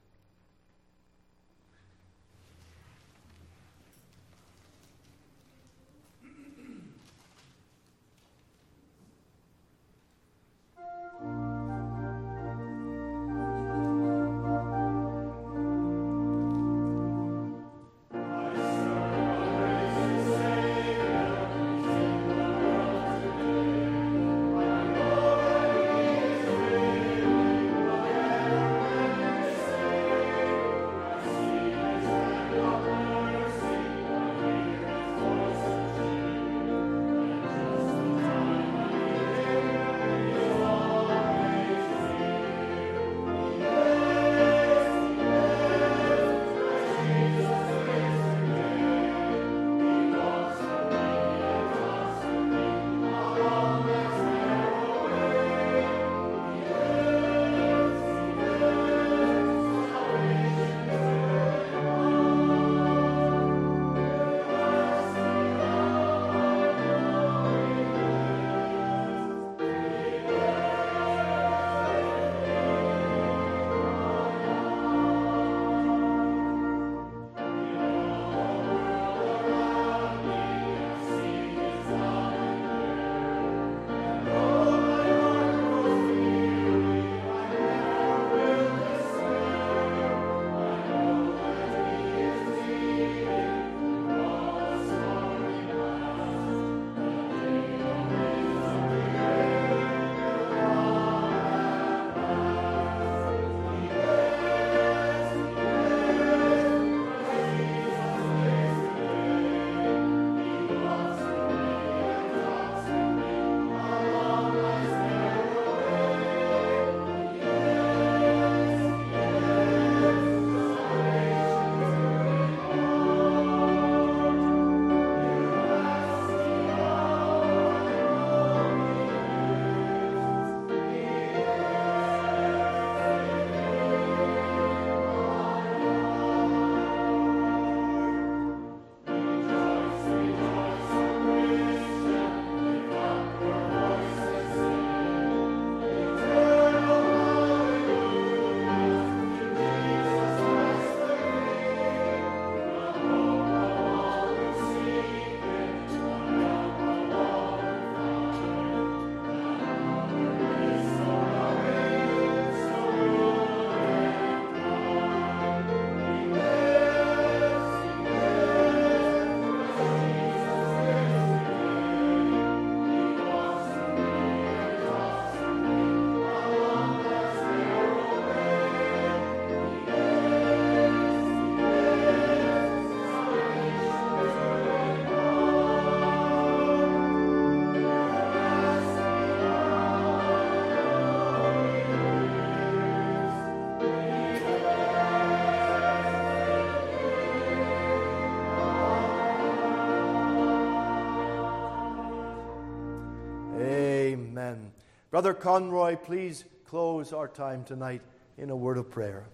Brother 205.13 205.35
Conroy, 205.35 205.95
please 205.95 206.43
close 206.65 207.13
our 207.13 207.27
time 207.27 207.63
tonight 207.63 208.01
in 208.39 208.49
a 208.49 208.55
word 208.55 208.79
of 208.79 208.89
prayer. 208.89 209.29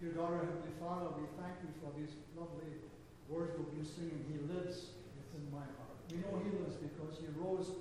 Dear 0.00 0.12
daughter, 0.12 0.38
Heavenly 0.38 0.70
Father, 0.78 1.10
we 1.18 1.26
thank 1.34 1.58
you 1.66 1.74
for 1.82 1.90
these 1.98 2.14
lovely 2.38 2.78
words 3.28 3.58
been 3.74 3.82
singing. 3.82 4.22
He 4.30 4.38
lives 4.46 4.94
within 5.18 5.50
my 5.50 5.66
heart. 5.66 5.98
We 6.14 6.22
know 6.22 6.38
He 6.46 6.62
lives 6.62 6.78
because 6.78 7.18
He 7.18 7.26
rose 7.34 7.74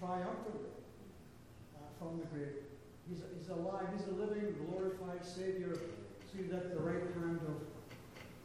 triumphantly 0.00 0.72
uh, 1.76 1.84
from 2.00 2.16
the 2.16 2.24
grave. 2.32 2.64
He's, 3.04 3.20
he's 3.36 3.50
alive. 3.50 3.92
He's 3.92 4.08
a 4.08 4.16
living, 4.16 4.56
glorified 4.56 5.20
Savior 5.20 5.76
seated 6.32 6.54
at 6.54 6.72
the 6.72 6.80
right 6.80 7.04
hand 7.20 7.44
of, 7.44 7.60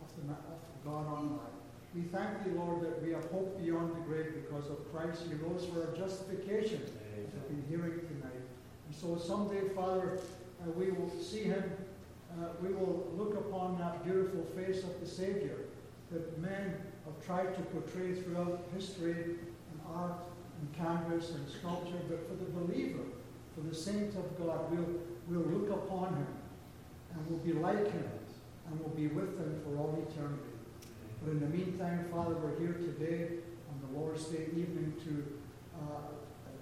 of, 0.03 0.11
the, 0.19 0.27
of 0.27 0.59
God. 0.83 1.39
We 1.95 2.01
thank 2.11 2.43
thee, 2.43 2.51
Lord, 2.51 2.81
that 2.81 3.01
we 3.01 3.13
have 3.13 3.23
hope 3.31 3.55
beyond 3.63 3.95
the 3.95 4.03
grave 4.03 4.43
because 4.43 4.67
of 4.67 4.91
Christ. 4.91 5.23
He 5.29 5.35
rose 5.35 5.63
for 5.71 5.87
our 5.87 5.95
justification 5.95 6.83
have 7.17 7.47
been 7.47 7.63
hearing 7.69 7.99
tonight. 8.07 8.43
And 8.87 8.95
so 8.95 9.17
someday, 9.17 9.69
Father, 9.75 10.19
uh, 10.61 10.71
we 10.71 10.91
will 10.91 11.11
see 11.21 11.43
him. 11.43 11.63
Uh, 12.31 12.47
we 12.61 12.73
will 12.73 13.07
look 13.15 13.35
upon 13.35 13.77
that 13.79 14.03
beautiful 14.03 14.45
face 14.55 14.83
of 14.83 14.99
the 14.99 15.07
Savior 15.07 15.57
that 16.11 16.39
men 16.39 16.75
have 17.05 17.25
tried 17.25 17.55
to 17.55 17.61
portray 17.61 18.13
throughout 18.13 18.67
history 18.75 19.13
and 19.13 19.79
art 19.93 20.13
and 20.59 20.73
canvas 20.75 21.31
and 21.31 21.47
sculpture. 21.49 21.99
But 22.09 22.27
for 22.27 22.35
the 22.35 22.51
believer, 22.51 23.03
for 23.55 23.61
the 23.61 23.75
saint 23.75 24.15
of 24.15 24.37
God, 24.37 24.71
we'll, 24.71 24.99
we'll 25.27 25.47
look 25.47 25.69
upon 25.71 26.15
him 26.15 26.27
and 27.13 27.29
we'll 27.29 27.39
be 27.39 27.53
like 27.53 27.91
him 27.91 28.09
and 28.67 28.79
we'll 28.79 28.95
be 28.95 29.07
with 29.07 29.37
him 29.37 29.61
for 29.63 29.77
all 29.77 30.05
eternity. 30.09 30.43
But 31.23 31.31
in 31.31 31.39
the 31.39 31.47
meantime, 31.47 32.05
Father, 32.11 32.35
we're 32.35 32.59
here 32.59 32.73
today 32.73 33.27
on 33.69 33.81
the 33.81 33.99
Lord's 33.99 34.25
Day 34.25 34.45
evening 34.51 34.93
to 35.05 35.25
uh, 35.79 36.14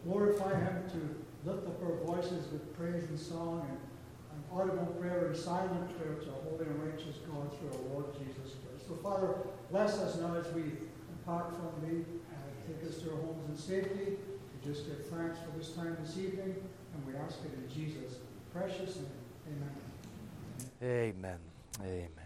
glorify 0.05 0.53
Him, 0.59 0.83
to 0.91 1.49
lift 1.49 1.67
up 1.67 1.81
our 1.83 1.95
voices 2.05 2.51
with 2.51 2.75
praise 2.77 3.03
and 3.09 3.19
song 3.19 3.65
and, 3.69 3.77
and 4.33 4.43
audible 4.51 4.93
prayer 4.99 5.27
and 5.27 5.37
silent 5.37 5.97
prayer 5.97 6.15
to 6.15 6.29
a 6.29 6.49
holy 6.49 6.65
and 6.65 6.83
righteous 6.83 7.17
God 7.29 7.51
through 7.57 7.69
our 7.69 7.93
Lord 7.93 8.13
Jesus 8.13 8.55
Christ. 8.63 8.87
So, 8.87 8.95
Father, 8.95 9.35
bless 9.71 9.97
us 9.99 10.17
now 10.19 10.35
as 10.35 10.51
we 10.53 10.63
depart 11.19 11.53
from 11.55 11.87
Thee. 11.87 12.03
and 12.03 12.53
take 12.67 12.89
us 12.89 12.97
to 13.01 13.11
our 13.11 13.17
homes 13.17 13.49
in 13.49 13.57
safety. 13.57 14.17
We 14.17 14.73
just 14.73 14.87
give 14.87 15.05
thanks 15.07 15.39
for 15.39 15.57
this 15.57 15.71
time 15.73 15.97
this 16.01 16.17
evening, 16.17 16.55
and 16.93 17.05
we 17.07 17.15
ask 17.19 17.39
it 17.45 17.53
in 17.53 17.69
Jesus' 17.73 18.17
precious 18.53 18.97
name. 18.97 19.57
Amen. 20.81 21.13
Amen. 21.15 21.39
Amen. 21.81 22.22